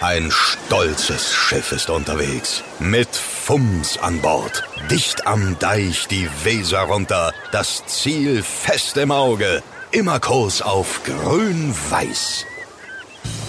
Ein 0.00 0.30
stolzes 0.30 1.34
Schiff 1.34 1.72
ist 1.72 1.90
unterwegs. 1.90 2.62
Mit 2.78 3.08
Fums 3.08 3.98
an 3.98 4.20
Bord. 4.20 4.62
Dicht 4.88 5.26
am 5.26 5.58
Deich 5.58 6.06
die 6.06 6.28
Weser 6.44 6.82
runter. 6.82 7.32
Das 7.50 7.84
Ziel 7.86 8.44
fest 8.44 8.96
im 8.96 9.10
Auge. 9.10 9.60
Immer 9.90 10.20
Kurs 10.20 10.62
auf 10.62 11.00
grün-weiß. 11.02 12.46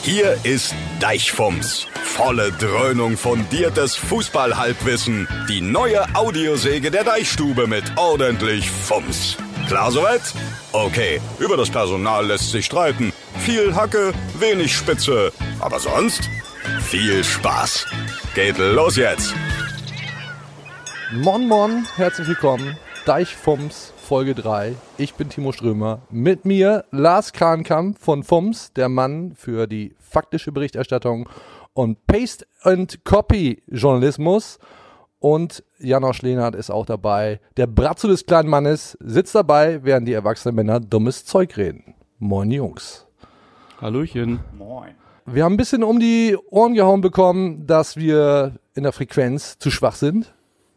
Hier 0.02 0.40
ist 0.42 0.74
Deichfums. 1.00 1.86
Volle 2.04 2.52
Dröhnung 2.52 3.16
fundiertes 3.16 3.96
Fußballhalbwissen. 3.96 5.28
Die 5.48 5.62
neue 5.62 6.04
Audiosäge 6.16 6.90
der 6.90 7.04
Deichstube 7.04 7.68
mit 7.68 7.84
ordentlich 7.96 8.72
Fums. 8.72 9.38
Klar 9.68 9.92
soweit? 9.92 10.24
Okay, 10.72 11.22
über 11.38 11.58
das 11.58 11.70
Personal 11.70 12.26
lässt 12.26 12.50
sich 12.50 12.66
streiten. 12.66 13.14
Viel 13.50 13.74
Hacke, 13.74 14.14
wenig 14.38 14.76
Spitze. 14.76 15.32
Aber 15.60 15.80
sonst 15.80 16.30
viel 16.82 17.24
Spaß. 17.24 17.88
Geht 18.36 18.60
los 18.60 18.96
jetzt. 18.96 19.34
Mon 21.16 21.48
Mon, 21.48 21.84
herzlich 21.96 22.28
willkommen. 22.28 22.78
Deichfums, 23.08 23.92
Folge 23.98 24.36
3. 24.36 24.76
Ich 25.00 25.16
bin 25.16 25.30
Timo 25.30 25.52
Strömer. 25.52 26.04
Mit 26.12 26.46
mir 26.46 26.86
Lars 26.92 27.34
Krankamp 27.34 27.98
von 27.98 28.22
Fums, 28.22 28.72
der 28.74 28.88
Mann 28.88 29.34
für 29.36 29.66
die 29.66 29.96
faktische 29.98 30.52
Berichterstattung 30.52 31.28
und 31.74 32.06
Paste 32.06 32.46
and 32.62 33.04
Copy 33.04 33.64
Journalismus. 33.66 34.60
Und 35.18 35.64
Janosch 35.80 36.22
Lehnert 36.22 36.54
ist 36.54 36.70
auch 36.70 36.86
dabei. 36.86 37.40
Der 37.58 37.66
Bratzo 37.66 38.08
des 38.08 38.28
kleinen 38.28 38.48
Mannes 38.48 38.96
sitzt 39.02 39.34
dabei, 39.34 39.84
während 39.84 40.08
die 40.08 40.14
erwachsenen 40.14 40.54
Männer 40.54 40.80
dummes 40.80 41.26
Zeug 41.26 41.58
reden. 41.58 41.96
Moin 42.20 42.52
Jungs. 42.52 43.09
Hallöchen. 43.82 44.40
Moin. 44.58 44.96
Wir 45.26 45.44
haben 45.44 45.54
ein 45.54 45.58
bisschen 45.58 45.84
um 45.84 46.00
die 46.00 46.38
Ohren 46.50 46.74
gehauen 46.74 47.02
bekommen, 47.02 47.66
dass 47.68 47.98
wir 47.98 48.56
in 48.74 48.84
der 48.84 48.92
Frequenz 48.92 49.58
zu 49.60 49.70
schwach 49.72 49.96
sind. 49.96 50.34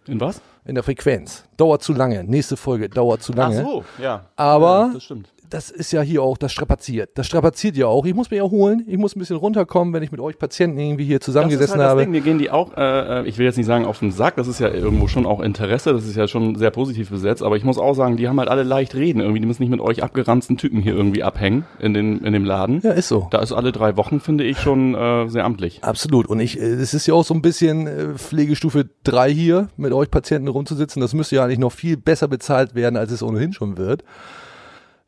In 0.06 0.20
was? 0.20 0.40
In 0.64 0.74
der 0.74 0.84
Frequenz. 0.84 1.44
Dauert 1.56 1.82
zu 1.82 1.92
lange. 1.94 2.22
Nächste 2.24 2.56
Folge 2.56 2.88
dauert 2.88 3.22
zu 3.22 3.32
lange. 3.32 3.60
Ach 3.60 3.64
so, 3.70 3.84
ja. 4.00 4.26
Aber- 4.36 4.86
Ja, 4.88 4.94
das 4.94 5.02
stimmt. 5.04 5.31
Das 5.52 5.70
ist 5.70 5.92
ja 5.92 6.00
hier 6.00 6.22
auch, 6.22 6.38
das 6.38 6.50
strapaziert. 6.50 7.10
Das 7.14 7.26
strapaziert 7.26 7.76
ja 7.76 7.86
auch. 7.86 8.06
Ich 8.06 8.14
muss 8.14 8.30
mich 8.30 8.40
erholen. 8.40 8.84
Ich 8.86 8.96
muss 8.96 9.14
ein 9.14 9.18
bisschen 9.18 9.36
runterkommen, 9.36 9.92
wenn 9.92 10.02
ich 10.02 10.10
mit 10.10 10.18
euch 10.18 10.38
Patienten 10.38 10.78
irgendwie 10.78 11.04
hier 11.04 11.18
Das 11.18 11.28
ist 11.28 11.34
zusammengesessen 11.34 11.74
halt 11.74 11.82
das 11.82 11.90
habe. 11.90 12.00
Ding. 12.00 12.10
Mir 12.10 12.22
gehen 12.22 12.38
die 12.38 12.50
auch, 12.50 12.74
äh, 12.74 13.20
äh, 13.20 13.28
ich 13.28 13.36
will 13.36 13.44
jetzt 13.44 13.58
nicht 13.58 13.66
sagen 13.66 13.84
auf 13.84 13.98
den 13.98 14.12
Sack, 14.12 14.36
das 14.36 14.48
ist 14.48 14.60
ja 14.60 14.70
irgendwo 14.70 15.08
schon 15.08 15.26
auch 15.26 15.40
Interesse, 15.40 15.92
das 15.92 16.06
ist 16.06 16.16
ja 16.16 16.26
schon 16.26 16.54
sehr 16.56 16.70
positiv 16.70 17.10
besetzt, 17.10 17.42
aber 17.42 17.58
ich 17.58 17.64
muss 17.64 17.76
auch 17.76 17.92
sagen, 17.92 18.16
die 18.16 18.28
haben 18.28 18.38
halt 18.38 18.48
alle 18.48 18.62
leicht 18.62 18.94
reden. 18.94 19.20
Irgendwie, 19.20 19.40
die 19.40 19.46
müssen 19.46 19.60
nicht 19.60 19.70
mit 19.70 19.82
euch 19.82 20.02
abgeranzten 20.02 20.56
Typen 20.56 20.80
hier 20.80 20.94
irgendwie 20.94 21.22
abhängen 21.22 21.66
in, 21.78 21.92
den, 21.92 22.24
in 22.24 22.32
dem 22.32 22.46
Laden. 22.46 22.80
Ja, 22.82 22.92
ist 22.92 23.08
so. 23.08 23.28
Da 23.30 23.40
ist 23.40 23.52
alle 23.52 23.72
drei 23.72 23.98
Wochen, 23.98 24.20
finde 24.20 24.44
ich, 24.44 24.58
schon 24.58 24.94
äh, 24.94 25.28
sehr 25.28 25.44
amtlich. 25.44 25.84
Absolut. 25.84 26.28
Und 26.28 26.40
ich, 26.40 26.58
äh, 26.58 26.62
es 26.62 26.94
ist 26.94 27.06
ja 27.06 27.12
auch 27.12 27.26
so 27.26 27.34
ein 27.34 27.42
bisschen 27.42 27.86
äh, 27.86 28.14
Pflegestufe 28.14 28.88
3 29.04 29.30
hier, 29.30 29.68
mit 29.76 29.92
euch 29.92 30.10
Patienten 30.10 30.48
rumzusitzen. 30.48 31.02
Das 31.02 31.12
müsste 31.12 31.36
ja 31.36 31.44
eigentlich 31.44 31.58
noch 31.58 31.72
viel 31.72 31.98
besser 31.98 32.26
bezahlt 32.26 32.74
werden, 32.74 32.96
als 32.96 33.12
es 33.12 33.22
ohnehin 33.22 33.52
schon 33.52 33.76
wird. 33.76 34.02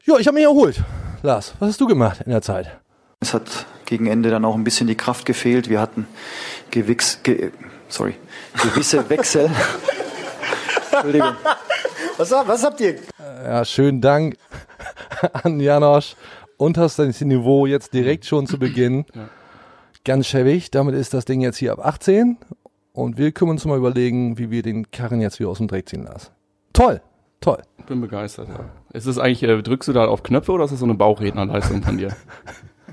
Ja, 0.07 0.19
ich 0.19 0.27
habe 0.27 0.35
mich 0.35 0.45
erholt. 0.45 0.83
Lars, 1.23 1.55
was 1.59 1.71
hast 1.71 1.81
du 1.81 1.87
gemacht 1.87 2.21
in 2.27 2.31
der 2.31 2.43
Zeit? 2.43 2.79
Es 3.21 3.33
hat 3.33 3.65
gegen 3.87 4.07
Ende 4.07 4.29
dann 4.29 4.45
auch 4.45 4.55
ein 4.55 4.63
bisschen 4.63 4.87
die 4.87 4.97
Kraft 4.97 5.25
gefehlt. 5.25 5.71
Wir 5.71 5.81
hatten 5.81 6.07
gewix, 6.71 7.23
ge, 7.23 7.53
sorry, 7.89 8.15
gewisse 8.63 9.09
Wechsel. 9.09 9.51
Entschuldigung. 10.93 11.35
Was, 12.19 12.31
was 12.31 12.65
habt 12.65 12.83
ihr? 12.83 12.97
Ja, 13.19 13.65
schönen 13.65 14.03
Dank 14.03 14.37
an 15.43 15.59
Janosch. 15.59 16.17
Unterstes 16.59 17.23
Niveau 17.23 17.65
jetzt 17.65 17.95
direkt 17.95 18.27
schon 18.27 18.47
zu 18.47 18.59
Beginn. 18.59 19.07
Ganz 20.05 20.27
schäbig. 20.27 20.71
Damit 20.71 20.95
ist 20.97 21.15
das 21.15 21.25
Ding 21.25 21.41
jetzt 21.41 21.57
hier 21.57 21.73
ab 21.73 21.79
18. 21.83 22.37
Und 22.93 23.17
wir 23.17 23.33
können 23.33 23.53
uns 23.53 23.65
mal 23.65 23.79
überlegen, 23.79 24.37
wie 24.37 24.51
wir 24.51 24.63
den 24.63 24.91
Karren 24.91 25.23
jetzt 25.23 25.41
wieder 25.41 25.49
aus 25.49 25.59
dem 25.59 25.67
Dreck 25.67 25.89
ziehen 25.89 26.05
lassen. 26.05 26.31
Toll, 26.75 27.01
toll. 27.41 27.63
Ich 27.85 27.89
bin 27.89 28.01
begeistert, 28.01 28.49
ja. 28.49 28.61
Ist 28.95 29.05
es 29.05 29.19
eigentlich, 29.19 29.43
äh, 29.43 29.63
drückst 29.63 29.91
du 29.91 29.93
da 29.93 30.07
auf 30.07 30.23
Knöpfe 30.23 30.53
oder 30.53 30.65
ist 30.65 30.71
das 30.71 30.81
so 30.81 30.87
eine 30.87 30.95
Bauchrednerleistung 30.95 31.83
von 31.83 31.99
dir? 31.99 32.17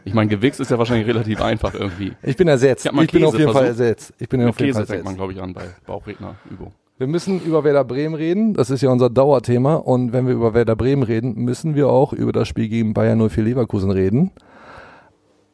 Ich 0.03 0.13
meine, 0.13 0.29
Gewichs 0.29 0.59
ist 0.59 0.69
ja 0.69 0.77
wahrscheinlich 0.77 1.07
relativ 1.07 1.41
einfach 1.41 1.73
irgendwie. 1.73 2.11
Ich 2.23 2.35
bin 2.35 2.49
ersetzt. 2.49 2.85
Ich 2.85 2.91
Ich 2.91 3.11
bin 3.13 3.23
auf 3.23 3.39
jeden 3.39 3.53
Fall 3.53 3.67
ersetzt. 3.67 4.13
Ich 4.19 4.27
bin 4.27 4.41
Mit 4.41 4.49
auf 4.49 4.59
jeden 4.59 4.73
Käse 4.73 4.79
Fall 4.79 4.85
fängt 4.87 5.05
man, 5.05 5.13
ersetzt. 5.13 5.17
glaube 5.17 5.31
ich, 5.33 5.41
an 5.41 5.53
bei 5.53 5.63
Bauchrednerübung. 5.85 6.73
Wir 6.97 7.07
müssen 7.07 7.41
über 7.41 7.63
Werder 7.63 7.85
Bremen 7.85 8.15
reden. 8.15 8.53
Das 8.53 8.69
ist 8.69 8.81
ja 8.81 8.89
unser 8.89 9.09
Dauerthema. 9.09 9.75
Und 9.75 10.11
wenn 10.11 10.27
wir 10.27 10.33
über 10.33 10.53
Werder 10.53 10.75
Bremen 10.75 11.03
reden, 11.03 11.35
müssen 11.35 11.73
wir 11.75 11.87
auch 11.87 12.11
über 12.11 12.33
das 12.33 12.49
Spiel 12.49 12.67
gegen 12.67 12.93
Bayern 12.93 13.29
04 13.29 13.43
Leverkusen 13.45 13.91
reden. 13.91 14.31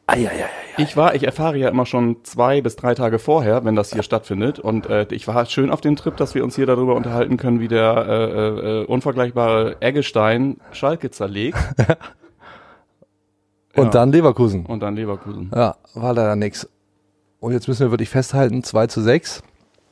Eieiei. 0.08 0.46
Ich 0.78 0.96
war, 0.96 1.14
ich 1.14 1.24
erfahre 1.24 1.56
ja 1.58 1.68
immer 1.68 1.86
schon 1.86 2.24
zwei 2.24 2.60
bis 2.60 2.76
drei 2.76 2.94
Tage 2.94 3.18
vorher, 3.18 3.64
wenn 3.64 3.74
das 3.76 3.92
hier 3.92 4.02
stattfindet. 4.02 4.58
Und 4.58 4.86
äh, 4.86 5.06
ich 5.10 5.26
war 5.28 5.44
schön 5.46 5.70
auf 5.70 5.80
dem 5.80 5.96
Trip, 5.96 6.16
dass 6.16 6.34
wir 6.34 6.42
uns 6.44 6.56
hier 6.56 6.66
darüber 6.66 6.94
unterhalten 6.94 7.36
können, 7.36 7.60
wie 7.60 7.68
der 7.68 8.06
äh, 8.08 8.48
äh, 8.82 8.84
unvergleichbare 8.86 9.76
Eggestein 9.80 10.56
Schalke 10.72 11.10
zerlegt 11.10 11.58
Und 13.74 13.84
Ja. 13.86 13.90
dann 13.90 14.10
Leverkusen. 14.12 14.66
und 14.66 14.80
dann 14.80 14.96
Leverkusen. 14.96 15.50
Ja, 15.54 15.76
war 15.94 16.12
leider 16.14 16.34
nix. 16.36 16.68
Und 17.38 17.52
jetzt 17.52 17.68
müssen 17.68 17.86
wir 17.86 17.90
wirklich 17.92 18.08
festhalten, 18.08 18.64
2 18.64 18.86
zu 18.88 19.00
6. 19.02 19.42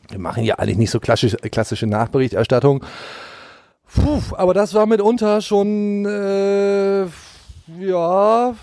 Wir 0.08 0.18
machen 0.18 0.42
ja 0.44 0.56
eigentlich 0.56 0.78
nicht 0.78 0.90
so 0.90 0.98
klassisch, 0.98 1.36
klassische 1.52 1.86
Nachberichterstattung. 1.86 2.84
Puh, 3.94 4.20
aber 4.36 4.54
das 4.54 4.74
war 4.74 4.86
mitunter 4.86 5.40
schon, 5.40 6.04
äh, 6.06 7.02
ja, 7.78 8.54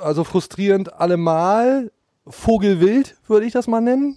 also 0.00 0.24
frustrierend 0.24 0.92
allemal. 0.94 1.90
Vogelwild, 2.26 3.16
würde 3.26 3.46
ich 3.46 3.52
das 3.52 3.66
mal 3.66 3.80
nennen. 3.80 4.16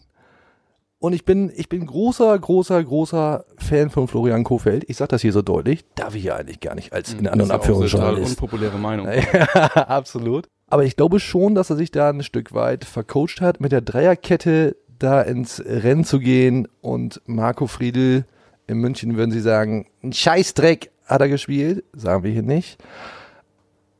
Und 0.99 1.13
ich 1.13 1.25
bin, 1.25 1.51
ich 1.55 1.69
bin 1.69 1.85
großer, 1.85 2.37
großer, 2.39 2.83
großer 2.83 3.45
Fan 3.57 3.89
von 3.91 4.07
Florian 4.07 4.43
Kofeld. 4.43 4.85
Ich 4.87 4.97
sage 4.97 5.09
das 5.09 5.21
hier 5.21 5.31
so 5.33 5.41
deutlich. 5.43 5.85
Darf 5.95 6.15
ich 6.15 6.23
ja 6.23 6.35
eigentlich 6.37 6.59
gar 6.59 6.73
nicht 6.73 6.91
als 6.93 7.13
in 7.13 7.27
anderen 7.27 7.49
Das 7.49 7.59
ist 7.59 7.67
ja 7.67 7.73
auch 7.73 7.79
eine 7.81 7.89
total 7.89 8.05
Abführungsjournalist. 8.15 8.29
unpopuläre 8.41 8.77
Meinung. 8.79 9.07
Ja, 9.33 9.65
absolut. 9.87 10.47
Aber 10.69 10.85
ich 10.85 10.95
glaube 10.95 11.19
schon, 11.19 11.53
dass 11.53 11.69
er 11.69 11.75
sich 11.75 11.91
da 11.91 12.09
ein 12.09 12.23
Stück 12.23 12.53
weit 12.53 12.83
vercoacht 12.83 13.41
hat, 13.41 13.61
mit 13.61 13.71
der 13.71 13.81
Dreierkette 13.81 14.75
da 14.97 15.21
ins 15.21 15.61
Rennen 15.63 16.03
zu 16.03 16.19
gehen. 16.19 16.67
Und 16.81 17.21
Marco 17.25 17.67
Friedl 17.67 18.25
in 18.65 18.79
München 18.79 19.17
würden 19.17 19.31
sie 19.31 19.39
sagen, 19.41 19.85
ein 20.03 20.13
Scheißdreck 20.13 20.91
hat 21.05 21.21
er 21.21 21.29
gespielt. 21.29 21.83
Sagen 21.93 22.23
wir 22.23 22.31
hier 22.31 22.41
nicht. 22.41 22.77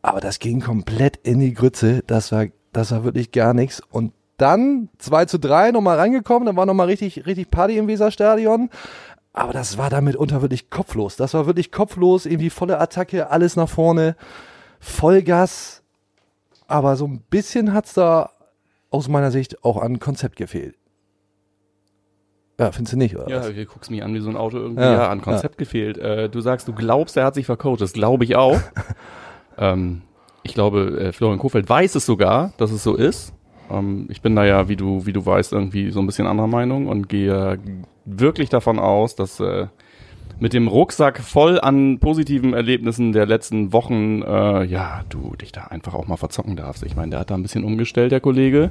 Aber 0.01 0.21
das 0.21 0.39
ging 0.39 0.61
komplett 0.61 1.17
in 1.23 1.39
die 1.39 1.53
Grütze. 1.53 2.03
Das 2.07 2.31
war, 2.31 2.45
das 2.71 2.91
war 2.91 3.03
wirklich 3.03 3.31
gar 3.31 3.53
nichts. 3.53 3.81
Und 3.91 4.13
dann 4.37 4.89
2 4.99 5.25
zu 5.25 5.39
3 5.39 5.71
nochmal 5.71 5.97
reingekommen. 5.97 6.45
Dann 6.45 6.55
war 6.55 6.65
nochmal 6.65 6.87
richtig, 6.87 7.25
richtig 7.25 7.49
Party 7.49 7.77
im 7.77 7.87
Weserstadion. 7.87 8.69
Aber 9.33 9.53
das 9.53 9.77
war 9.77 9.89
damit 9.89 10.15
unter 10.15 10.41
wirklich 10.41 10.69
kopflos. 10.69 11.15
Das 11.15 11.33
war 11.33 11.45
wirklich 11.45 11.71
kopflos. 11.71 12.25
Irgendwie 12.25 12.49
volle 12.49 12.79
Attacke, 12.79 13.29
alles 13.29 13.55
nach 13.55 13.69
vorne. 13.69 14.15
Vollgas. 14.79 15.83
Aber 16.67 16.95
so 16.95 17.05
ein 17.05 17.21
bisschen 17.29 17.73
hat's 17.73 17.93
da 17.93 18.31
aus 18.89 19.07
meiner 19.07 19.31
Sicht 19.31 19.63
auch 19.63 19.81
an 19.81 19.99
Konzept 19.99 20.35
gefehlt. 20.35 20.75
Ja, 22.59 22.71
findest 22.71 22.93
du 22.93 22.97
nicht, 22.97 23.15
oder? 23.15 23.29
Ja, 23.29 23.39
was? 23.39 23.47
du 23.47 23.65
guckst 23.65 23.91
mich 23.91 24.01
an 24.03 24.13
wie 24.13 24.19
so 24.19 24.29
ein 24.29 24.37
Auto 24.37 24.57
irgendwie. 24.57 24.81
Ja, 24.81 24.93
Ja, 24.93 25.09
an 25.09 25.21
Konzept 25.21 25.57
gefehlt. 25.59 25.97
Äh, 25.97 26.29
du 26.29 26.41
sagst, 26.41 26.67
du 26.67 26.73
glaubst, 26.73 27.15
er 27.15 27.25
hat 27.25 27.35
sich 27.35 27.45
vercoacht. 27.45 27.81
Das 27.81 27.93
glaube 27.93 28.23
ich 28.23 28.35
auch. 28.35 28.59
ähm, 29.57 30.01
ich 30.43 30.53
glaube, 30.53 30.99
äh, 30.99 31.11
Florian 31.11 31.39
Kofeld 31.39 31.67
weiß 31.69 31.95
es 31.95 32.05
sogar, 32.05 32.53
dass 32.57 32.71
es 32.71 32.83
so 32.83 32.95
ist. 32.95 33.33
Ähm, 33.69 34.07
ich 34.09 34.21
bin 34.21 34.35
da 34.35 34.45
ja, 34.45 34.69
wie 34.69 34.75
du, 34.75 35.05
wie 35.05 35.13
du 35.13 35.25
weißt, 35.25 35.53
irgendwie 35.53 35.91
so 35.91 35.99
ein 35.99 36.05
bisschen 36.05 36.27
anderer 36.27 36.47
Meinung 36.47 36.87
und 36.87 37.09
gehe 37.09 37.59
wirklich 38.05 38.49
davon 38.49 38.79
aus, 38.79 39.15
dass 39.15 39.39
äh, 39.39 39.67
mit 40.39 40.53
dem 40.53 40.67
Rucksack 40.67 41.19
voll 41.19 41.59
an 41.59 41.99
positiven 41.99 42.53
Erlebnissen 42.53 43.11
der 43.11 43.25
letzten 43.25 43.73
Wochen, 43.73 44.21
äh, 44.21 44.63
ja, 44.65 45.03
du 45.09 45.35
dich 45.35 45.51
da 45.51 45.65
einfach 45.65 45.93
auch 45.93 46.07
mal 46.07 46.17
verzocken 46.17 46.55
darfst. 46.55 46.83
Ich 46.83 46.95
meine, 46.95 47.11
der 47.11 47.19
hat 47.21 47.31
da 47.31 47.35
ein 47.35 47.41
bisschen 47.41 47.63
umgestellt, 47.63 48.11
der 48.11 48.19
Kollege. 48.19 48.69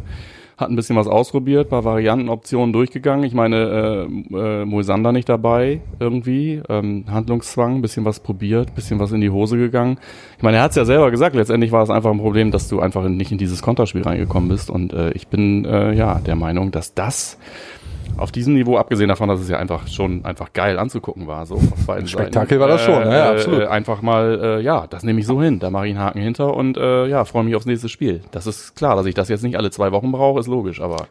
Hat 0.56 0.70
ein 0.70 0.76
bisschen 0.76 0.96
was 0.96 1.06
ausprobiert, 1.06 1.68
paar 1.68 1.84
Variantenoptionen 1.84 2.72
durchgegangen. 2.72 3.24
Ich 3.24 3.34
meine, 3.34 4.08
äh, 4.32 4.62
äh, 4.62 4.64
Moisander 4.64 5.12
nicht 5.12 5.28
dabei 5.28 5.82
irgendwie. 6.00 6.62
Ähm, 6.70 7.04
Handlungszwang, 7.08 7.82
bisschen 7.82 8.06
was 8.06 8.20
probiert, 8.20 8.74
bisschen 8.74 8.98
was 8.98 9.12
in 9.12 9.20
die 9.20 9.28
Hose 9.28 9.58
gegangen. 9.58 9.98
Ich 10.38 10.42
meine, 10.42 10.56
er 10.56 10.62
hat 10.62 10.70
es 10.70 10.76
ja 10.76 10.86
selber 10.86 11.10
gesagt, 11.10 11.36
letztendlich 11.36 11.72
war 11.72 11.82
es 11.82 11.90
einfach 11.90 12.10
ein 12.10 12.18
Problem, 12.18 12.52
dass 12.52 12.68
du 12.68 12.80
einfach 12.80 13.06
nicht 13.06 13.32
in 13.32 13.38
dieses 13.38 13.60
Konterspiel 13.60 14.02
reingekommen 14.02 14.48
bist. 14.48 14.70
Und 14.70 14.94
äh, 14.94 15.10
ich 15.10 15.28
bin 15.28 15.66
äh, 15.66 15.92
ja 15.92 16.20
der 16.20 16.36
Meinung, 16.36 16.70
dass 16.70 16.94
das 16.94 17.38
auf 18.16 18.32
diesem 18.32 18.54
Niveau, 18.54 18.76
abgesehen 18.76 19.08
davon, 19.08 19.28
dass 19.28 19.40
es 19.40 19.48
ja 19.48 19.58
einfach 19.58 19.86
schon 19.88 20.24
einfach 20.24 20.52
geil 20.52 20.78
anzugucken 20.78 21.26
war, 21.26 21.46
so 21.46 21.56
auf 21.56 21.86
beiden 21.86 22.08
Spektakel 22.08 22.58
Seiten, 22.58 22.60
war 22.60 22.68
das 22.68 22.82
schon, 22.82 22.94
ja, 22.94 23.10
ja, 23.12 23.26
äh, 23.26 23.34
absolut. 23.34 23.60
Äh, 23.60 23.66
einfach 23.66 24.02
mal, 24.02 24.40
äh, 24.42 24.62
ja, 24.62 24.86
das 24.86 25.02
nehme 25.02 25.20
ich 25.20 25.26
so 25.26 25.42
hin, 25.42 25.58
da 25.58 25.70
mache 25.70 25.86
ich 25.86 25.94
einen 25.94 26.04
Haken 26.04 26.20
hinter 26.20 26.54
und 26.54 26.76
äh, 26.76 27.06
ja, 27.06 27.24
freue 27.24 27.44
mich 27.44 27.54
aufs 27.54 27.66
nächste 27.66 27.88
Spiel. 27.88 28.22
Das 28.30 28.46
ist 28.46 28.74
klar, 28.76 28.96
dass 28.96 29.06
ich 29.06 29.14
das 29.14 29.28
jetzt 29.28 29.42
nicht 29.42 29.56
alle 29.56 29.70
zwei 29.70 29.92
Wochen 29.92 30.12
brauche, 30.12 30.40
ist 30.40 30.46
logisch, 30.46 30.80
aber 30.80 31.06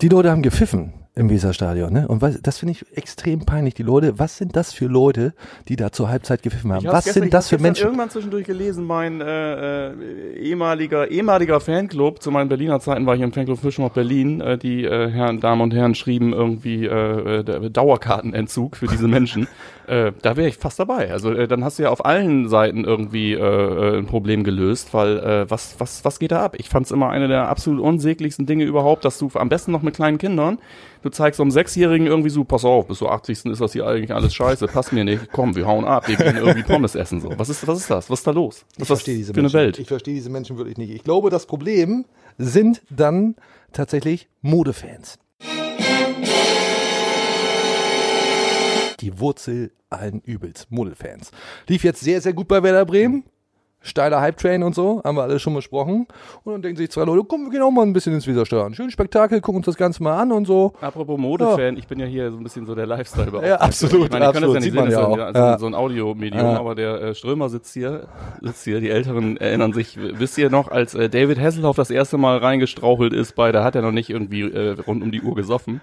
Die 0.00 0.08
Leute 0.08 0.30
haben 0.30 0.42
gepfiffen. 0.42 0.92
Im 1.18 1.30
Weserstadion, 1.30 1.92
ne? 1.92 2.06
Und 2.08 2.22
was, 2.22 2.40
das 2.40 2.58
finde 2.58 2.72
ich 2.72 2.84
extrem 2.96 3.40
peinlich. 3.44 3.74
Die 3.74 3.82
Leute, 3.82 4.18
was 4.18 4.36
sind 4.38 4.56
das 4.56 4.72
für 4.72 4.86
Leute, 4.86 5.34
die 5.68 5.76
da 5.76 5.90
zur 5.92 6.08
Halbzeit 6.08 6.42
gepfiffen 6.42 6.72
haben? 6.72 6.84
Ich 6.84 6.92
Was 6.92 7.04
gestern- 7.04 7.24
sind 7.24 7.34
das 7.34 7.46
ich 7.46 7.48
für 7.50 7.54
hab's 7.56 7.62
gestern 7.62 7.62
Menschen? 7.62 7.86
irgendwann 7.86 8.10
zwischendurch 8.10 8.46
gelesen, 8.46 8.84
mein 8.86 9.20
äh, 9.20 9.88
äh, 9.90 10.38
ehemaliger 10.38 11.10
ehemaliger 11.10 11.60
Fanclub, 11.60 12.22
zu 12.22 12.30
meinen 12.30 12.48
Berliner 12.48 12.80
Zeiten 12.80 13.04
war 13.06 13.14
ich 13.14 13.20
im 13.20 13.32
Fanclub 13.32 13.58
Fischmob 13.58 13.94
Berlin, 13.94 14.40
äh, 14.40 14.56
die 14.56 14.84
äh, 14.84 15.10
Herren, 15.10 15.40
Damen 15.40 15.60
und 15.62 15.74
Herren 15.74 15.94
schrieben 15.94 16.32
irgendwie 16.32 16.86
äh, 16.86 17.40
äh, 17.40 17.70
Dauerkartenentzug 17.70 18.76
für 18.76 18.86
diese 18.86 19.08
Menschen. 19.08 19.48
äh, 19.86 20.12
da 20.22 20.36
wäre 20.36 20.48
ich 20.48 20.56
fast 20.56 20.78
dabei. 20.78 21.10
Also 21.12 21.32
äh, 21.32 21.48
dann 21.48 21.64
hast 21.64 21.78
du 21.78 21.82
ja 21.82 21.90
auf 21.90 22.04
allen 22.04 22.48
Seiten 22.48 22.84
irgendwie 22.84 23.32
äh, 23.32 23.38
äh, 23.38 23.98
ein 23.98 24.06
Problem 24.06 24.44
gelöst, 24.44 24.94
weil 24.94 25.18
äh, 25.18 25.50
was, 25.50 25.74
was, 25.78 26.04
was 26.04 26.18
geht 26.18 26.30
da 26.32 26.44
ab? 26.44 26.54
Ich 26.58 26.68
fand 26.68 26.86
es 26.86 26.92
immer 26.92 27.10
eine 27.10 27.28
der 27.28 27.48
absolut 27.48 27.80
unsäglichsten 27.80 28.46
Dinge 28.46 28.64
überhaupt, 28.64 29.04
dass 29.04 29.18
du 29.18 29.30
am 29.34 29.48
besten 29.48 29.72
noch 29.72 29.82
mit 29.82 29.94
kleinen 29.94 30.18
Kindern, 30.18 30.58
du 31.02 31.10
zeigst 31.10 31.38
so 31.38 31.42
einem 31.42 31.50
Sechsjährigen 31.50 32.06
irgendwie 32.06 32.30
so, 32.30 32.44
pass 32.44 32.64
auf, 32.64 32.86
bis 32.86 32.98
zur 32.98 33.12
80. 33.12 33.46
ist 33.46 33.60
das 33.60 33.72
hier 33.72 33.86
eigentlich 33.86 34.12
alles 34.12 34.34
scheiße, 34.34 34.66
passt 34.66 34.92
mir 34.92 35.04
nicht, 35.04 35.32
komm, 35.32 35.54
wir 35.56 35.66
hauen 35.66 35.84
ab, 35.84 36.08
wir 36.08 36.16
gehen 36.16 36.36
irgendwie 36.36 36.62
Pommes 36.62 36.94
essen 36.94 37.20
so. 37.20 37.32
Was 37.36 37.48
ist, 37.48 37.66
was 37.66 37.78
ist 37.78 37.90
das? 37.90 38.10
Was 38.10 38.20
ist 38.20 38.26
da 38.26 38.30
los? 38.32 38.64
Was 38.76 38.82
Ich 38.82 38.86
verstehe 38.86 39.16
diese 39.16 39.32
für 39.32 39.40
eine 39.40 39.44
Menschen. 39.44 39.60
Welt? 39.60 39.78
Ich 39.78 39.88
verstehe 39.88 40.14
diese 40.14 40.30
Menschen 40.30 40.56
wirklich 40.58 40.78
nicht. 40.78 40.90
Ich 40.90 41.04
glaube, 41.04 41.30
das 41.30 41.46
Problem 41.46 42.04
sind 42.36 42.82
dann 42.90 43.36
tatsächlich 43.72 44.28
Modefans. 44.42 45.18
Die 49.00 49.20
Wurzel 49.20 49.72
allen 49.90 50.20
Übels, 50.20 50.66
Modefans. 50.70 51.30
Lief 51.68 51.84
jetzt 51.84 52.00
sehr, 52.00 52.20
sehr 52.20 52.32
gut 52.32 52.48
bei 52.48 52.62
Werder 52.62 52.84
Bremen. 52.84 53.24
Steiler 53.80 54.20
Hype-Train 54.20 54.64
und 54.64 54.74
so, 54.74 55.00
haben 55.04 55.16
wir 55.16 55.22
alles 55.22 55.40
schon 55.40 55.54
besprochen. 55.54 56.06
Und 56.44 56.52
dann 56.52 56.62
denken 56.62 56.76
sich 56.78 56.90
zwei 56.90 57.04
Leute, 57.04 57.22
komm, 57.24 57.44
wir 57.44 57.50
gehen 57.50 57.62
auch 57.62 57.70
mal 57.70 57.82
ein 57.82 57.92
bisschen 57.92 58.12
ins 58.12 58.26
Weserstadion. 58.26 58.74
Schön 58.74 58.90
Spektakel, 58.90 59.40
gucken 59.40 59.58
uns 59.58 59.66
das 59.66 59.76
Ganze 59.76 60.02
mal 60.02 60.18
an 60.18 60.32
und 60.32 60.46
so. 60.46 60.72
Apropos 60.80 61.16
Modefan, 61.18 61.76
ich 61.76 61.86
bin 61.86 62.00
ja 62.00 62.06
hier 62.06 62.30
so 62.32 62.38
ein 62.38 62.42
bisschen 62.42 62.66
so 62.66 62.74
der 62.74 62.86
lifestyle 62.86 63.30
Ja, 63.46 63.56
absolut, 63.56 64.06
Ich 64.06 64.10
meine, 64.10 64.26
ich 64.26 64.32
kann 64.32 64.42
das 64.42 64.50
absolut, 64.50 64.54
ja 64.54 64.60
nicht 64.60 64.64
sehen, 64.72 64.74
man 64.74 64.84
das 64.86 64.94
ist 64.94 65.00
ja 65.38 65.52
ja 65.52 65.58
so, 65.58 65.66
Ja. 65.66 65.70
ein 65.70 65.74
Audiomedium, 65.74 66.42
Ja. 66.44 66.58
aber 66.58 66.74
der 66.74 67.00
äh, 67.00 67.14
Strömer 67.14 67.48
sitzt 67.48 67.72
hier, 67.72 68.08
sitzt 68.42 68.64
hier, 68.64 68.80
die 68.80 68.90
Älteren 68.90 69.36
erinnern 69.36 69.72
sich, 69.72 69.96
wisst 69.96 70.36
ihr 70.38 70.50
noch, 70.50 70.68
als 70.70 70.94
äh, 70.94 71.08
David 71.08 71.38
Hasselhoff 71.40 71.76
das 71.76 71.90
erste 71.90 72.18
Mal 72.18 72.38
reingestrauchelt 72.38 73.12
ist 73.12 73.36
bei, 73.36 73.52
da 73.52 73.62
hat 73.62 73.76
er 73.76 73.82
noch 73.82 73.92
nicht 73.92 74.10
irgendwie 74.10 74.42
äh, 74.42 74.76
rund 74.86 75.02
um 75.04 75.12
die 75.12 75.22
Uhr 75.22 75.34
gesoffen. 75.36 75.80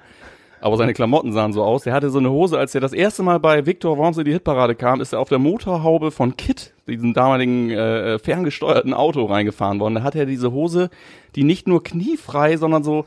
Aber 0.65 0.77
seine 0.77 0.94
Klamotten 0.94 1.31
sahen 1.31 1.53
so 1.53 1.63
aus. 1.63 1.83
Der 1.83 1.94
hatte 1.94 2.09
so 2.09 2.17
eine 2.17 2.31
Hose, 2.31 2.57
als 2.57 2.73
er 2.73 2.81
das 2.81 2.91
erste 2.91 3.21
Mal 3.21 3.39
bei 3.39 3.67
Victor 3.67 4.00
Worms 4.00 4.17
in 4.17 4.25
die 4.25 4.31
Hitparade 4.31 4.73
kam, 4.73 5.00
ist 5.00 5.13
er 5.13 5.19
auf 5.19 5.29
der 5.29 5.38
Motorhaube 5.38 6.09
von 6.09 6.38
Kit, 6.38 6.73
diesem 6.88 7.13
damaligen 7.13 7.69
äh, 7.69 8.17
ferngesteuerten 8.17 8.95
Auto, 8.95 9.25
reingefahren 9.25 9.79
worden. 9.79 9.94
Da 9.94 10.01
hatte 10.01 10.17
er 10.17 10.25
diese 10.25 10.51
Hose, 10.53 10.89
die 11.35 11.44
nicht 11.44 11.67
nur 11.67 11.83
kniefrei, 11.83 12.57
sondern 12.57 12.83
so 12.83 13.06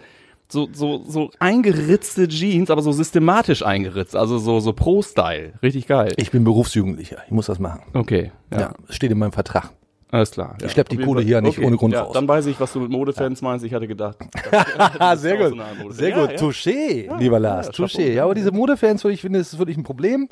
so, 0.50 0.68
so, 0.72 1.02
so 1.06 1.30
eingeritzte 1.40 2.28
Jeans, 2.28 2.70
aber 2.70 2.80
so 2.80 2.92
systematisch 2.92 3.62
eingeritzt, 3.62 4.16
also 4.16 4.38
so, 4.38 4.60
so 4.60 4.72
Pro-Style. 4.72 5.54
Richtig 5.62 5.86
geil. 5.88 6.14
Ich 6.16 6.30
bin 6.30 6.44
Berufsjugendlicher, 6.44 7.18
ich 7.26 7.32
muss 7.32 7.46
das 7.46 7.58
machen. 7.58 7.82
Okay, 7.92 8.30
ja, 8.52 8.60
Ja, 8.60 8.74
es 8.88 8.94
steht 8.94 9.10
in 9.10 9.18
meinem 9.18 9.32
Vertrag. 9.32 9.72
Alles 10.10 10.30
klar. 10.30 10.56
Ich 10.64 10.72
schlepp 10.72 10.88
die 10.88 10.96
Kohle 10.96 11.22
hier 11.22 11.40
nicht 11.40 11.58
ohne 11.58 11.76
Grund 11.76 11.92
ja, 11.92 12.02
raus. 12.02 12.14
Dann 12.14 12.26
weiß 12.26 12.46
ich, 12.46 12.58
was 12.58 12.72
du 12.72 12.80
mit 12.80 12.90
Modefans 12.90 13.42
meinst. 13.42 13.64
Ich 13.64 13.74
hatte 13.74 13.86
gedacht. 13.86 14.16
Sehr 15.16 15.36
gut. 15.36 15.60
Sehr 15.90 16.12
gut. 16.12 16.30
Ja, 16.30 16.32
ja. 16.32 16.38
Touché, 16.38 17.18
lieber 17.18 17.38
Lars. 17.38 17.66
ja, 17.66 17.72
Touché. 17.72 18.12
Ja, 18.12 18.24
aber 18.24 18.34
diese 18.34 18.50
Modefans, 18.50 19.04
ich 19.04 19.20
finde, 19.20 19.40
das 19.40 19.52
ist 19.52 19.58
wirklich 19.58 19.76
ein 19.76 19.84
Problem. 19.84 20.28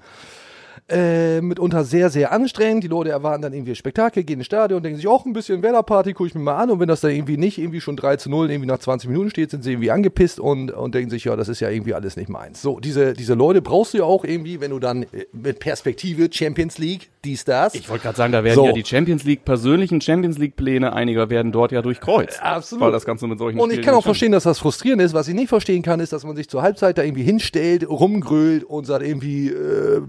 Äh, 0.88 1.41
mitunter 1.41 1.83
sehr, 1.83 2.11
sehr 2.11 2.31
anstrengend. 2.31 2.85
Die 2.85 2.88
Leute 2.88 3.11
erwarten 3.11 3.43
dann 3.43 3.53
irgendwie 3.53 3.73
ein 3.73 3.77
Spektakel, 3.77 4.23
gehen 4.23 4.38
ins 4.38 4.47
Stadion, 4.47 4.85
denken 4.85 4.99
sich, 4.99 5.09
auch 5.09 5.27
ein 5.27 5.33
bisschen 5.33 5.61
Werder-Party, 5.61 6.12
gucke 6.12 6.29
ich 6.29 6.35
mir 6.37 6.43
mal 6.43 6.59
an. 6.59 6.71
Und 6.71 6.79
wenn 6.79 6.87
das 6.87 7.00
dann 7.00 7.11
irgendwie 7.11 7.37
nicht 7.37 7.59
irgendwie 7.59 7.81
schon 7.81 7.97
3 7.97 8.17
zu 8.19 8.31
0 8.31 8.53
irgendwie 8.53 8.69
nach 8.69 8.79
20 8.79 9.11
Minuten 9.11 9.31
steht, 9.31 9.50
sind 9.50 9.65
sie 9.65 9.73
irgendwie 9.73 9.91
angepisst 9.91 10.38
und, 10.38 10.71
und 10.71 10.94
denken 10.94 11.11
sich, 11.11 11.25
ja, 11.25 11.35
das 11.35 11.49
ist 11.49 11.59
ja 11.59 11.71
irgendwie 11.71 11.93
alles 11.93 12.17
nicht 12.17 12.29
meins. 12.29 12.62
So, 12.62 12.79
diese, 12.79 13.15
diese 13.15 13.35
Leute 13.35 13.62
brauchst 13.62 13.94
du 13.94 13.99
ja 13.99 14.05
auch 14.05 14.25
irgendwie, 14.25 14.61
wenn 14.61 14.71
du 14.71 14.79
dann 14.79 15.03
äh, 15.03 15.27
mit 15.33 15.59
Perspektive 15.59 16.29
Champions 16.31 16.79
League, 16.79 17.11
dies, 17.25 17.44
das. 17.44 17.75
Ich 17.75 17.88
wollte 17.88 18.05
gerade 18.05 18.17
sagen, 18.17 18.33
da 18.33 18.44
werden 18.44 18.55
So. 18.55 18.67
ja 18.67 18.73
die 18.73 18.85
Champions 18.85 19.25
League, 19.25 19.44
persönlichen 19.44 20.00
Champions 20.00 20.38
League 20.38 20.55
Pläne 20.55 20.93
einiger 20.93 21.29
werden 21.31 21.50
dort 21.50 21.73
ja 21.73 21.83
durchkreuzt. 21.83 22.41
Absolut. 22.41 22.85
Weil 22.85 22.93
das 22.93 23.05
Ganze 23.05 23.27
mit 23.27 23.41
solchen 23.41 23.59
Und 23.59 23.71
ich 23.71 23.79
Spielen 23.79 23.87
kann 23.87 23.94
auch 23.97 24.05
verstehen, 24.05 24.31
dass 24.31 24.44
das 24.44 24.61
frustrierend 24.61 25.03
ist. 25.03 25.15
Was 25.15 25.27
ich 25.27 25.35
nicht 25.35 25.49
verstehen 25.49 25.83
kann, 25.83 25.99
ist, 25.99 26.12
dass 26.12 26.23
man 26.23 26.37
sich 26.37 26.49
zur 26.49 26.62
Halbzeit 26.62 26.97
da 26.97 27.03
irgendwie 27.03 27.25
hinstellt, 27.25 27.88
rumgrölt 27.91 28.62
und 28.62 28.87
sagt 28.87 29.05
irgendwie 29.05 29.49
äh, 29.49 30.03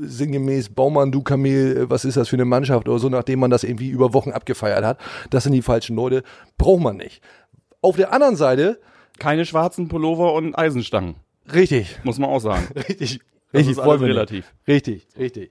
sinngemäß 0.00 0.70
Baumann, 0.70 1.12
du 1.12 1.22
Kamel, 1.22 1.76
äh, 1.76 1.90
was 1.90 2.04
ist 2.04 2.16
das 2.16 2.28
für 2.28 2.36
eine 2.36 2.44
Mannschaft 2.44 2.88
oder 2.88 2.98
so, 2.98 3.08
nachdem 3.08 3.40
man 3.40 3.50
das 3.50 3.64
irgendwie 3.64 3.88
über 3.90 4.12
Wochen 4.14 4.30
abgefeiert 4.30 4.84
hat. 4.84 4.98
Das 5.30 5.44
sind 5.44 5.52
die 5.52 5.62
falschen 5.62 5.96
Leute. 5.96 6.22
Braucht 6.58 6.82
man 6.82 6.96
nicht. 6.96 7.22
Auf 7.80 7.96
der 7.96 8.12
anderen 8.12 8.36
Seite, 8.36 8.80
Keine 9.18 9.44
schwarzen 9.44 9.88
Pullover 9.88 10.34
und 10.34 10.54
Eisenstangen, 10.56 11.16
richtig, 11.52 11.98
muss 12.04 12.18
man 12.18 12.30
auch 12.30 12.40
sagen. 12.40 12.66
richtig, 12.76 13.20
Das 13.52 13.60
richtig, 13.60 13.78
ist 13.78 13.84
relativ. 13.84 14.52
Richtig, 14.66 15.06
richtig. 15.18 15.50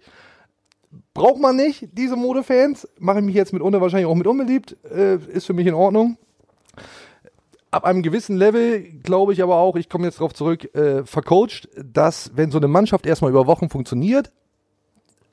Braucht 1.14 1.40
man 1.40 1.56
nicht, 1.56 1.90
diese 1.94 2.16
Modefans. 2.16 2.88
Mache 3.00 3.20
ich 3.20 3.26
mich 3.26 3.36
jetzt 3.36 3.54
mitunter 3.54 3.82
wahrscheinlich 3.82 4.08
auch 4.08 4.16
mit 4.16 4.28
unbeliebt. 4.28 4.76
Äh, 4.90 5.18
ist 5.34 5.46
für 5.46 5.54
mich 5.54 5.68
in 5.68 5.74
Ordnung. 5.74 6.18
Ab 7.71 7.85
einem 7.85 8.03
gewissen 8.03 8.35
Level 8.35 8.81
glaube 9.01 9.31
ich 9.31 9.41
aber 9.41 9.56
auch, 9.56 9.77
ich 9.77 9.88
komme 9.88 10.06
jetzt 10.06 10.19
darauf 10.19 10.33
zurück, 10.33 10.75
äh, 10.75 11.06
vercoacht, 11.06 11.69
dass 11.81 12.31
wenn 12.35 12.51
so 12.51 12.57
eine 12.57 12.68
Mannschaft 12.68 13.06
erstmal 13.06 13.31
über 13.31 13.47
Wochen 13.47 13.69
funktioniert, 13.69 14.31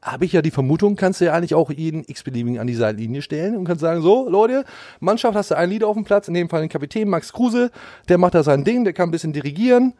habe 0.00 0.24
ich 0.24 0.32
ja 0.32 0.40
die 0.40 0.52
Vermutung, 0.52 0.94
kannst 0.94 1.20
du 1.20 1.24
ja 1.24 1.32
eigentlich 1.32 1.56
auch 1.56 1.70
jeden 1.70 2.04
x-beliebigen 2.06 2.60
an 2.60 2.68
die 2.68 2.74
Seitenlinie 2.74 3.22
stellen 3.22 3.56
und 3.56 3.64
kannst 3.64 3.80
sagen, 3.80 4.02
so 4.02 4.28
Leute, 4.28 4.64
Mannschaft 5.00 5.36
hast 5.36 5.50
du 5.50 5.56
einen 5.56 5.72
Leader 5.72 5.88
auf 5.88 5.96
dem 5.96 6.04
Platz, 6.04 6.28
in 6.28 6.34
dem 6.34 6.48
Fall 6.48 6.60
den 6.60 6.68
Kapitän 6.68 7.08
Max 7.08 7.32
Kruse, 7.32 7.72
der 8.08 8.18
macht 8.18 8.34
da 8.34 8.44
sein 8.44 8.62
Ding, 8.62 8.84
der 8.84 8.92
kann 8.92 9.08
ein 9.08 9.12
bisschen 9.12 9.32
dirigieren. 9.32 9.94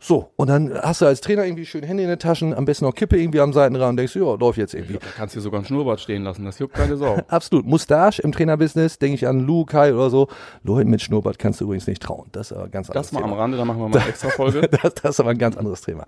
So, 0.00 0.30
und 0.36 0.48
dann 0.48 0.72
hast 0.80 1.00
du 1.00 1.06
als 1.06 1.20
Trainer 1.20 1.44
irgendwie 1.44 1.66
schön 1.66 1.82
Hände 1.82 2.04
in 2.04 2.08
den 2.08 2.20
Taschen, 2.20 2.54
am 2.54 2.64
besten 2.64 2.84
noch 2.84 2.94
Kippe 2.94 3.18
irgendwie 3.18 3.40
am 3.40 3.52
Seitenrand 3.52 3.90
und 3.90 3.96
denkst, 3.96 4.14
ja, 4.14 4.34
läuft 4.34 4.56
jetzt 4.56 4.72
irgendwie. 4.74 4.94
Da 4.94 5.06
kannst 5.16 5.34
du 5.34 5.40
sogar 5.40 5.60
ein 5.60 5.64
Schnurrbart 5.64 5.98
stehen 5.98 6.22
lassen, 6.22 6.44
das 6.44 6.60
juckt 6.60 6.74
keine 6.74 6.96
Sau. 6.96 7.18
Absolut. 7.28 7.66
Mustache 7.66 8.22
im 8.22 8.30
Trainerbusiness, 8.30 9.00
denke 9.00 9.16
ich 9.16 9.26
an 9.26 9.40
Lou, 9.40 9.64
Kai 9.64 9.92
oder 9.92 10.08
so. 10.08 10.28
Leuten 10.62 10.90
mit 10.90 11.02
Schnurrbart 11.02 11.40
kannst 11.40 11.60
du 11.60 11.64
übrigens 11.64 11.88
nicht 11.88 12.00
trauen. 12.00 12.28
Das 12.30 12.52
ist 12.52 12.56
aber 12.56 12.66
ein 12.66 12.70
ganz 12.70 12.88
anderes 12.90 13.08
Das 13.08 13.12
mal 13.12 13.24
am 13.24 13.30
Thema. 13.30 13.40
Rande, 13.42 13.56
da 13.58 13.64
machen 13.64 13.80
wir 13.80 13.88
mal 13.88 13.98
eine 13.98 14.08
extra 14.08 14.28
Folge. 14.30 14.68
Das, 14.82 14.94
das 14.94 15.10
ist 15.10 15.20
aber 15.20 15.30
ein 15.30 15.38
ganz 15.38 15.56
anderes 15.56 15.80
Thema. 15.80 16.06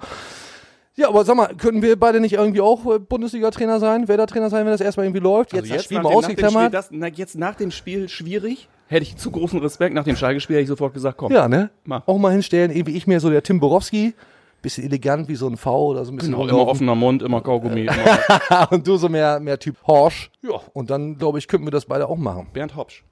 Ja, 0.94 1.08
aber 1.08 1.24
sag 1.24 1.36
mal, 1.36 1.48
können 1.56 1.82
wir 1.82 1.98
beide 1.98 2.20
nicht 2.20 2.34
irgendwie 2.34 2.60
auch 2.60 2.84
äh, 2.94 2.98
Bundesliga-Trainer 3.00 3.80
sein, 3.80 4.06
Werder-Trainer 4.06 4.50
sein, 4.50 4.66
wenn 4.66 4.72
das 4.72 4.80
erstmal 4.80 5.06
irgendwie 5.06 5.20
läuft? 5.22 5.52
Jetzt, 5.52 5.62
Also 5.62 5.74
das 5.74 5.84
Spiel 5.84 6.00
mal 6.00 6.10
dem 6.10 6.22
Spiel, 6.22 6.44
ausgeklammert. 6.44 6.74
das, 6.74 6.88
na, 6.92 7.08
jetzt 7.08 7.36
nach 7.36 7.54
dem 7.56 7.70
Spiel 7.70 8.08
schwierig. 8.08 8.68
Hätte 8.90 9.04
ich 9.04 9.16
zu 9.16 9.30
großen 9.30 9.60
Respekt. 9.60 9.94
Nach 9.94 10.02
dem 10.02 10.16
Schalke-Spiel 10.16 10.56
hätte 10.56 10.64
ich 10.64 10.68
sofort 10.68 10.92
gesagt, 10.94 11.16
komm. 11.16 11.32
Ja, 11.32 11.46
ne? 11.46 11.70
Mach. 11.84 12.02
Auch 12.08 12.18
mal 12.18 12.32
hinstellen, 12.32 12.72
irgendwie 12.72 12.96
ich 12.96 13.06
mir 13.06 13.20
so 13.20 13.30
der 13.30 13.44
Tim 13.44 13.60
Borowski, 13.60 14.14
bisschen 14.62 14.82
elegant 14.82 15.28
wie 15.28 15.36
so 15.36 15.46
ein 15.46 15.56
V 15.56 15.90
oder 15.90 16.04
so 16.04 16.10
ein 16.10 16.16
bisschen 16.16 16.32
Genau, 16.32 16.48
immer 16.48 16.66
offener 16.66 16.96
Mund, 16.96 17.22
immer 17.22 17.40
Kaugummi. 17.40 17.82
Immer 17.82 18.68
und 18.72 18.84
du 18.84 18.96
so 18.96 19.08
mehr, 19.08 19.38
mehr 19.38 19.60
Typ 19.60 19.76
Horsch. 19.86 20.32
Ja, 20.42 20.60
und 20.72 20.90
dann, 20.90 21.18
glaube 21.18 21.38
ich, 21.38 21.46
könnten 21.46 21.68
wir 21.68 21.70
das 21.70 21.86
beide 21.86 22.08
auch 22.08 22.16
machen. 22.16 22.48
Bernd 22.52 22.74
Hopsch. 22.74 23.04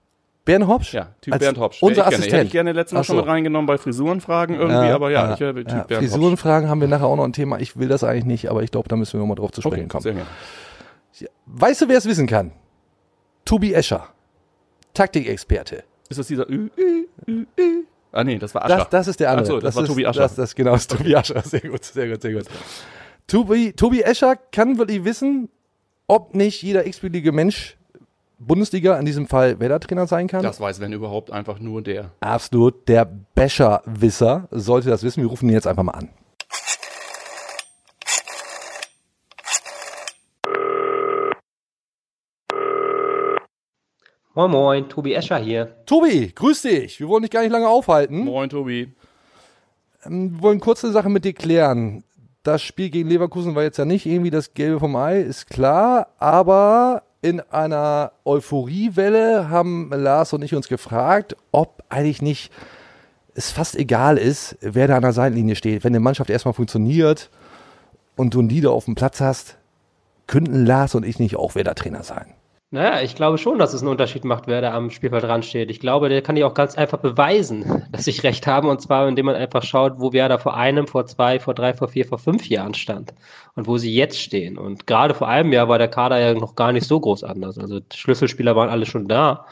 Bernd 0.44 0.66
Hopsch? 0.66 0.94
Ja, 0.94 1.10
Typ 1.20 1.34
Als 1.34 1.44
Bernd 1.44 1.58
Hopsch. 1.58 1.80
Unser 1.80 1.92
ich 1.92 1.96
gerne. 1.96 2.08
Assistent. 2.08 2.32
Hätte 2.32 2.46
ich 2.46 2.52
gerne 2.52 2.72
letztes 2.72 2.94
Mal 2.94 3.00
Ach 3.00 3.04
schon 3.04 3.16
so. 3.16 3.22
mit 3.22 3.30
reingenommen 3.30 3.66
bei 3.66 3.78
Frisurenfragen 3.78 4.56
irgendwie, 4.56 4.90
aber 4.90 5.12
ja, 5.12 5.32
ich 5.34 5.38
wäre 5.38 5.54
Typ 5.54 5.68
ja, 5.68 5.74
Bernd 5.84 5.90
Hopsch. 5.90 6.10
Frisurenfragen 6.10 6.68
haben 6.68 6.80
wir 6.80 6.88
nachher 6.88 7.06
auch 7.06 7.14
noch 7.16 7.24
ein 7.24 7.32
Thema. 7.32 7.60
Ich 7.60 7.76
will 7.76 7.86
das 7.86 8.02
eigentlich 8.02 8.24
nicht, 8.24 8.50
aber 8.50 8.64
ich 8.64 8.72
glaube, 8.72 8.88
da 8.88 8.96
müssen 8.96 9.12
wir 9.12 9.20
nochmal 9.20 9.36
drauf 9.36 9.52
zu 9.52 9.60
sprechen 9.60 9.84
Okay, 9.84 9.88
kommen. 9.88 10.02
sehr 10.02 10.14
gerne. 10.14 11.30
Weißt 11.46 11.80
du, 11.82 11.88
wer 11.88 11.98
es 11.98 12.06
wissen 12.06 12.26
kann? 12.26 12.50
Tobi 13.44 13.74
Escher. 13.74 14.08
Taktikexperte. 14.98 15.84
Ist 16.08 16.18
das 16.18 16.26
dieser 16.26 16.48
Ü, 16.50 16.70
Ü, 16.76 17.06
Ü, 17.28 17.46
Ü? 17.56 17.84
Ah 18.10 18.24
nee, 18.24 18.36
das 18.36 18.52
war 18.52 18.64
Ascher. 18.64 18.78
Das, 18.78 18.88
das 18.88 19.08
ist 19.08 19.20
der 19.20 19.30
andere. 19.30 19.44
Ach 19.44 19.46
so, 19.46 19.60
das, 19.60 19.76
war 19.76 19.84
ist, 19.84 19.88
Tobi 19.88 20.06
Ascher. 20.06 20.22
Das, 20.22 20.34
das, 20.34 20.54
genau, 20.56 20.72
das 20.72 20.82
ist 20.82 20.90
Tobi 20.90 21.14
Ascher. 21.14 21.40
Sehr 21.42 21.60
gut, 21.60 21.84
sehr 21.84 22.08
gut, 22.08 22.20
sehr 22.20 22.32
gut. 22.32 22.44
Tobi, 23.28 23.72
Tobi 23.74 24.00
Escher 24.00 24.34
kann 24.34 24.76
wirklich 24.76 25.04
wissen, 25.04 25.50
ob 26.08 26.34
nicht 26.34 26.62
jeder 26.62 26.84
x-beliebige 26.84 27.30
Mensch 27.30 27.76
Bundesliga, 28.40 28.98
in 28.98 29.04
diesem 29.04 29.28
Fall 29.28 29.60
Werder-Trainer 29.60 30.06
sein 30.08 30.26
kann. 30.26 30.42
das 30.42 30.60
weiß, 30.60 30.80
wenn 30.80 30.92
überhaupt, 30.92 31.30
einfach 31.30 31.60
nur 31.60 31.82
der. 31.82 32.10
Absolut. 32.20 32.88
Der 32.88 33.04
Becher-Wisser 33.04 34.48
sollte 34.50 34.90
das 34.90 35.04
wissen. 35.04 35.22
Wir 35.22 35.28
rufen 35.28 35.48
ihn 35.48 35.54
jetzt 35.54 35.66
einfach 35.66 35.82
mal 35.84 35.92
an. 35.92 36.08
Moin 44.38 44.52
Moin, 44.52 44.88
Tobi 44.88 45.14
Escher 45.14 45.38
hier. 45.38 45.84
Tobi, 45.84 46.30
grüß 46.32 46.62
dich. 46.62 47.00
Wir 47.00 47.08
wollen 47.08 47.22
dich 47.22 47.32
gar 47.32 47.42
nicht 47.42 47.50
lange 47.50 47.68
aufhalten. 47.68 48.20
Moin, 48.20 48.48
Tobi. 48.48 48.92
Wir 50.04 50.40
wollen 50.40 50.60
kurze 50.60 50.92
Sache 50.92 51.08
mit 51.08 51.24
dir 51.24 51.32
klären. 51.32 52.04
Das 52.44 52.62
Spiel 52.62 52.90
gegen 52.90 53.08
Leverkusen 53.08 53.56
war 53.56 53.64
jetzt 53.64 53.78
ja 53.78 53.84
nicht 53.84 54.06
irgendwie 54.06 54.30
das 54.30 54.54
Gelbe 54.54 54.78
vom 54.78 54.94
Ei, 54.94 55.22
ist 55.22 55.50
klar. 55.50 56.10
Aber 56.20 57.02
in 57.20 57.40
einer 57.50 58.12
Euphoriewelle 58.24 59.50
haben 59.50 59.90
Lars 59.90 60.32
und 60.32 60.42
ich 60.42 60.54
uns 60.54 60.68
gefragt, 60.68 61.36
ob 61.50 61.82
eigentlich 61.88 62.22
nicht 62.22 62.52
es 63.34 63.50
fast 63.50 63.74
egal 63.74 64.18
ist, 64.18 64.56
wer 64.60 64.86
da 64.86 64.94
an 64.94 65.02
der 65.02 65.14
Seitenlinie 65.14 65.56
steht. 65.56 65.82
Wenn 65.82 65.90
eine 65.90 65.98
Mannschaft 65.98 66.30
erstmal 66.30 66.54
funktioniert 66.54 67.28
und 68.14 68.34
du 68.34 68.38
einen 68.38 68.50
Leader 68.50 68.70
auf 68.70 68.84
dem 68.84 68.94
Platz 68.94 69.20
hast, 69.20 69.56
könnten 70.28 70.64
Lars 70.64 70.94
und 70.94 71.04
ich 71.04 71.18
nicht 71.18 71.34
auch 71.34 71.56
Werder-Trainer 71.56 72.04
sein. 72.04 72.37
Naja, 72.70 73.00
ich 73.00 73.14
glaube 73.14 73.38
schon, 73.38 73.58
dass 73.58 73.72
es 73.72 73.80
einen 73.80 73.90
Unterschied 73.90 74.24
macht, 74.26 74.46
wer 74.46 74.60
da 74.60 74.74
am 74.74 74.90
Spielfeld 74.90 75.24
dran 75.24 75.42
steht. 75.42 75.70
Ich 75.70 75.80
glaube, 75.80 76.10
der 76.10 76.20
kann 76.20 76.36
ich 76.36 76.44
auch 76.44 76.52
ganz 76.52 76.76
einfach 76.76 76.98
beweisen, 76.98 77.86
dass 77.92 78.06
ich 78.06 78.22
recht 78.24 78.46
habe. 78.46 78.68
Und 78.68 78.82
zwar, 78.82 79.08
indem 79.08 79.24
man 79.24 79.36
einfach 79.36 79.62
schaut, 79.62 79.94
wo 79.98 80.12
wer 80.12 80.28
da 80.28 80.36
vor 80.36 80.54
einem, 80.54 80.86
vor 80.86 81.06
zwei, 81.06 81.40
vor 81.40 81.54
drei, 81.54 81.72
vor 81.72 81.88
vier, 81.88 82.04
vor 82.04 82.18
fünf 82.18 82.46
Jahren 82.48 82.74
stand. 82.74 83.14
Und 83.54 83.66
wo 83.66 83.78
sie 83.78 83.94
jetzt 83.94 84.20
stehen. 84.20 84.58
Und 84.58 84.86
gerade 84.86 85.14
vor 85.14 85.28
einem 85.28 85.50
Jahr 85.52 85.68
war 85.68 85.78
der 85.78 85.88
Kader 85.88 86.18
ja 86.18 86.34
noch 86.34 86.56
gar 86.56 86.72
nicht 86.72 86.86
so 86.86 87.00
groß 87.00 87.24
anders. 87.24 87.58
Also 87.58 87.80
Schlüsselspieler 87.92 88.54
waren 88.54 88.68
alle 88.68 88.84
schon 88.84 89.08
da. 89.08 89.46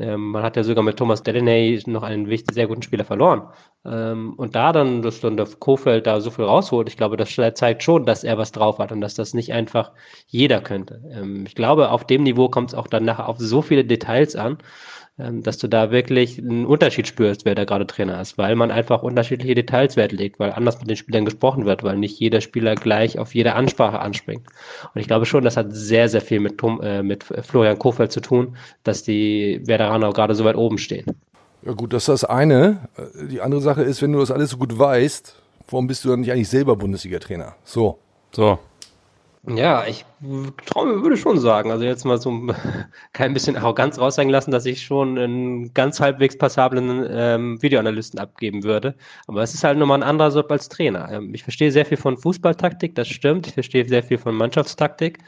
Ähm, 0.00 0.30
man 0.30 0.42
hat 0.42 0.56
ja 0.56 0.64
sogar 0.64 0.82
mit 0.82 0.96
Thomas 0.96 1.22
Delaney 1.22 1.82
noch 1.86 2.02
einen 2.02 2.28
wichtig, 2.28 2.54
sehr 2.54 2.66
guten 2.66 2.82
Spieler 2.82 3.04
verloren. 3.04 3.42
Ähm, 3.84 4.34
und 4.36 4.54
da 4.54 4.72
dann, 4.72 5.02
dass 5.02 5.20
dann 5.20 5.36
der 5.36 5.46
Kofeld 5.58 6.06
da 6.06 6.20
so 6.20 6.30
viel 6.30 6.44
rausholt, 6.44 6.88
ich 6.88 6.96
glaube, 6.96 7.16
das 7.16 7.34
zeigt 7.54 7.82
schon, 7.82 8.06
dass 8.06 8.24
er 8.24 8.38
was 8.38 8.52
drauf 8.52 8.78
hat 8.78 8.92
und 8.92 9.00
dass 9.00 9.14
das 9.14 9.34
nicht 9.34 9.52
einfach 9.52 9.92
jeder 10.26 10.60
könnte. 10.60 11.02
Ähm, 11.12 11.44
ich 11.46 11.54
glaube, 11.54 11.90
auf 11.90 12.06
dem 12.06 12.22
Niveau 12.22 12.48
kommt 12.48 12.70
es 12.70 12.74
auch 12.74 12.86
dann 12.86 13.04
nachher 13.04 13.28
auf 13.28 13.38
so 13.38 13.62
viele 13.62 13.84
Details 13.84 14.36
an, 14.36 14.58
dass 15.42 15.58
du 15.58 15.68
da 15.68 15.90
wirklich 15.90 16.38
einen 16.38 16.66
Unterschied 16.66 17.06
spürst, 17.06 17.44
wer 17.44 17.54
da 17.54 17.64
gerade 17.64 17.86
Trainer 17.86 18.20
ist, 18.20 18.38
weil 18.38 18.56
man 18.56 18.70
einfach 18.70 19.02
unterschiedliche 19.02 19.54
Details 19.54 19.96
Wert 19.96 20.12
legt, 20.12 20.38
weil 20.38 20.52
anders 20.52 20.78
mit 20.78 20.88
den 20.88 20.96
Spielern 20.96 21.24
gesprochen 21.24 21.64
wird, 21.64 21.82
weil 21.82 21.96
nicht 21.96 22.18
jeder 22.18 22.40
Spieler 22.40 22.74
gleich 22.74 23.18
auf 23.18 23.34
jede 23.34 23.54
Ansprache 23.54 23.98
anspringt. 23.98 24.46
Und 24.94 25.00
ich 25.00 25.06
glaube 25.06 25.26
schon, 25.26 25.44
das 25.44 25.56
hat 25.56 25.68
sehr, 25.70 26.08
sehr 26.08 26.20
viel 26.20 26.40
mit, 26.40 26.58
Tom, 26.58 26.80
äh, 26.82 27.02
mit 27.02 27.24
Florian 27.24 27.78
Kofeld 27.78 28.12
zu 28.12 28.20
tun, 28.20 28.56
dass 28.84 29.02
die 29.02 29.60
Veteraner 29.64 30.12
gerade 30.12 30.34
so 30.34 30.44
weit 30.44 30.56
oben 30.56 30.78
stehen. 30.78 31.06
Ja 31.62 31.72
gut, 31.72 31.92
das 31.92 32.04
ist 32.04 32.08
das 32.08 32.24
eine. 32.24 32.88
Die 33.30 33.40
andere 33.40 33.60
Sache 33.60 33.82
ist, 33.82 34.00
wenn 34.00 34.12
du 34.12 34.20
das 34.20 34.30
alles 34.30 34.50
so 34.50 34.56
gut 34.56 34.78
weißt, 34.78 35.36
warum 35.68 35.86
bist 35.86 36.04
du 36.04 36.08
dann 36.08 36.20
nicht 36.20 36.32
eigentlich 36.32 36.48
selber 36.48 36.76
Bundesliga-Trainer? 36.76 37.54
So. 37.64 37.98
So. 38.32 38.58
Ja, 39.46 39.86
ich 39.86 40.04
traue, 40.66 41.02
würde 41.02 41.16
schon 41.16 41.38
sagen, 41.40 41.70
also 41.70 41.82
jetzt 41.82 42.04
mal 42.04 42.20
so 42.20 42.30
kein 43.14 43.32
bisschen 43.32 43.56
Arroganz 43.56 43.98
raushängen 43.98 44.30
lassen, 44.30 44.50
dass 44.50 44.66
ich 44.66 44.82
schon 44.82 45.18
einen 45.18 45.72
ganz 45.72 45.98
halbwegs 45.98 46.36
passablen 46.36 47.06
ähm, 47.10 47.62
Videoanalysten 47.62 48.20
abgeben 48.20 48.64
würde. 48.64 48.96
Aber 49.26 49.42
es 49.42 49.54
ist 49.54 49.64
halt 49.64 49.78
nochmal 49.78 50.00
ein 50.00 50.08
anderer 50.08 50.30
Job 50.30 50.50
als 50.50 50.68
Trainer. 50.68 51.10
Ähm, 51.10 51.32
ich 51.32 51.42
verstehe 51.42 51.72
sehr 51.72 51.86
viel 51.86 51.96
von 51.96 52.18
Fußballtaktik, 52.18 52.94
das 52.94 53.08
stimmt. 53.08 53.46
Ich 53.46 53.54
verstehe 53.54 53.88
sehr 53.88 54.02
viel 54.02 54.18
von 54.18 54.34
Mannschaftstaktik. 54.34 55.20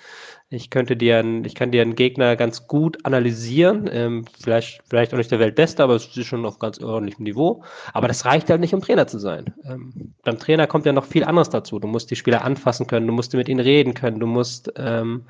Ich 0.53 0.69
könnte 0.69 0.97
dir, 0.97 1.19
einen, 1.19 1.45
ich 1.47 1.55
kann 1.55 1.71
dir 1.71 1.81
einen 1.81 1.95
Gegner 1.95 2.37
ganz 2.37 2.67
gut 2.67 3.05
analysieren. 3.07 3.89
Ähm, 3.91 4.27
vielleicht, 4.39 4.83
vielleicht 4.89 5.15
auch 5.15 5.19
nicht 5.19 5.31
der 5.31 5.39
Weltbeste, 5.39 5.83
aber 5.83 5.95
es 5.95 6.15
ist 6.15 6.27
schon 6.27 6.45
auf 6.45 6.59
ganz 6.59 6.79
ordentlichem 6.79 7.25
Niveau. 7.25 7.65
Aber 7.95 8.07
das 8.07 8.27
reicht 8.27 8.51
halt 8.51 8.61
nicht, 8.61 8.75
um 8.75 8.83
Trainer 8.83 9.07
zu 9.07 9.19
sein. 9.19 9.55
Ähm, 9.65 10.15
beim 10.23 10.39
Trainer 10.39 10.67
kommt 10.67 10.85
ja 10.85 10.93
noch 10.93 11.07
viel 11.07 11.25
anderes 11.25 11.49
dazu. 11.49 11.79
Du 11.79 11.89
musst 11.89 12.11
die 12.11 12.17
Spieler 12.17 12.45
anfassen 12.45 12.87
können, 12.87 13.07
du 13.07 13.15
musst 13.15 13.33
mit 13.33 13.49
ihnen 13.49 13.61
reden 13.61 13.95
können, 13.95 14.21
du 14.21 14.27
musst 14.27 14.71
ähm, 14.77 15.25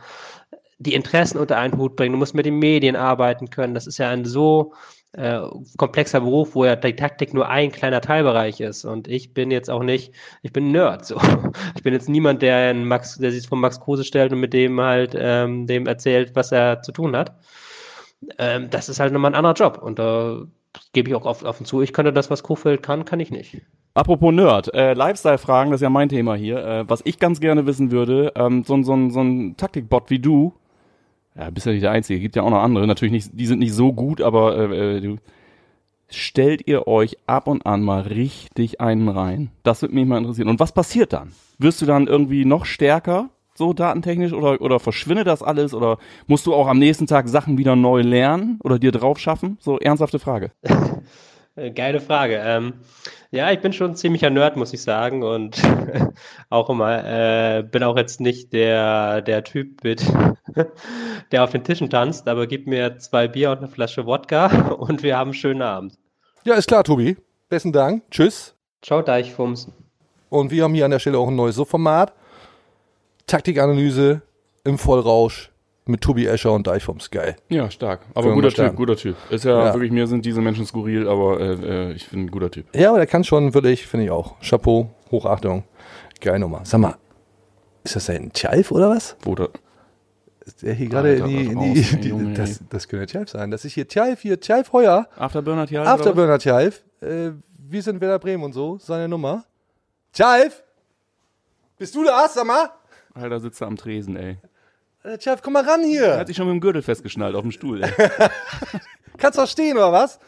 die 0.79 0.95
Interessen 0.95 1.39
unter 1.39 1.57
einen 1.57 1.79
Hut 1.79 1.95
bringen, 1.95 2.13
du 2.13 2.19
musst 2.19 2.35
mit 2.35 2.47
den 2.47 2.59
Medien 2.59 2.97
arbeiten 2.97 3.49
können. 3.49 3.75
Das 3.75 3.87
ist 3.87 3.99
ja 3.99 4.11
ein 4.11 4.25
so 4.25 4.73
äh, 5.13 5.41
komplexer 5.77 6.21
Beruf, 6.21 6.55
wo 6.55 6.65
ja 6.65 6.77
die 6.77 6.97
Taktik 6.97 7.35
nur 7.35 7.49
ein 7.49 7.71
kleiner 7.71 8.01
Teilbereich 8.01 8.61
ist. 8.61 8.85
Und 8.85 9.09
ich 9.09 9.35
bin 9.35 9.51
jetzt 9.51 9.71
auch 9.71 9.83
nicht, 9.83 10.13
ich 10.43 10.53
bin 10.53 10.73
Nerd. 10.73 11.05
So. 11.05 11.21
Ich 11.77 11.83
bin 11.83 11.93
jetzt 11.93 12.09
niemand, 12.09 12.43
der 12.43 12.71
einen 12.71 12.87
Max, 12.87 13.19
der 13.19 13.33
sich 13.33 13.49
von 13.49 13.61
Max 13.61 13.81
Kruse 13.81 14.05
stellt 14.05 14.33
und 14.33 14.41
mit 14.41 14.53
dem 14.53 14.81
halt 14.81 15.15
ähm, 15.19 15.67
dem 15.67 15.87
erzählt, 15.87 16.35
was 16.35 16.53
er 16.53 16.83
zu 16.83 16.93
tun 16.93 17.17
hat. 17.17 17.35
Ähm, 18.39 18.71
das 18.71 18.89
ist 18.89 19.01
halt 19.01 19.13
nochmal 19.13 19.33
ein 19.33 19.35
anderer 19.35 19.55
Job. 19.55 19.79
Und 19.83 19.99
da 19.99 20.43
gebe 20.93 21.09
ich 21.09 21.15
auch 21.15 21.27
offen 21.27 21.67
zu, 21.67 21.83
ich 21.83 21.93
könnte 21.93 22.13
das, 22.13 22.31
was 22.31 22.43
Kofeld 22.43 22.83
kann, 22.83 23.05
kann 23.05 23.21
ich 23.21 23.31
nicht. 23.31 23.63
Apropos 23.95 24.33
Nerd, 24.33 24.73
äh, 24.73 24.95
Lifestyle-Fragen, 24.95 25.71
das 25.71 25.81
ist 25.81 25.83
ja 25.83 25.91
mein 25.91 26.09
Thema 26.09 26.35
hier. 26.35 26.65
Äh, 26.65 26.89
was 26.89 27.03
ich 27.05 27.19
ganz 27.19 27.41
gerne 27.41 27.67
wissen 27.67 27.91
würde, 27.91 28.33
ähm, 28.37 28.65
so, 28.65 28.83
so, 28.83 29.11
so 29.11 29.21
ein 29.21 29.57
Taktikbot 29.57 30.09
wie 30.09 30.19
du, 30.19 30.55
ja, 31.37 31.51
bist 31.51 31.67
ja 31.67 31.73
nicht 31.73 31.83
der 31.83 31.91
Einzige, 31.91 32.21
gibt 32.21 32.37
ja 32.37 32.43
auch 32.43 32.51
noch 32.51 32.63
andere, 32.63 32.87
natürlich 32.87 33.13
nicht, 33.13 33.31
die 33.33 33.47
sind 33.47 33.59
nicht 33.59 33.75
so 33.75 33.93
gut, 33.93 34.21
aber 34.21 34.57
äh, 34.57 34.97
äh, 34.97 35.01
du, 35.01 35.17
stellt 36.11 36.67
ihr 36.67 36.87
euch 36.87 37.17
ab 37.27 37.47
und 37.47 37.65
an 37.67 37.83
mal 37.83 38.03
richtig 38.03 38.81
einen 38.81 39.09
rein? 39.09 39.51
Das 39.63 39.83
würde 39.83 39.95
mich 39.95 40.07
mal 40.07 40.19
interessieren. 40.19 40.49
Und 40.49 40.61
was 40.61 40.73
passiert 40.73 41.13
dann? 41.13 41.33
Wirst 41.59 41.81
du 41.81 41.87
dann 41.87 42.07
irgendwie 42.07 42.45
noch 42.45 42.67
stärker, 42.67 43.31
so 43.55 43.73
datentechnisch, 43.73 44.33
oder, 44.33 44.61
oder 44.61 44.81
verschwindet 44.81 45.27
das 45.27 45.43
alles? 45.43 45.75
Oder 45.75 45.99
musst 46.27 46.47
du 46.47 46.55
auch 46.55 46.69
am 46.69 46.79
nächsten 46.79 47.07
Tag 47.07 47.29
Sachen 47.29 47.59
wieder 47.59 47.77
neu 47.77 48.03
lernen 48.03 48.59
oder 48.63 48.79
dir 48.79 48.93
drauf 48.93 49.19
schaffen? 49.19 49.59
So 49.61 49.79
ernsthafte 49.79 50.19
Frage. 50.19 50.51
Geile 51.75 52.01
Frage. 52.01 52.41
Ähm, 52.43 52.73
ja, 53.31 53.53
ich 53.53 53.61
bin 53.61 53.75
schon 53.75 53.91
ein 53.91 53.97
ziemlicher 53.97 54.31
Nerd, 54.31 54.57
muss 54.57 54.73
ich 54.73 54.81
sagen. 54.81 55.23
Und 55.23 55.63
auch 56.49 56.71
immer, 56.71 57.05
äh, 57.05 57.63
bin 57.63 57.83
auch 57.83 57.97
jetzt 57.97 58.21
nicht 58.21 58.55
der, 58.55 59.21
der 59.21 59.45
Typ 59.45 59.85
mit, 59.85 60.03
der 61.33 61.45
auf 61.45 61.51
den 61.51 61.65
Tischen 61.65 61.91
tanzt, 61.91 62.29
aber 62.29 62.47
gib 62.47 62.67
mir 62.67 62.99
zwei 62.99 63.29
Bier 63.29 63.51
und 63.51 63.59
eine 63.59 63.69
Flasche 63.69 64.07
Wodka 64.07 64.47
und 64.79 65.03
wir 65.03 65.17
haben 65.17 65.29
einen 65.29 65.35
schönen 65.35 65.63
Abend. 65.63 65.95
Ja, 66.45 66.55
ist 66.55 66.69
klar, 66.69 66.85
Tobi. 66.85 67.17
Besten 67.49 67.73
Dank. 67.73 68.03
Tschüss. 68.11 68.55
Ciao, 68.83 69.03
Deichfums. 69.03 69.71
Und 70.29 70.51
wir 70.51 70.65
haben 70.65 70.75
hier 70.75 70.85
an 70.87 70.91
der 70.91 70.99
Stelle 70.99 71.19
auch 71.19 71.29
ein 71.29 71.37
neues 71.37 71.57
Subformat. 71.57 72.13
Taktikanalyse 73.27 74.23
im 74.65 74.79
Vollrausch 74.79 75.51
mit 75.85 76.01
Tobi 76.01 76.27
Escher 76.27 76.53
und 76.53 76.67
Deichfums. 76.67 77.11
Geil. 77.11 77.37
Ja, 77.49 77.71
stark. 77.71 78.01
Aber 78.15 78.29
Können 78.29 78.43
guter. 78.43 78.51
Typ, 78.69 78.77
guter 78.77 78.97
Typ. 78.97 79.17
Ist 79.31 79.45
ja, 79.45 79.67
Ja. 79.67 79.75
wirklich, 79.75 79.91
mir 79.93 80.07
sind 80.07 80.25
diese 80.25 80.41
Menschen 80.41 80.65
skurril, 80.67 81.09
aber 81.09 81.41
äh, 81.41 81.53
äh, 81.53 81.93
ich 81.93 82.09
bin 82.11 82.21
ein 82.25 82.31
guter 82.31 82.51
Typ. 82.51 82.67
Ja, 82.75 82.91
aber 82.91 82.99
der 82.99 83.07
kann 83.07 83.25
schon 83.25 83.53
wirklich, 83.55 83.87
finde 83.87 84.07
ich 84.07 84.11
auch. 84.11 84.35
Chapeau, 84.41 84.91
Hochachtung. 85.11 85.65
Geil 86.21 86.39
Nummer. 86.39 86.61
Sag 86.65 86.81
mal, 86.81 86.97
ist 87.85 87.97
das 87.97 88.09
ein 88.11 88.33
Tjalf 88.33 88.71
oder 88.71 88.91
was? 88.91 89.17
Ist 89.25 89.27
Der 90.63 90.75
hier 90.75 90.89
gerade 90.89 91.15
in 91.17 91.27
die, 91.27 91.45
in 91.47 91.61
die, 91.61 91.81
raus, 91.81 91.97
die 92.03 92.09
Junge, 92.09 92.35
das, 92.35 92.61
das 92.69 92.89
könnte 92.89 93.07
Tjalf 93.07 93.31
sein. 93.31 93.51
Das 93.51 93.65
ist 93.65 93.73
hier 93.75 93.87
Tjalf, 93.87 94.21
hier 94.23 94.41
Tjalf 94.41 94.73
Heuer, 94.73 95.09
Afterburner 95.17 95.67
Tjalf? 95.67 95.87
Afterburner 95.87 96.39
Tjalf. 96.39 96.83
Äh, 97.01 97.31
wir 97.59 97.83
sind 97.83 98.01
Werder 98.01 98.19
Bremen 98.19 98.43
und 98.43 98.53
so, 98.53 98.79
seine 98.79 99.09
Nummer. 99.09 99.45
Tjalf! 100.13 100.63
Bist 101.79 101.95
du 101.95 102.05
da, 102.05 102.29
sag 102.29 102.45
mal? 102.47 102.71
Alter, 103.15 103.41
sitzt 103.41 103.61
er 103.61 103.67
am 103.69 103.77
Tresen, 103.77 104.17
ey. 104.17 104.39
Äh, 105.05 105.19
Tjalf, 105.19 105.43
komm 105.43 105.53
mal 105.55 105.65
ran 105.65 105.81
Er 105.83 105.87
hier. 105.87 106.17
hat 106.19 106.27
sich 106.27 106.37
schon 106.37 106.47
mit 106.47 106.55
dem 106.55 106.61
Gürtel 106.61 106.83
festgeschnallt 106.83 107.35
auf 107.35 107.43
dem 107.43 107.53
Stuhl, 107.53 107.83
ey. 107.83 107.91
Kannst 109.19 109.39
du 109.39 109.43
auch 109.43 109.49
stehen, 109.49 109.77
oder 109.77 109.93
was? 109.93 110.19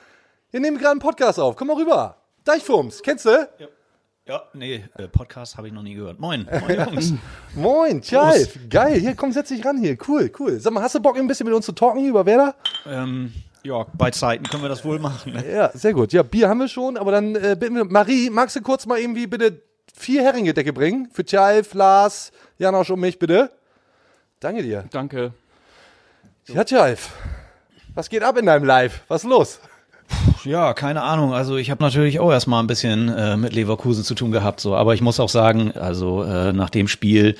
Wir 0.50 0.60
nehmen 0.60 0.78
gerade 0.78 0.92
einen 0.92 1.00
Podcast 1.00 1.40
auf. 1.40 1.56
Komm 1.56 1.68
mal 1.68 1.76
rüber. 1.76 2.16
Deichfums, 2.44 3.02
kennst 3.02 3.24
du? 3.26 3.30
Ja, 3.58 3.66
nee, 4.54 4.84
äh, 4.96 5.08
Podcast 5.08 5.56
habe 5.56 5.68
ich 5.68 5.72
noch 5.72 5.82
nie 5.82 5.94
gehört. 5.94 6.18
Moin, 6.18 6.48
moin 6.60 6.78
Jungs. 6.88 7.12
Moin, 7.54 8.00
Tjalf. 8.02 8.58
Geil. 8.70 8.98
Hier, 8.98 9.14
komm, 9.14 9.32
setz 9.32 9.48
dich 9.48 9.64
ran 9.64 9.78
hier. 9.78 9.96
Cool, 10.08 10.30
cool. 10.38 10.58
Sag 10.60 10.72
mal, 10.72 10.82
hast 10.82 10.94
du 10.94 11.00
Bock, 11.00 11.16
ein 11.16 11.26
bisschen 11.26 11.46
mit 11.46 11.54
uns 11.54 11.66
zu 11.66 11.72
talken 11.72 12.00
hier 12.00 12.10
über 12.10 12.24
Werder? 12.26 12.54
ähm, 12.86 13.32
ja, 13.62 13.86
bei 13.94 14.10
Zeiten 14.10 14.44
können 14.44 14.62
wir 14.62 14.68
das 14.68 14.84
wohl 14.84 14.98
machen. 14.98 15.32
Ne? 15.32 15.50
Ja, 15.50 15.70
sehr 15.72 15.94
gut. 15.94 16.12
Ja, 16.12 16.22
Bier 16.22 16.48
haben 16.48 16.60
wir 16.60 16.68
schon, 16.68 16.96
aber 16.96 17.12
dann 17.12 17.34
äh, 17.34 17.56
bitten 17.58 17.76
wir, 17.76 17.84
Marie, 17.84 18.28
magst 18.30 18.56
du 18.56 18.60
kurz 18.60 18.84
mal 18.86 18.98
irgendwie 18.98 19.26
bitte 19.26 19.62
vier 19.94 20.22
Heringgedecke 20.22 20.72
bringen? 20.72 21.08
Für 21.12 21.24
Tjalf, 21.24 21.72
Lars, 21.74 22.30
Janosch 22.58 22.90
und 22.90 23.00
mich, 23.00 23.18
bitte. 23.18 23.50
Danke 24.40 24.62
dir. 24.62 24.84
Danke. 24.90 25.32
Ja, 26.46 26.64
Tjalf. 26.64 27.10
Was 27.94 28.10
geht 28.10 28.22
ab 28.22 28.36
in 28.36 28.46
deinem 28.46 28.64
Live? 28.64 29.02
Was 29.08 29.24
ist 29.24 29.30
los? 29.30 29.60
Ja, 30.44 30.74
keine 30.74 31.02
Ahnung. 31.02 31.32
Also 31.32 31.56
ich 31.56 31.70
habe 31.70 31.82
natürlich 31.82 32.20
auch 32.20 32.30
erstmal 32.30 32.62
ein 32.62 32.66
bisschen 32.66 33.08
äh, 33.08 33.36
mit 33.36 33.54
Leverkusen 33.54 34.04
zu 34.04 34.14
tun 34.14 34.30
gehabt, 34.30 34.60
so. 34.60 34.74
Aber 34.74 34.94
ich 34.94 35.00
muss 35.00 35.20
auch 35.20 35.28
sagen, 35.28 35.72
also 35.72 36.22
äh, 36.22 36.52
nach 36.52 36.70
dem 36.70 36.88
Spiel 36.88 37.36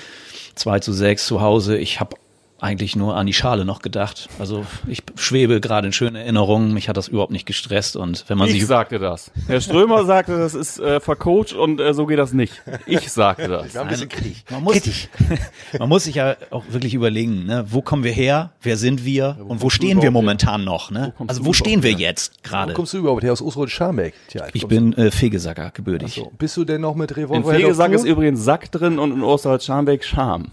2 0.55 0.81
zu 0.81 0.93
6 0.93 1.27
zu 1.27 1.41
Hause, 1.41 1.77
ich 1.77 2.01
habe 2.01 2.17
eigentlich 2.65 2.97
nur 2.97 3.15
an 3.17 3.27
die 3.27 3.35
Schale 3.35 3.65
noch 3.65 3.83
gedacht. 3.83 4.29
Also 4.39 4.65
ich 4.87 5.03
schwebe 5.17 5.61
gerade 5.61 5.87
in 5.87 5.93
schönen 5.93 6.17
Erinnerungen. 6.17 6.73
Mich 6.73 6.89
hat 6.89 6.97
das 6.97 7.09
überhaupt 7.09 7.31
nicht 7.31 7.45
gestresst 7.47 7.95
und 7.95 8.25
wenn 8.29 8.39
man 8.39 8.49
Ich 8.49 8.55
sich 8.55 8.67
sagte 8.67 8.99
das. 8.99 9.31
Herr 9.47 9.61
Strömer 9.61 10.05
sagte, 10.07 10.39
das 10.39 10.55
ist 10.55 10.81
äh, 10.81 10.99
vercoacht 10.99 11.53
und 11.53 11.79
äh, 11.81 11.93
so 11.93 12.07
geht 12.07 12.19
das 12.19 12.33
nicht. 12.33 12.63
Ich 12.87 13.13
sagte 13.13 13.49
das. 13.49 13.77
ein 13.77 13.89
bisschen 13.89 14.09
kritisch. 14.09 14.45
Man 14.51 14.63
muss, 14.65 14.81
man 15.79 15.89
muss 15.89 16.05
sich 16.05 16.15
ja 16.17 16.37
auch 16.51 16.65
wirklich 16.69 16.95
überlegen, 16.95 17.45
ne? 17.45 17.67
wo 17.69 17.83
kommen 17.83 18.03
wir 18.03 18.13
her, 18.13 18.53
wer 18.63 18.79
sind 18.79 19.05
wir 19.05 19.37
und 19.47 19.61
wo 19.61 19.69
stehen 19.69 20.01
wir 20.01 20.11
momentan 20.11 20.65
noch? 20.65 20.91
Ne? 20.91 21.13
kommst 21.19 21.31
Also 21.31 21.45
wo 21.45 21.53
stehen 21.53 21.83
wir 21.83 21.91
her? 21.91 21.99
jetzt 21.99 22.33
Wo 22.43 22.49
gerade? 22.49 22.73
kommst 22.73 22.95
du 22.95 22.99
überhaupt 22.99 23.23
her? 23.23 23.33
Aus 23.33 23.43
Osrod-Scharmbeck? 23.43 24.15
Tjalf. 24.29 24.51
Ich 24.55 24.67
bin 24.67 24.95
äh, 24.95 25.11
Fegesacker, 25.11 25.71
gebürtig. 25.71 26.15
So. 26.15 26.33
Bist 26.39 26.57
du 26.57 26.65
denn 26.65 26.81
noch 26.81 26.95
mit 26.95 27.11
In 27.11 27.25
Revolver 27.25 27.53
Fegesack 27.55 27.91
auf 27.91 27.97
ist 27.97 28.05
übrigens 28.05 28.43
Sack 28.43 28.73
drin 28.73 28.99
und 28.99 29.13
in 29.13 29.23
Osterholz-Scharmbeck 29.23 30.03
Scham. 30.03 30.51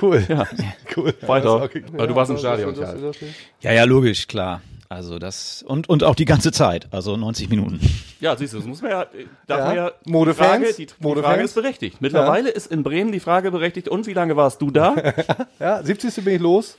Cool. 0.00 0.24
Ja, 0.28 0.46
cool. 0.96 1.14
Weiter. 1.22 1.62
Okay. 1.62 1.82
Weil 1.92 2.06
du 2.06 2.14
warst 2.14 2.30
im 2.30 2.38
Stadion, 2.38 2.74
das- 2.74 2.92
das- 2.92 3.00
das- 3.00 3.16
Ja, 3.62 3.72
ja, 3.72 3.84
logisch, 3.84 4.26
klar. 4.28 4.60
Also 4.88 5.18
das 5.18 5.64
und 5.66 5.88
und 5.88 6.04
auch 6.04 6.14
die 6.14 6.26
ganze 6.26 6.52
Zeit, 6.52 6.86
also 6.92 7.16
90 7.16 7.48
Minuten. 7.48 7.80
ja 8.20 8.36
siehst 8.36 8.52
du, 8.52 8.58
das 8.58 8.66
muss 8.66 8.82
man 8.82 8.92
ja, 8.92 9.06
darf 9.48 9.58
Ja. 9.58 9.64
man 9.66 9.76
ja, 9.76 9.90
die 10.04 10.10
Modefans? 10.12 10.48
Frage, 10.48 10.74
die, 10.74 10.86
die 10.86 10.92
Modefans? 11.00 11.26
Frage 11.32 11.42
ist 11.44 11.54
berechtigt. 11.54 12.00
Mittlerweile 12.00 12.50
ist 12.50 12.68
in 12.70 12.84
Bremen 12.84 13.10
die 13.10 13.18
Frage 13.18 13.50
berechtigt, 13.50 13.88
und 13.88 14.06
wie 14.06 14.12
lange 14.12 14.36
warst 14.36 14.62
du 14.62 14.70
da? 14.70 14.94
Ja, 15.58 15.82
70. 15.82 16.24
bin 16.24 16.36
ich 16.36 16.40
los. 16.40 16.76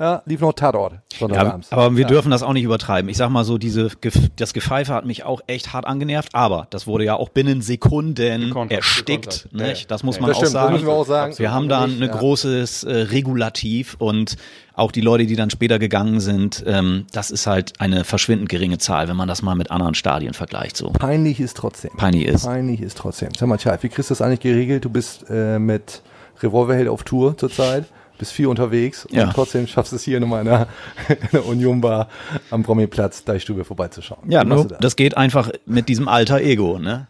Ja, 0.00 0.22
lief 0.24 0.40
noch 0.40 0.54
Tatort. 0.54 0.94
Ja, 1.20 1.60
aber 1.70 1.96
wir 1.96 2.06
dürfen 2.06 2.30
das 2.30 2.42
auch 2.42 2.54
nicht 2.54 2.64
übertreiben. 2.64 3.08
Ich 3.10 3.18
sag 3.18 3.28
mal 3.28 3.44
so, 3.44 3.58
diese 3.58 3.88
das 4.36 4.54
Gepfeife 4.54 4.94
hat 4.94 5.04
mich 5.04 5.24
auch 5.24 5.42
echt 5.46 5.72
hart 5.74 5.84
angenervt, 5.86 6.34
aber 6.34 6.66
das 6.70 6.86
wurde 6.86 7.04
ja 7.04 7.14
auch 7.16 7.28
binnen 7.28 7.60
Sekunden 7.62 8.46
Gekontert, 8.48 8.78
erstickt. 8.78 9.44
gekontert. 9.44 9.68
Nicht? 9.68 9.90
Das 9.90 10.02
muss 10.02 10.16
Ja, 10.16 10.22
man 10.22 10.30
das 10.30 10.38
auch 10.38 10.42
das 10.42 10.52
sagen. 10.52 10.80
wir 10.82 10.88
auch 10.88 11.06
sagen. 11.06 11.38
Wir 11.38 11.52
haben 11.52 11.68
da 11.68 11.82
ein 11.84 11.98
Ja. 12.00 12.06
großes 12.08 12.84
äh, 12.84 12.92
Regulativ 12.94 13.96
und 13.98 14.36
auch 14.74 14.92
die 14.92 15.02
Leute, 15.02 15.26
die 15.26 15.36
dann 15.36 15.50
später 15.50 15.78
gegangen 15.78 16.20
sind, 16.20 16.64
ähm, 16.66 17.04
das 17.12 17.30
ist 17.30 17.46
halt 17.46 17.74
eine 17.80 18.04
verschwindend 18.04 18.48
geringe 18.48 18.78
Zahl, 18.78 19.08
wenn 19.08 19.16
man 19.16 19.28
das 19.28 19.42
mal 19.42 19.54
mit 19.54 19.70
anderen 19.70 19.94
Stadien 19.94 20.32
vergleicht. 20.32 20.76
So 20.78 20.88
Peinlich 20.90 21.38
ist 21.40 21.58
trotzdem. 21.58 21.90
peinlich 21.98 22.24
ist. 22.24 22.46
Peinlich 22.46 22.80
ist 22.80 22.96
trotzdem. 22.96 23.28
Sag 23.36 23.46
mal, 23.48 23.58
Charles, 23.58 23.82
wie 23.82 23.90
kriegst 23.90 24.08
du 24.08 24.12
das 24.12 24.22
eigentlich 24.22 24.40
geregelt? 24.40 24.86
Du 24.86 24.88
bist 24.90 25.26
äh, 25.28 25.58
mit 25.58 26.00
Revolverheld 26.42 26.88
auf 26.88 27.02
Tour 27.02 27.36
zurzeit, 27.36 27.84
bist 28.20 28.32
viel 28.32 28.46
unterwegs 28.46 29.06
Ja. 29.10 29.24
und 29.24 29.32
trotzdem 29.32 29.66
schaffst 29.66 29.90
du 29.92 29.96
es 29.96 30.02
hier 30.04 30.20
nochmal 30.20 30.40
in 30.42 30.46
der, 30.46 30.68
in 31.08 31.28
der 31.32 31.46
Union 31.46 31.80
Bar 31.80 32.08
am 32.50 32.62
Bromiplatz 32.62 33.24
Deichstube 33.24 33.64
vorbeizuschauen. 33.64 34.30
Ja, 34.30 34.44
nur, 34.44 34.68
du 34.68 34.76
das 34.80 34.94
geht 34.94 35.16
einfach 35.16 35.50
mit 35.66 35.88
diesem 35.88 36.06
alter 36.06 36.40
Ego. 36.40 36.78
Ne? 36.78 37.08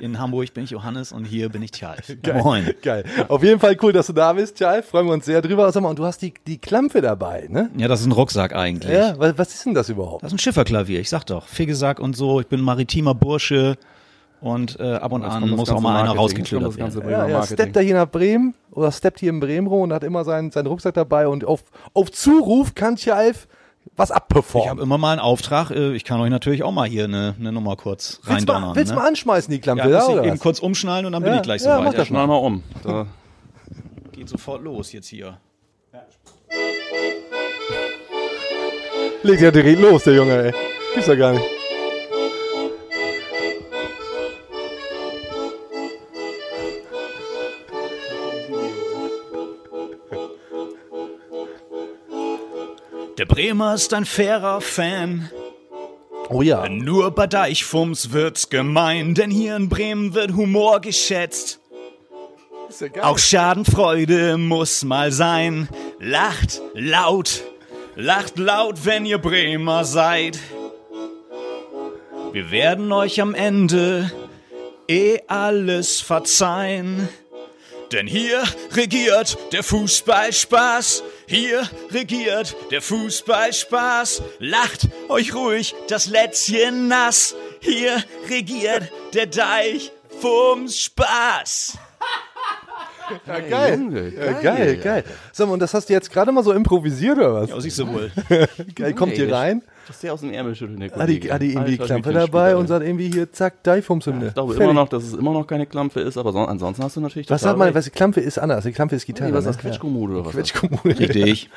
In 0.00 0.18
Hamburg 0.18 0.52
bin 0.52 0.64
ich 0.64 0.70
Johannes 0.70 1.12
und 1.12 1.24
hier 1.24 1.48
bin 1.48 1.62
ich 1.62 1.70
Charles. 1.72 2.14
Moin. 2.42 2.74
Geil. 2.82 3.04
Auf 3.28 3.42
jeden 3.42 3.60
Fall 3.60 3.76
cool, 3.82 3.92
dass 3.92 4.08
du 4.08 4.12
da 4.12 4.32
bist, 4.34 4.56
Charles. 4.58 4.86
Freuen 4.86 5.06
wir 5.06 5.12
uns 5.14 5.24
sehr 5.24 5.40
drüber. 5.40 5.70
Sag 5.72 5.82
mal, 5.82 5.88
und 5.88 5.98
du 5.98 6.04
hast 6.04 6.20
die, 6.20 6.34
die 6.46 6.58
Klampe 6.58 7.00
dabei, 7.00 7.46
ne? 7.48 7.70
Ja, 7.76 7.88
das 7.88 8.00
ist 8.00 8.06
ein 8.06 8.12
Rucksack 8.12 8.54
eigentlich. 8.54 8.92
Ja, 8.92 9.18
was, 9.18 9.38
was 9.38 9.54
ist 9.54 9.64
denn 9.64 9.74
das 9.74 9.88
überhaupt? 9.88 10.22
Das 10.24 10.30
ist 10.32 10.34
ein 10.34 10.38
Schifferklavier, 10.40 11.00
ich 11.00 11.08
sag 11.08 11.24
doch. 11.24 11.46
Figgesack 11.46 12.00
und 12.00 12.16
so. 12.16 12.40
Ich 12.40 12.46
bin 12.48 12.60
maritimer 12.60 13.14
Bursche 13.14 13.76
und 14.40 14.78
äh, 14.80 14.94
ab 14.94 15.12
und 15.12 15.24
an 15.24 15.48
muss 15.50 15.68
auch 15.70 15.80
mal 15.80 16.00
einer 16.02 16.14
Marketing, 16.14 16.60
das 16.60 16.76
ganze 16.76 17.00
werden. 17.04 17.10
Ja, 17.30 17.38
ja, 17.40 17.42
steppt 17.46 17.76
er 17.76 17.82
hier 17.82 17.94
nach 17.94 18.08
Bremen 18.10 18.54
oder 18.70 18.92
steppt 18.92 19.20
hier 19.20 19.30
in 19.30 19.40
Bremen 19.40 19.66
rum 19.66 19.82
und 19.82 19.92
hat 19.92 20.04
immer 20.04 20.24
seinen, 20.24 20.50
seinen 20.50 20.66
Rucksack 20.66 20.94
dabei 20.94 21.26
und 21.28 21.44
auf, 21.44 21.64
auf 21.94 22.10
Zuruf 22.12 22.74
kann 22.74 22.96
Charles 22.96 23.48
was 23.96 24.10
Ich 24.10 24.14
habe 24.14 24.22
abperformen. 24.24 24.82
immer 24.82 24.98
mal 24.98 25.12
einen 25.12 25.20
Auftrag. 25.20 25.70
äh, 25.70 25.92
Ich 25.94 26.04
kann 26.04 26.20
euch 26.20 26.28
natürlich 26.30 26.62
auch 26.62 26.72
mal 26.72 26.86
hier 26.86 27.04
eine, 27.04 27.34
eine 27.40 27.52
Nummer 27.52 27.74
kurz 27.74 28.20
Willst 28.24 28.46
du 28.48 28.52
mal, 28.52 28.54
reindonnern. 28.58 28.76
willst 28.76 28.90
du 28.90 28.94
ne? 28.96 29.00
mal 29.00 29.08
anschmeißen, 29.08 29.50
die 29.50 29.60
Klampe? 29.60 29.84
ja, 29.90 29.98
Ja, 30.00 30.06
oder 30.08 30.24
eben 30.24 30.32
was? 30.34 30.40
kurz 30.40 30.58
umschnallen 30.60 31.06
und 31.06 31.12
dann 31.12 31.22
bin 31.22 31.32
Ja, 31.32 31.36
ich 31.38 31.42
gleich 31.42 31.62
ja, 31.62 31.78
soweit. 31.78 31.96
das 31.98 32.06
Schnall 32.06 32.26
mal 32.26 32.34
um. 32.36 32.62
Da, 32.84 33.06
Geht 34.12 34.28
sofort 34.28 34.62
los 34.62 34.92
jetzt 34.92 35.08
hier. 35.08 35.38
Legt 39.22 39.40
ja 39.42 39.50
direkt 39.50 39.80
los, 39.80 40.04
der 40.04 40.14
Junge, 40.14 40.42
ey. 40.44 40.52
Gibt's 40.94 41.08
ja 41.08 41.14
gar 41.14 41.32
nicht. 41.32 41.44
Bremer 53.48 53.72
ist 53.72 53.94
ein 53.94 54.04
fairer 54.04 54.60
Fan. 54.60 55.30
Oh 56.28 56.42
ja. 56.42 56.68
Nur 56.68 57.10
bei 57.12 57.26
Deichfums 57.26 58.12
wird's 58.12 58.50
gemein, 58.50 59.14
denn 59.14 59.30
hier 59.30 59.56
in 59.56 59.70
Bremen 59.70 60.12
wird 60.12 60.34
Humor 60.34 60.82
geschätzt. 60.82 61.58
Ist 62.68 62.82
ja. 62.82 63.04
Auch 63.04 63.16
Schadenfreude 63.16 64.36
muss 64.36 64.84
mal 64.84 65.12
sein. 65.12 65.66
Lacht 65.98 66.60
laut, 66.74 67.42
lacht 67.96 68.36
laut, 68.36 68.84
wenn 68.84 69.06
ihr 69.06 69.16
Bremer 69.16 69.86
seid. 69.86 70.38
Wir 72.32 72.50
werden 72.50 72.92
euch 72.92 73.18
am 73.22 73.34
Ende 73.34 74.12
eh 74.88 75.20
alles 75.26 76.02
verzeihen. 76.02 77.08
Denn 77.92 78.06
hier 78.06 78.42
regiert 78.72 79.38
der 79.52 79.62
Fußballspaß. 79.62 81.02
Hier 81.28 81.68
regiert 81.90 82.56
der 82.70 82.80
Fußballspaß. 82.80 84.22
Lacht 84.38 84.88
euch 85.10 85.34
ruhig 85.34 85.74
das 85.88 86.06
Lätzchen 86.06 86.88
nass. 86.88 87.36
Hier 87.60 88.02
regiert 88.30 88.90
der 89.12 89.26
Deich 89.26 89.92
Fums 90.22 90.80
Spaß. 90.80 91.76
Ja, 93.26 93.40
geil. 93.40 93.74
Junge, 93.74 94.08
Ja, 94.14 94.32
geil, 94.40 94.76
geil. 94.78 95.04
Sag 95.32 95.46
mal, 95.48 95.52
und 95.52 95.60
das 95.60 95.74
hast 95.74 95.90
du 95.90 95.92
jetzt 95.92 96.10
gerade 96.10 96.32
mal 96.32 96.42
so 96.42 96.52
improvisiert 96.52 97.18
oder 97.18 97.34
was? 97.34 97.50
Ja, 97.50 97.60
siehst 97.60 97.78
du 97.78 97.88
wohl. 97.88 98.10
Geil, 98.74 98.94
kommt 98.94 99.12
hier 99.12 99.30
rein, 99.30 99.62
dass 99.88 100.00
der 100.00 100.12
aus 100.12 100.20
dem 100.20 100.32
Ärmel 100.32 100.54
schüttelt, 100.54 100.80
der 100.80 100.90
hat 100.90 101.08
die, 101.08 101.18
Kollege. 101.20 101.32
hat 101.32 101.42
die 101.42 101.52
irgendwie 101.52 101.72
die 101.76 101.80
Alter 101.80 101.94
Klampe 101.94 102.12
dabei 102.12 102.56
und 102.56 102.66
sagt 102.66 102.84
irgendwie 102.84 103.10
hier, 103.10 103.32
zack, 103.32 103.62
Dive-Hymne. 103.64 104.28
Ich 104.28 104.34
glaube 104.34 104.52
Fertig. 104.52 104.64
immer 104.64 104.74
noch, 104.74 104.88
dass 104.88 105.04
es 105.04 105.14
immer 105.14 105.32
noch 105.32 105.46
keine 105.46 105.66
Klampe 105.66 106.00
ist, 106.00 106.16
aber 106.16 106.32
son 106.32 106.48
ansonsten 106.48 106.84
hast 106.84 106.96
du 106.96 107.00
natürlich 107.00 107.28
Was 107.30 107.40
sagt 107.40 107.58
man, 107.58 107.74
was 107.74 107.86
die 107.86 107.90
Klampe 107.90 108.20
ist 108.20 108.38
anders. 108.38 108.64
Die 108.64 108.72
Klampe 108.72 108.96
ist 108.96 109.06
Gitarre. 109.06 109.30
Nee, 109.30 109.36
was 109.36 109.44
ist 109.44 109.46
ne? 109.46 109.52
das, 109.52 109.62
Quetschkommode 109.62 110.12
oder 110.14 110.26
was? 110.26 110.32
Quetschkommode. 110.32 110.98
Richtig. 110.98 111.50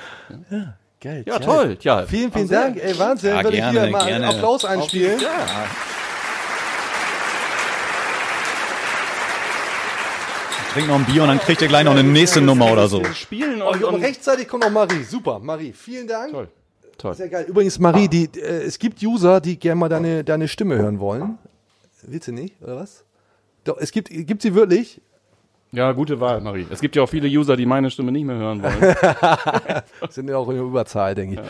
Geil. 0.99 1.23
Ja, 1.25 1.37
geil. 1.37 1.45
toll. 1.45 1.77
Ja, 1.81 2.05
Vielen, 2.05 2.31
vielen 2.31 2.47
sehr. 2.47 2.61
Dank. 2.61 2.77
Ey, 2.77 2.97
Wahnsinn. 2.99 3.31
Ja, 3.31 3.43
Würde 3.43 3.57
ich 3.57 3.63
gerne, 3.63 3.81
hier 3.81 3.91
mal 3.91 4.01
einen. 4.03 4.23
Applaus 4.23 4.65
einspielen. 4.65 5.19
Trink 10.73 10.87
noch 10.87 10.95
ein 10.95 11.05
Bier 11.05 11.23
und 11.23 11.27
dann 11.27 11.39
kriegt 11.39 11.61
ihr 11.61 11.67
gleich 11.67 11.83
noch 11.83 11.91
eine 11.91 12.03
nächste 12.03 12.39
Nummer 12.39 12.71
oder 12.71 12.87
so. 12.87 13.03
Wir 13.03 13.13
Spielen 13.13 13.61
Oh, 13.61 13.71
und, 13.71 13.83
und 13.83 13.95
und 13.95 14.03
rechtzeitig 14.03 14.47
kommt 14.47 14.63
noch 14.63 14.69
Marie. 14.71 15.03
Super, 15.03 15.39
Marie. 15.39 15.73
Vielen 15.73 16.07
Dank. 16.07 16.31
Toll. 16.31 16.47
Toll. 16.97 17.15
Sehr 17.15 17.29
geil. 17.29 17.45
Übrigens, 17.47 17.79
Marie, 17.79 18.07
die, 18.07 18.29
äh, 18.39 18.63
es 18.63 18.79
gibt 18.79 19.01
User, 19.01 19.41
die 19.41 19.57
gerne 19.57 19.79
mal 19.79 19.89
deine, 19.89 20.23
deine 20.23 20.47
Stimme 20.47 20.77
hören 20.77 20.99
wollen. 20.99 21.37
Willst 22.03 22.27
du 22.27 22.31
nicht, 22.31 22.61
oder 22.61 22.77
was? 22.77 23.03
Doch, 23.63 23.77
es 23.79 23.91
gibt, 23.91 24.09
gibt 24.09 24.41
sie 24.41 24.55
wirklich. 24.55 25.01
Ja, 25.73 25.93
gute 25.93 26.19
Wahl, 26.19 26.41
Marie. 26.41 26.67
Es 26.69 26.81
gibt 26.81 26.97
ja 26.97 27.03
auch 27.03 27.07
viele 27.07 27.29
User, 27.29 27.55
die 27.55 27.65
meine 27.65 27.89
Stimme 27.89 28.11
nicht 28.11 28.25
mehr 28.25 28.35
hören 28.35 28.61
wollen. 28.61 28.95
Sind 30.09 30.29
ja 30.29 30.35
auch 30.35 30.49
in 30.49 30.55
der 30.55 30.65
Überzahl, 30.65 31.15
denke 31.15 31.41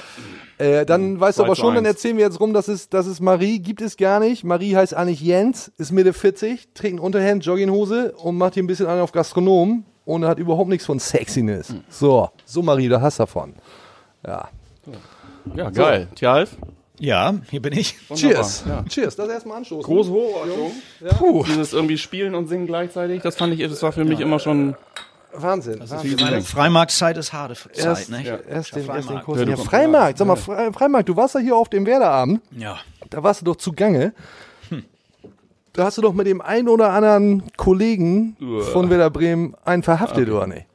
ich. 0.59 0.65
Äh, 0.65 0.85
dann 0.85 1.19
weißt 1.19 1.39
du 1.39 1.43
aber 1.43 1.55
schon, 1.55 1.73
dann 1.73 1.85
erzählen 1.85 2.17
wir 2.17 2.25
jetzt 2.25 2.39
rum, 2.39 2.53
dass 2.53 2.67
es, 2.67 2.87
dass 2.87 3.07
es 3.07 3.19
Marie 3.19 3.57
gibt 3.57 3.81
es 3.81 3.97
gar 3.97 4.19
nicht. 4.19 4.43
Marie 4.43 4.75
heißt 4.75 4.93
eigentlich 4.93 5.21
Jens, 5.21 5.71
ist 5.77 5.91
Mitte 5.91 6.13
40, 6.13 6.69
trägt 6.75 6.97
ein 6.97 6.99
Unterhemd, 6.99 7.43
Jogginghose 7.43 8.11
und 8.11 8.37
macht 8.37 8.53
hier 8.53 8.61
ein 8.61 8.67
bisschen 8.67 8.85
einen 8.85 9.01
auf 9.01 9.11
Gastronom 9.11 9.85
und 10.05 10.25
hat 10.25 10.37
überhaupt 10.37 10.69
nichts 10.69 10.85
von 10.85 10.99
Sexiness. 10.99 11.69
Hm. 11.69 11.83
So, 11.89 12.29
so 12.45 12.61
Marie, 12.61 12.89
da 12.89 13.01
hast 13.01 13.17
du 13.17 13.23
davon. 13.23 13.55
Ja. 14.23 14.49
Ja, 14.85 14.93
geil. 15.73 16.07
Tjalf? 16.15 16.55
Ja, 16.99 17.33
hier 17.49 17.61
bin 17.61 17.73
ich. 17.73 17.95
Cheers. 18.13 18.63
Ja. 18.67 18.83
Cheers, 18.87 19.15
das 19.15 19.27
erstmal 19.29 19.57
anstoßen. 19.57 19.83
Große 19.83 20.11
Hochachtung. 20.11 20.71
Puh. 21.17 21.43
Dieses 21.45 21.73
irgendwie 21.73 21.97
Spielen 21.97 22.35
und 22.35 22.47
Singen 22.47 22.67
gleichzeitig, 22.67 23.23
das 23.23 23.35
fand 23.37 23.53
ich, 23.53 23.67
das 23.67 23.81
war 23.81 23.91
für 23.91 24.03
mich 24.05 24.19
immer 24.19 24.37
schon. 24.39 24.75
Wahnsinn. 25.33 25.79
Wahnsinn. 25.79 26.17
Meine 26.19 26.41
Freimarktzeit 26.41 27.15
ist 27.17 27.31
harte 27.33 27.55
Zeit, 27.55 27.77
Erst, 27.77 28.09
ne? 28.11 28.17
erst, 28.49 28.75
den, 28.75 28.85
erst 28.87 29.09
den. 29.09 29.21
Kurs. 29.21 29.39
Ja, 29.39 29.47
Ja, 29.47 29.55
Freimarkt, 29.57 30.17
sag 30.17 30.27
mal, 30.27 30.35
Fre- 30.35 30.73
Freimarkt, 30.73 31.07
du 31.07 31.15
warst 31.15 31.35
ja 31.35 31.39
hier 31.41 31.55
auf 31.55 31.69
dem 31.69 31.85
Werderabend, 31.85 32.41
Ja. 32.55 32.77
da 33.09 33.23
warst 33.23 33.39
du 33.41 33.45
doch 33.45 33.55
zugange. 33.55 34.13
Hm. 34.69 34.83
Da 35.71 35.85
hast 35.85 35.97
du 35.97 36.01
doch 36.01 36.11
mit 36.13 36.27
dem 36.27 36.41
einen 36.41 36.67
oder 36.67 36.89
anderen 36.91 37.43
Kollegen 37.55 38.35
von 38.73 38.89
Werder 38.89 39.09
Bremen 39.09 39.55
einen 39.63 39.83
verhaftet, 39.83 40.29
oder 40.29 40.47
nicht? 40.47 40.65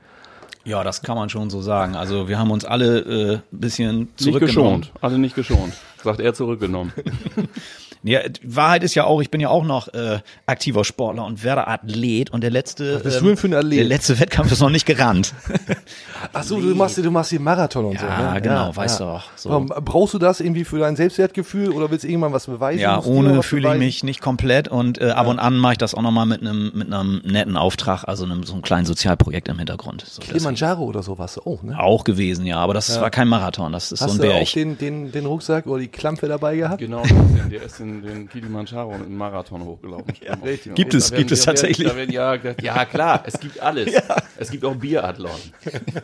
Ja, 0.67 0.83
das 0.83 1.01
kann 1.03 1.17
man 1.17 1.29
schon 1.29 1.49
so 1.49 1.63
sagen. 1.63 1.95
Also 1.95 2.29
wir 2.29 2.39
haben 2.39 2.51
uns 2.51 2.65
alle 2.65 2.99
äh, 2.99 3.35
ein 3.37 3.43
bisschen 3.53 3.99
Nicht 4.01 4.21
zurückgenommen. 4.21 4.81
geschont. 4.83 4.93
Alle 5.01 5.19
nicht 5.19 5.37
geschont. 5.37 5.73
Sagt 6.03 6.19
er 6.21 6.35
zurückgenommen. 6.35 6.93
Ja, 8.03 8.29
die 8.29 8.57
Wahrheit 8.57 8.83
ist 8.85 8.95
ja 8.95 9.05
auch, 9.05 9.21
ich 9.21 9.31
bin 9.31 9.41
ja 9.41 9.49
auch 9.49 9.65
noch 9.65 9.89
äh, 9.89 10.21
aktiver 10.47 10.85
Sportler 10.85 11.25
und 11.25 11.43
Werder 11.43 11.69
Athlet 11.69 12.31
und 12.31 12.43
der 12.43 12.51
letzte 12.51 13.01
bist 13.01 13.21
du 13.21 13.27
denn 13.27 13.37
für 13.37 13.49
ein 13.49 13.55
Athlet? 13.55 13.79
der 13.79 13.85
letzte 13.87 14.19
Wettkampf 14.21 14.53
ist 14.53 14.61
noch 14.61 14.71
nicht 14.71 14.87
gerannt. 14.87 15.35
Ach 16.33 16.43
so, 16.43 16.61
du 16.61 16.75
machst, 16.75 16.99
du 16.99 17.11
machst 17.11 17.33
den 17.33 17.43
Marathon 17.43 17.87
und 17.87 17.99
so, 17.99 18.07
Ja, 18.07 18.35
ne? 18.35 18.41
genau, 18.43 18.75
weißt 18.75 19.01
du 19.01 19.05
auch. 19.05 19.25
So. 19.37 19.51
Aber 19.51 19.81
brauchst 19.81 20.15
du 20.15 20.19
das 20.19 20.41
irgendwie 20.41 20.65
für 20.65 20.79
dein 20.79 20.97
Selbstwertgefühl 20.97 21.71
oder 21.71 21.91
willst 21.91 22.05
du 22.05 22.09
irgendwann 22.09 22.33
was 22.33 22.47
beweisen? 22.47 22.81
Ja, 22.81 23.03
ohne 23.03 23.39
was 23.39 23.47
fühle 23.47 23.73
ich 23.73 23.79
mich 23.79 24.05
nicht 24.05 24.21
komplett 24.21 24.69
und 24.69 25.01
äh, 25.01 25.11
ab 25.11 25.27
und 25.27 25.39
an 25.39 25.57
mache 25.59 25.73
ich 25.73 25.79
das 25.79 25.95
auch 25.95 26.03
nochmal 26.03 26.27
mit 26.27 26.41
einem 26.41 26.73
mit 26.75 26.93
einem 26.93 27.23
netten 27.25 27.57
Auftrag, 27.57 28.05
also 28.05 28.25
einem 28.25 28.45
so 28.45 28.53
einem 28.55 28.63
kleinen 28.63 28.87
Sozialprojekt 28.87 29.49
im 29.49 29.59
Hintergrund. 29.59 30.05
So. 30.07 30.23
Kilimanjaro 30.23 30.85
oder 30.85 31.03
sowas 31.03 31.39
auch, 31.39 31.63
ne? 31.63 31.79
auch 31.79 32.05
gewesen, 32.05 32.47
ja, 32.47 32.59
aber 32.59 32.75
das 32.75 33.01
war 33.01 33.11
kein 33.11 33.29
Marathon, 33.29 33.73
das 33.73 33.93
ist 33.93 34.01
Hast 34.01 34.17
so 34.17 34.23
ein 34.23 34.29
du 34.29 34.33
auch 34.35 34.39
Berg. 34.39 34.53
den, 34.53 34.79
den, 34.79 35.13
den 35.13 35.27
Rucksack 35.27 35.67
oder 35.67 35.81
die 35.81 35.89
Klampe 35.89 36.29
dabei 36.29 36.57
gehabt? 36.57 36.79
Genau, 36.79 37.03
der 37.05 37.45
der 37.47 37.63
ist 37.63 37.81
den, 37.87 38.03
den 38.03 38.29
Kilimanjaro 38.29 38.95
im 38.95 39.17
Marathon 39.17 39.65
hochgelaufen. 39.65 40.13
Ja, 40.25 40.35
Gibt 40.75 40.95
es- 40.95 41.11
Da 41.11 41.17
gibt 41.17 41.33
es 41.33 41.43
tatsächlich? 41.45 41.95
Werden, 41.95 42.11
ja, 42.13 42.35
ja, 42.61 42.85
klar, 42.85 43.23
es 43.27 43.39
gibt 43.41 43.61
alles. 43.61 43.93
Es 44.39 44.51
gibt 44.51 44.65
auch 44.67 44.75
Biathlon. 44.75 45.31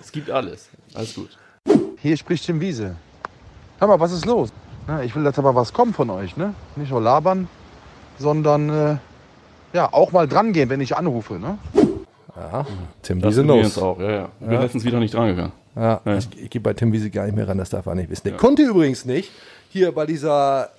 Es 0.01 0.11
gibt 0.11 0.31
alles. 0.31 0.68
Alles 0.95 1.14
gut. 1.14 1.37
Hier 2.01 2.16
spricht 2.16 2.47
Tim 2.47 2.61
Wiese. 2.61 2.97
Hör 3.79 3.88
mal, 3.88 4.01
was 4.01 4.12
ist 4.12 4.25
los? 4.25 4.51
Ja, 4.88 5.03
ich 5.03 5.14
will, 5.14 5.23
dass 5.23 5.38
aber 5.38 5.55
was 5.55 5.73
kommt 5.73 5.95
von 5.95 6.09
euch, 6.11 6.37
ne? 6.37 6.55
Nicht 6.77 6.90
nur 6.90 7.01
labern, 7.03 7.47
sondern 8.18 8.71
äh, 8.71 8.97
ja, 9.75 9.92
auch 9.92 10.12
mal 10.12 10.27
dran 10.27 10.53
gehen, 10.53 10.71
wenn 10.71 10.81
ich 10.81 10.97
anrufe, 10.97 11.35
ne? 11.35 11.59
Tim 13.03 13.21
Das 13.21 13.33
Wiese 13.33 13.42
knows. 13.45 13.79
auch, 13.79 14.01
ja, 14.01 14.11
ja. 14.11 14.29
Bin 14.40 14.51
letztens 14.61 14.85
wieder 14.85 14.99
nicht 14.99 15.12
drangegangen. 15.14 15.53
Ja, 15.77 16.01
Ja. 16.05 16.16
ich, 16.16 16.29
ich 16.45 16.51
gehe 16.51 16.61
bei 16.61 16.73
Tim 16.73 16.92
Wiese 16.92 17.11
gar 17.11 17.27
nicht 17.27 17.37
mehr 17.37 17.47
ran, 17.47 17.59
das 17.59 17.71
darf 17.71 17.87
er 17.87 17.95
nicht 17.95 18.09
wissen. 18.11 18.23
Der 18.29 18.37
konnte 18.37 18.62
übrigens 18.62 19.05
nicht 19.05 19.31
hier 19.68 19.92
bei 19.92 20.07
dieser 20.07 20.71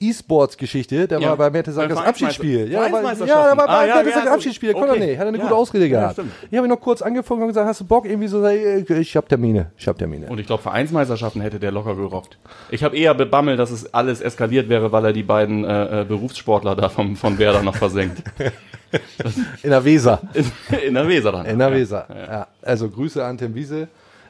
E-Sports-Geschichte, 0.00 1.06
der 1.08 1.20
Ja. 1.20 1.28
war 1.30 1.36
bei 1.36 1.50
Mertesackers 1.50 1.98
Abschiedsspiel. 1.98 2.70
Ja, 2.70 2.80
da 2.88 2.92
war, 2.92 3.00
Vereinsmeisterschaften. 3.00 3.28
ja, 3.28 3.50
da 3.50 3.56
war 3.56 3.68
Ah, 3.68 3.80
bei 3.80 3.86
ja, 3.88 3.94
Mertesackers 3.96 4.24
ja. 4.26 4.34
Abschiedsspiel, 4.34 4.72
konnte 4.72 4.88
er 4.88 4.92
Okay. 4.94 5.06
nicht, 5.06 5.18
hat 5.18 5.24
er 5.24 5.28
eine 5.28 5.36
Ja. 5.38 5.42
gute 5.44 5.54
Ausrede 5.54 5.86
Ja, 5.86 5.98
gehabt. 6.00 6.12
stimmt. 6.14 6.32
ich 6.50 6.56
habe 6.56 6.66
ihn 6.66 6.70
noch 6.70 6.80
kurz 6.80 7.02
angefangen 7.02 7.42
und 7.42 7.48
gesagt, 7.48 7.66
hast 7.68 7.80
du 7.80 7.84
Bock? 7.84 8.06
Irgendwie 8.06 8.28
so, 8.28 8.46
ich, 8.46 8.88
ich 8.90 9.16
hab 9.16 9.28
Termine, 9.28 9.70
ich 9.76 9.86
hab 9.88 9.98
Termine. 9.98 10.26
Und 10.28 10.38
ich 10.38 10.46
glaube, 10.46 10.62
Vereinsmeisterschaften 10.62 11.40
hätte 11.42 11.58
der 11.58 11.72
locker 11.72 11.94
gerockt. 11.96 12.38
Ich 12.70 12.82
habe 12.84 12.96
eher 12.96 13.14
bebammelt, 13.14 13.58
dass 13.58 13.70
es 13.70 13.92
alles 13.94 14.20
eskaliert 14.20 14.68
wäre, 14.68 14.92
weil 14.92 15.04
er 15.06 15.12
die 15.12 15.22
beiden 15.22 15.64
äh, 15.64 16.02
äh, 16.02 16.04
Berufssportler 16.04 16.74
da 16.76 16.88
vom, 16.88 17.16
von 17.16 17.38
Werder 17.38 17.62
noch 17.62 17.76
versenkt. 17.76 18.22
In 19.62 19.70
der 19.70 19.84
Weser. 19.84 20.20
In, 20.34 20.44
in 20.88 20.94
der 20.94 21.08
Weser 21.08 21.32
dann. 21.32 21.46
In 21.46 21.58
der 21.58 21.68
Ja. 21.70 21.74
Weser. 21.74 22.06
Ja. 22.30 22.46
Also 22.62 22.88
Grüße 22.88 23.24
an 23.24 23.36
Tim 23.38 23.54
Wiese. 23.54 23.88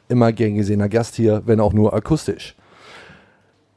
Immer 0.09 0.31
gern 0.31 0.55
gesehener 0.55 0.89
Gast 0.89 1.15
hier, 1.15 1.41
wenn 1.45 1.59
auch 1.59 1.73
nur 1.73 1.93
akustisch. 1.93 2.55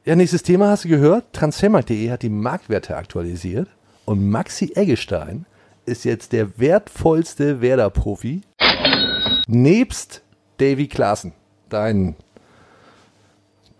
Ja, 0.05 0.15
nächstes 0.15 0.43
Thema 0.43 0.69
hast 0.69 0.85
du 0.85 0.89
gehört. 0.89 1.33
Transfermarkt.de 1.33 2.09
hat 2.09 2.21
die 2.21 2.29
Marktwerte 2.29 2.95
aktualisiert 2.95 3.67
und 4.05 4.29
Maxi 4.29 4.71
Eggestein 4.75 5.45
ist 5.85 6.05
jetzt 6.05 6.31
der 6.31 6.57
wertvollste 6.57 7.59
Werder-Profi 7.59 8.41
nebst 9.47 10.21
Davy 10.57 10.87
Klaassen, 10.87 11.33
dein 11.67 12.15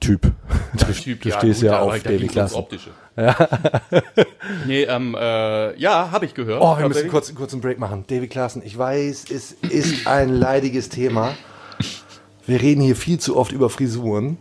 Typ. 0.01 0.33
Du, 0.73 0.85
Typ, 0.93 1.21
du 1.21 1.31
stehst 1.31 1.61
ja, 1.61 1.79
auf 1.79 2.03
Davy 2.03 2.27
Klaassen. 2.27 2.57
Optische. 2.57 2.89
nee, 4.65 4.83
ähm, 4.83 5.15
äh, 5.17 5.77
ja, 5.77 6.11
habe 6.11 6.25
ich 6.25 6.33
gehört. 6.33 6.61
Oh, 6.61 6.77
wir 6.77 6.87
müssen 6.87 7.09
kurz, 7.09 7.33
kurz 7.33 7.53
einen 7.53 7.61
Break 7.61 7.79
machen. 7.79 8.03
David 8.07 8.29
Klaassen, 8.29 8.61
ich 8.63 8.77
weiß, 8.77 9.25
es 9.29 9.51
ist 9.51 10.05
ein 10.05 10.29
leidiges 10.29 10.89
Thema. 10.89 11.33
Wir 12.45 12.61
reden 12.61 12.81
hier 12.81 12.95
viel 12.95 13.19
zu 13.19 13.37
oft 13.37 13.51
über 13.51 13.69
Frisuren. 13.69 14.37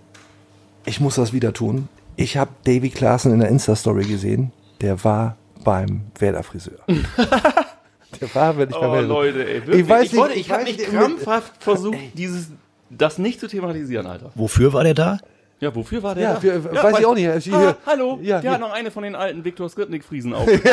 Ich 0.89 1.01
muss 1.01 1.17
das 1.17 1.33
wieder 1.35 1.53
tun. 1.53 1.89
Ich 2.17 2.37
habe 2.37 2.51
Davy 2.65 2.89
Klaassen 2.91 3.33
in 3.33 3.41
der 3.41 3.49
Insta-Story 3.51 4.05
gesehen. 4.05 4.53
Der 4.81 5.05
war 5.05 5.37
beim 5.65 6.03
Werder-Friseur. 6.19 6.79
der 6.89 8.35
war 8.35 8.57
wirklich 8.57 8.79
beim 8.81 8.91
Oh, 8.91 8.95
Werder. 8.95 9.07
Leute, 9.09 9.47
ey, 9.47 9.67
wirklich. 9.67 9.81
Ich 9.85 9.89
weiß 9.89 10.05
ich, 10.07 10.13
nicht, 10.13 10.21
wollte, 10.21 10.35
ich 10.35 10.41
ich 10.41 10.51
habe 10.51 10.65
mich 10.65 10.79
nicht, 10.79 10.91
krampfhaft 10.91 11.63
versucht, 11.63 11.99
dieses, 12.15 12.49
das 12.91 13.19
nicht 13.19 13.39
zu 13.41 13.49
thematisieren, 13.49 14.07
Alter. 14.07 14.31
Wofür 14.35 14.73
war 14.73 14.83
der 14.83 14.95
da? 14.95 15.19
Ja, 15.61 15.75
wofür 15.75 16.03
war 16.03 16.15
der 16.15 16.23
Ja, 16.25 16.35
da? 16.35 16.41
für- 16.41 16.65
weiß 16.65 17.01
ich 17.01 17.07
auch 17.07 17.15
nicht. 17.15 17.47
Ich- 17.47 17.53
Ah, 17.53 17.59
hier- 17.61 17.77
hallo, 17.85 18.19
Ja, 18.23 18.41
der 18.41 18.41
hier. 18.41 18.51
hat 18.53 18.61
noch 18.61 18.73
eine 18.73 18.91
von 18.91 19.03
den 19.03 19.15
alten 19.15 19.45
Viktor 19.45 19.69
Skripnik-Friesen 19.69 20.33
auf. 20.33 20.47
die, 20.47 20.57
die 20.57 20.63
gab's 20.63 20.73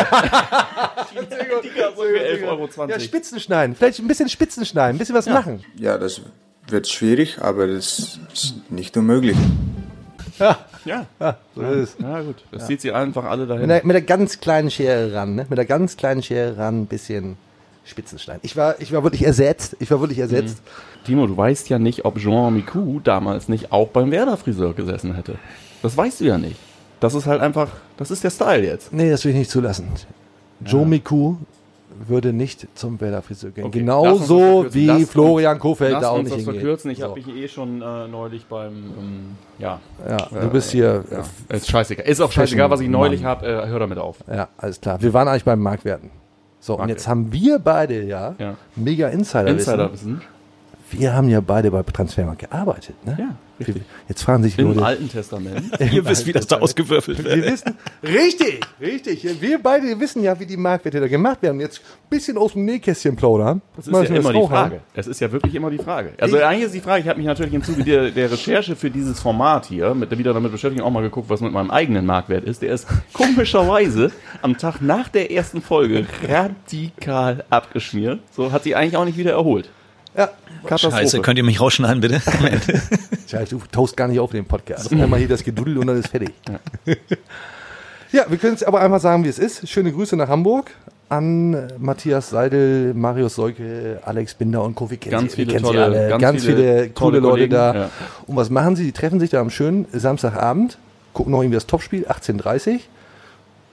für 2.00 2.20
11,20 2.20 2.48
Euro. 2.48 2.70
Ja, 2.90 3.00
Spitzen 3.00 3.40
schneiden. 3.40 3.76
Vielleicht 3.76 4.00
ein 4.00 4.08
bisschen 4.08 4.30
Spitzen 4.30 4.64
schneiden, 4.66 4.96
ein 4.96 5.00
bisschen 5.00 5.16
was 5.16 5.26
machen. 5.28 5.64
Ja, 5.76 5.98
das 5.98 6.22
wird 6.70 6.88
schwierig, 6.88 7.40
aber 7.42 7.68
das 7.68 8.20
ist 8.34 8.56
nicht 8.72 8.96
unmöglich. 8.96 9.36
Ja, 10.40 11.06
So 11.56 11.62
ist 11.62 11.96
es. 11.96 11.96
ja, 12.00 12.22
gut. 12.22 12.36
Das 12.52 12.68
zieht 12.68 12.82
sie 12.82 12.92
einfach 12.92 13.26
alle 13.26 13.46
dahin. 13.48 13.62
Mit 13.62 13.70
der, 13.70 13.86
mit 13.86 13.94
der 13.94 14.02
ganz 14.02 14.40
kleinen 14.40 14.70
Schere 14.72 15.14
ran, 15.14 15.36
ne? 15.36 15.46
Mit 15.50 15.58
der 15.58 15.66
ganz 15.66 15.98
kleinen 15.98 16.22
Schere 16.24 16.58
ran, 16.58 16.82
ein 16.82 16.86
bisschen 16.88 17.38
Spitzen 17.86 18.20
schneiden. 18.20 18.42
Ich 18.44 18.56
war, 18.58 18.76
ich 18.80 18.92
war 18.92 19.04
wirklich 19.04 19.26
ersetzt. 19.26 19.78
Ich 19.80 19.90
war 19.92 20.00
wirklich 20.02 20.20
ersetzt. 20.20 20.58
Timo, 21.06 21.28
du 21.28 21.38
weißt 21.38 21.70
ja 21.70 21.78
nicht, 21.80 22.04
ob 22.06 22.18
Jean 22.18 22.54
Micou 22.54 23.00
damals 23.04 23.48
nicht 23.48 23.72
auch 23.72 23.90
beim 23.90 24.12
Werder-Friseur 24.12 24.74
gesessen 24.74 25.14
hätte. 25.16 25.36
Das 25.82 25.96
weißt 25.96 26.22
du 26.22 26.26
ja 26.26 26.38
nicht. 26.38 26.58
Das 27.00 27.14
ist 27.14 27.28
halt 27.28 27.42
einfach, 27.42 27.70
das 27.98 28.10
ist 28.10 28.24
der 28.24 28.32
Style 28.32 28.64
jetzt. 28.66 28.92
Nee, 28.92 29.10
das 29.12 29.24
will 29.24 29.32
ich 29.32 29.38
nicht 29.38 29.52
zulassen. 29.52 29.90
Joe 30.66 30.86
Miku 30.86 31.36
würde 32.08 32.34
nicht 32.34 32.68
zum 32.76 33.00
Werder-Friseur 33.00 33.52
gehen. 33.52 33.66
Okay, 33.66 33.80
Genauso 33.80 34.66
wie 34.72 34.86
Lass 34.88 35.10
Florian 35.10 35.60
Kofeld 35.60 35.94
da 36.02 36.10
auch 36.10 36.18
nicht 36.22 36.34
hingehen. 36.36 36.54
verkürzen. 36.54 36.92
Ich 36.92 37.00
So. 37.00 37.06
habe 37.06 37.16
mich 37.16 37.28
eh 37.28 37.48
schon 37.48 37.82
äh, 37.82 38.08
neulich 38.08 38.46
beim, 38.46 38.74
ähm, 38.98 39.20
ja, 39.60 39.80
Ja, 40.08 40.18
du 40.42 40.50
bist 40.50 40.72
hier. 40.72 41.04
ja, 41.12 41.56
ist 41.56 41.70
scheißegal. 41.70 42.06
Ist 42.06 42.22
auch 42.22 42.32
scheißegal, 42.32 42.70
was 42.70 42.80
ich 42.82 42.90
neulich 42.90 43.24
habe. 43.24 43.46
Äh, 43.46 43.68
hör 43.68 43.80
damit 43.80 43.98
auf. 43.98 44.18
Ja, 44.28 44.50
alles 44.58 44.80
klar. 44.82 45.02
Wir 45.02 45.14
waren 45.14 45.28
eigentlich 45.28 45.46
beim 45.46 45.60
Marktwerten. 45.62 46.10
So, 46.60 46.74
und 46.74 46.80
Marktwert. 46.80 46.98
jetzt 47.00 47.08
haben 47.08 47.32
wir 47.32 47.60
beide 47.60 48.04
ja, 48.04 48.36
Ja. 48.40 48.56
mega 48.76 49.08
Insider, 49.10 49.48
Insider 49.48 49.92
wissen. 49.94 50.18
wissen. 50.18 50.22
Wir 50.92 51.14
haben 51.14 51.30
ja 51.30 51.42
beide 51.42 51.72
bei 51.72 51.82
Transfermarkt 51.84 52.40
gearbeitet. 52.42 52.96
Ne? 53.06 53.16
Ja, 53.20 53.36
richtig. 53.60 53.84
Jetzt 54.08 54.24
fragen 54.24 54.44
sich 54.44 54.58
Im 54.58 54.68
Leute. 54.68 54.86
Alten 54.86 55.10
Testament. 55.10 55.80
Ihr 55.92 56.06
wisst, 56.06 56.26
wie 56.26 56.34
das 56.34 56.48
da 56.48 56.58
ausgewürfelt 56.58 57.24
Wir 57.24 57.36
wird. 57.36 57.52
wissen, 57.52 57.76
richtig, 58.04 58.60
richtig. 58.80 59.42
Wir 59.42 59.60
beide 59.62 60.00
wissen 60.00 60.24
ja, 60.24 60.40
wie 60.40 60.46
die 60.46 60.58
Marktwerte 60.58 61.00
da 61.00 61.08
gemacht 61.08 61.42
werden. 61.42 61.60
Jetzt 61.60 61.80
ein 61.80 62.10
bisschen 62.10 62.38
aus 62.38 62.54
dem 62.54 62.66
Nähkästchen 62.66 63.16
plaudern. 63.16 63.62
Das 63.76 63.88
ist 63.88 63.92
Mal 63.92 64.04
ja 64.06 64.16
immer 64.16 64.32
die 64.32 64.40
drauf 64.40 64.50
haben. 64.52 64.70
Frage. 64.72 64.82
Es 64.94 65.08
ist 65.08 65.20
ja 65.22 65.32
wirklich 65.32 65.56
immer 65.56 65.70
die 65.70 65.78
Frage. 65.78 66.14
Also 66.20 66.38
eigentlich 66.38 66.66
ist 66.66 66.76
die 66.76 66.82
Frage, 66.82 67.02
ich 67.02 67.08
habe 67.08 67.18
mich 67.18 67.28
natürlich 67.28 67.54
im 67.54 67.64
Zuge 67.64 67.84
der, 67.84 68.12
der 68.12 68.32
Recherche 68.32 68.76
für 68.76 68.90
dieses 68.90 69.20
Format 69.20 69.66
hier, 69.66 69.94
mit, 69.94 70.16
wieder 70.18 70.34
damit 70.34 70.52
beschäftigt, 70.52 70.84
auch 70.84 70.92
mal 70.92 71.02
geguckt, 71.02 71.30
was 71.30 71.42
mit 71.42 71.52
meinem 71.52 71.72
eigenen 71.72 72.06
Marktwert 72.06 72.44
ist. 72.46 72.62
Der 72.62 72.74
ist 72.74 72.88
komischerweise 73.14 74.12
am 74.42 74.58
Tag 74.58 74.82
nach 74.82 75.10
der 75.10 75.32
ersten 75.32 75.62
Folge 75.62 76.06
radikal 76.28 77.44
abgeschmiert. 77.50 78.20
So 78.32 78.52
hat 78.52 78.64
sich 78.64 78.76
eigentlich 78.76 78.98
auch 78.98 79.06
nicht 79.06 79.18
wieder 79.18 79.32
erholt. 79.32 79.70
Ja, 80.18 80.30
Katastrophe. 80.64 80.96
Scheiße, 80.98 81.22
könnt 81.22 81.38
ihr 81.38 81.44
mich 81.44 81.60
rausschneiden, 81.62 82.02
bitte? 82.02 82.22
Scheiße, 83.28 83.56
du 83.56 83.62
taust 83.72 83.96
gar 83.98 84.08
nicht 84.08 84.20
auf 84.20 84.32
den 84.32 84.46
Podcast. 84.46 84.92
Einmal 84.92 85.20
hier 85.20 85.28
das 85.28 85.44
Gedudel 85.44 85.78
und 85.78 85.88
dann 85.88 86.00
ist 86.00 86.08
fertig. 86.10 86.32
Ja, 88.12 88.26
wir 88.30 88.38
können 88.38 88.56
es 88.56 88.64
aber 88.64 88.80
einfach 88.82 89.00
sagen, 89.02 89.24
wie 89.24 89.28
es 89.30 89.40
ist. 89.40 89.68
Schöne 89.68 89.92
Grüße 89.92 90.16
nach 90.16 90.30
Hamburg 90.30 90.72
an 91.10 91.54
äh, 91.54 91.68
Matthias 91.78 92.30
Seidel, 92.30 92.94
Marius 92.94 93.36
Seuke, 93.36 94.00
Alex 94.06 94.34
Binder 94.36 94.64
und 94.64 94.74
Co. 94.76 94.90
Wir 94.90 94.98
kennen 94.98 95.12
Ganz 95.12 95.36
viele 95.36 95.62
tolle- 95.62 95.84
alle. 95.84 96.08
ganz 96.10 96.22
Ganz, 96.22 96.46
viele 96.46 96.56
viele, 96.58 96.90
coole 96.92 97.20
Leute 97.20 97.32
Kollegen, 97.32 97.52
da. 97.54 97.76
ja. 97.76 97.90
Und 98.26 98.36
was 98.38 98.50
machen 98.50 98.76
sie? 98.76 98.86
Die 98.86 98.92
treffen 98.92 99.20
sich 99.20 99.30
da 99.30 99.42
am 99.42 99.50
schönen 99.50 99.86
Samstagabend, 99.92 100.78
gucken 101.14 101.32
noch 101.32 101.42
irgendwie 101.42 101.56
das 101.58 101.68
Topspiel, 101.68 102.08
18.30 102.08 102.80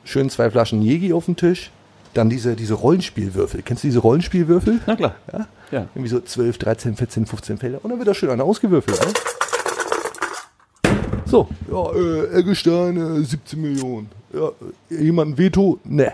Schön 0.04 0.28
zwei 0.30 0.50
Flaschen 0.50 0.82
Jegi 0.82 1.12
auf 1.12 1.26
dem 1.26 1.36
Tisch. 1.36 1.70
Dann 2.12 2.28
diese, 2.28 2.56
diese 2.56 2.74
Rollenspielwürfel. 2.74 3.62
Kennst 3.62 3.84
du 3.84 3.88
diese 3.88 4.00
Rollenspielwürfel? 4.00 4.80
Na 4.86 4.96
klar. 4.96 5.14
Ja? 5.32 5.46
Ja. 5.72 5.88
Irgendwie 5.94 6.08
so 6.08 6.20
12, 6.20 6.58
13, 6.58 6.96
14, 6.96 7.26
15 7.26 7.58
Felder. 7.58 7.80
Und 7.82 7.90
dann 7.90 7.98
wird 7.98 8.06
da 8.06 8.14
schön 8.14 8.30
einer 8.30 8.44
ausgewürfelt. 8.44 9.00
Ne? 9.00 9.12
So, 11.24 11.48
ja, 11.70 11.92
äh, 11.94 12.40
Eggestein, 12.40 13.22
äh, 13.22 13.24
17 13.24 13.60
Millionen. 13.60 14.10
Ja, 14.34 14.50
jemand 14.90 15.32
ein 15.32 15.38
Veto? 15.38 15.80
Ne. 15.84 16.12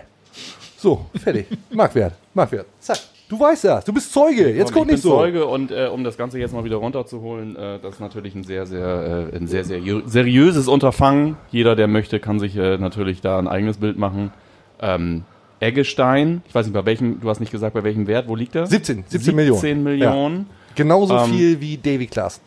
So, 0.77 1.07
fertig. 1.21 1.47
Marktwert, 1.71 2.15
Marktwert. 2.33 2.67
Zack. 2.79 2.99
Du 3.29 3.39
weißt 3.39 3.65
das, 3.65 3.85
du 3.85 3.93
bist 3.93 4.13
Zeuge. 4.13 4.55
Jetzt 4.55 4.73
bin 4.73 4.87
nicht 4.87 5.03
so. 5.03 5.11
Zeuge 5.11 5.45
und 5.45 5.71
äh, 5.71 5.89
um 5.93 6.03
das 6.03 6.17
Ganze 6.17 6.39
jetzt 6.39 6.55
mal 6.55 6.65
wieder 6.65 6.77
runterzuholen, 6.77 7.57
äh, 7.57 7.79
das 7.81 7.95
ist 7.95 8.01
natürlich 8.01 8.35
ein 8.35 8.45
sehr, 8.45 8.65
sehr, 8.65 9.29
äh, 9.33 9.37
ein 9.37 9.49
sehr, 9.49 9.65
sehr 9.65 9.83
seriöses 10.07 10.67
Unterfangen. 10.67 11.37
Jeder, 11.51 11.77
der 11.77 11.89
möchte, 11.89 12.21
kann 12.21 12.39
sich 12.39 12.57
äh, 12.57 12.79
natürlich 12.79 13.21
da 13.21 13.39
ein 13.39 13.49
eigenes 13.49 13.79
Bild 13.79 13.99
machen. 13.99 14.33
Ähm, 14.81 15.25
Eggestein, 15.61 16.43
ich 16.49 16.55
weiß 16.55 16.67
nicht, 16.67 16.75
bei 16.75 16.85
welchem, 16.87 17.21
du 17.21 17.29
hast 17.29 17.41
nicht 17.41 17.51
gesagt, 17.53 17.75
bei 17.75 17.83
welchem 17.85 18.07
Wert, 18.07 18.29
wo 18.29 18.37
liegt 18.37 18.55
er? 18.55 18.67
17, 18.67 19.05
17 19.09 19.35
Millionen. 19.35 19.61
17 19.61 19.83
Millionen. 19.83 20.47
Genauso 20.75 21.17
Ähm, 21.17 21.31
viel 21.31 21.61
wie 21.61 21.77
Davy 21.77 22.07
Klaassen. 22.07 22.43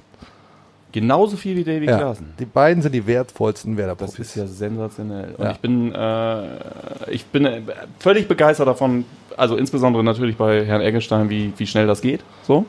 Genauso 0.93 1.37
viel 1.37 1.55
wie 1.55 1.63
Davy 1.63 1.85
Ja. 1.85 1.97
Klaassen. 1.97 2.33
Die 2.39 2.45
beiden 2.45 2.81
sind 2.81 2.93
die 2.93 3.05
wertvollsten 3.07 3.73
Das 3.73 3.77
Werder-Profis. 3.79 4.19
ist 4.19 4.35
ja 4.35 4.45
sensationell. 4.47 5.35
Und 5.37 5.45
Ja. 5.45 5.51
ich 5.51 5.57
bin, 5.59 5.93
äh, 5.95 7.11
ich 7.11 7.25
bin 7.25 7.45
äh, 7.45 7.61
völlig 7.99 8.27
begeistert 8.27 8.67
davon, 8.67 9.05
also 9.37 9.55
insbesondere 9.57 10.03
natürlich 10.03 10.35
bei 10.37 10.65
Herrn 10.65 10.81
Eggestein, 10.81 11.29
wie, 11.29 11.53
wie 11.57 11.67
schnell 11.67 11.87
das 11.87 12.01
geht. 12.01 12.21
So. 12.43 12.65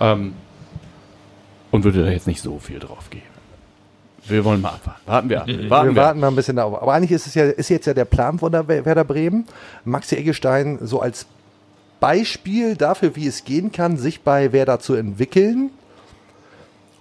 Ähm, 0.00 0.34
und 1.70 1.84
würde 1.84 2.04
da 2.04 2.10
jetzt 2.10 2.26
nicht 2.26 2.40
so 2.42 2.58
viel 2.58 2.78
drauf 2.78 3.08
geben. 3.10 3.24
Wir 4.26 4.44
wollen 4.44 4.60
mal 4.60 4.70
abwarten. 4.70 5.00
Warten 5.06 5.28
wir 5.28 5.40
ab. 5.42 5.48
Warten 5.48 5.88
wir 5.88 5.94
wir. 5.94 6.02
warten 6.02 6.20
mal 6.20 6.28
ein 6.28 6.36
bisschen 6.36 6.56
darauf. 6.56 6.80
Aber 6.80 6.92
eigentlich 6.92 7.12
ist 7.12 7.26
es 7.26 7.34
ja, 7.34 7.44
ist 7.44 7.68
jetzt 7.68 7.86
ja 7.86 7.94
der 7.94 8.04
Plan 8.04 8.38
von 8.38 8.50
der 8.50 8.66
Werder 8.68 9.04
Bremen. 9.04 9.46
Maxi 9.84 10.16
Eggestein 10.16 10.78
so 10.82 11.00
als 11.00 11.26
Beispiel 12.04 12.76
dafür, 12.76 13.16
wie 13.16 13.26
es 13.26 13.44
gehen 13.44 13.72
kann, 13.72 13.96
sich 13.96 14.20
bei 14.20 14.52
Werder 14.52 14.78
zu 14.78 14.94
entwickeln, 14.94 15.70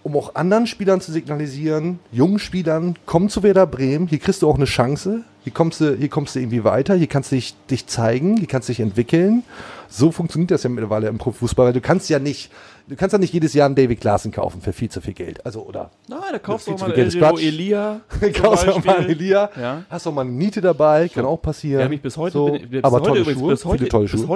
um 0.01 0.15
auch 0.15 0.35
anderen 0.35 0.65
Spielern 0.65 1.01
zu 1.01 1.11
signalisieren, 1.11 1.99
jungen 2.11 2.39
Spielern, 2.39 2.95
komm 3.05 3.27
zu 3.27 3.43
Werder 3.43 3.67
Bremen, 3.67 4.07
hier 4.07 4.19
kriegst 4.19 4.41
du 4.41 4.49
auch 4.49 4.55
eine 4.55 4.63
Chance, 4.63 5.23
hier 5.43 5.51
kommst 5.53 5.81
du, 5.81 5.95
hier 5.95 6.07
kommst 6.07 6.35
du 6.35 6.39
irgendwie 6.39 6.63
weiter, 6.63 6.95
hier 6.95 7.07
kannst 7.07 7.31
du 7.31 7.35
dich, 7.35 7.53
dich 7.69 7.87
zeigen, 7.87 8.37
hier 8.37 8.47
kannst 8.47 8.69
du 8.69 8.71
dich 8.71 8.79
entwickeln. 8.79 9.43
So 9.89 10.11
funktioniert 10.11 10.51
das 10.51 10.63
ja 10.63 10.69
mittlerweile 10.69 11.09
im 11.09 11.17
Profifußball. 11.17 11.73
Du 11.73 11.81
kannst 11.81 12.09
ja 12.09 12.19
nicht, 12.19 12.49
du 12.87 12.95
kannst 12.95 13.13
ja 13.13 13.19
nicht 13.19 13.33
jedes 13.33 13.53
Jahr 13.53 13.65
einen 13.67 13.75
David 13.75 13.99
Klaassen 14.01 14.31
kaufen 14.31 14.61
für 14.61 14.73
viel 14.73 14.89
zu 14.89 15.01
viel 15.01 15.13
Geld. 15.13 15.45
Also, 15.45 15.61
oder 15.61 15.89
Nein, 16.07 16.19
da 16.31 16.39
kaufst 16.39 16.67
du 16.67 16.73
auch 16.73 16.79
mal 16.79 16.91
Quatsch. 16.93 17.43
Elia. 17.43 18.01
kaufst 18.41 18.67
auch 18.67 18.83
mal 18.83 18.97
einen. 18.97 19.09
Elia, 19.09 19.49
Ja. 19.59 19.83
hast 19.89 20.07
auch 20.07 20.13
mal 20.13 20.21
eine 20.21 20.31
Niete 20.31 20.61
dabei, 20.61 21.07
kann 21.09 21.25
auch 21.25 21.41
passieren. 21.41 21.83
Hat 21.83 21.89
mich 21.89 22.01
bis 22.01 22.17
heute, 22.17 22.33
so, 22.33 22.51
bin, 22.51 22.69
bis 22.69 22.83
aber 22.83 22.97
heute 22.97 23.07
tolle 23.07 23.19
übrigens, 23.21 23.39
Schuhe, 23.41 23.51
bis 23.51 23.65
heute, 23.65 23.83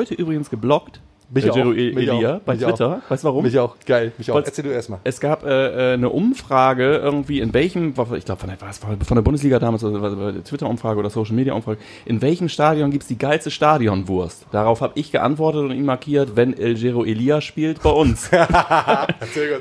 bis 0.09 0.11
übrigens 0.19 0.49
geblockt. 0.49 0.99
Mich 1.29 1.43
Elgiro 1.45 1.71
auch, 1.71 1.73
mich 1.73 1.97
Elia 1.97 2.35
auch, 2.37 2.39
bei 2.39 2.53
mich 2.55 2.63
Twitter. 2.63 3.01
Weißt 3.09 3.21
du 3.23 3.27
warum? 3.27 3.43
Mich 3.43 3.59
auch, 3.59 3.75
geil, 3.85 4.13
mich 4.17 4.31
auch. 4.31 4.37
Erzähl 4.37 4.63
du 4.63 4.69
erstmal. 4.71 4.99
Es 5.03 5.19
gab 5.19 5.43
äh, 5.45 5.91
äh, 5.91 5.93
eine 5.95 6.09
Umfrage 6.09 6.95
irgendwie, 7.03 7.41
in 7.41 7.53
welchem, 7.53 7.89
ich 8.15 8.23
glaube 8.23 8.39
von, 8.39 8.49
der- 8.49 8.57
von 9.05 9.15
der 9.15 9.21
Bundesliga 9.23 9.59
damals, 9.59 9.83
also 9.83 10.31
Twitter-Umfrage 10.41 10.97
oder 10.97 11.09
Social-Media-Umfrage, 11.09 11.79
in 12.05 12.21
welchem 12.21 12.47
Stadion 12.47 12.91
gibt's 12.91 13.07
die 13.07 13.17
geilste 13.17 13.51
Stadionwurst? 13.51 14.45
Darauf 14.53 14.79
habe 14.79 14.93
ich 14.95 15.11
geantwortet 15.11 15.63
und 15.63 15.71
ihn 15.71 15.83
markiert, 15.83 16.37
wenn 16.37 16.57
El 16.57 16.75
Giro 16.75 17.03
Elia 17.03 17.41
spielt, 17.41 17.83
bei 17.83 17.89
uns. 17.89 18.29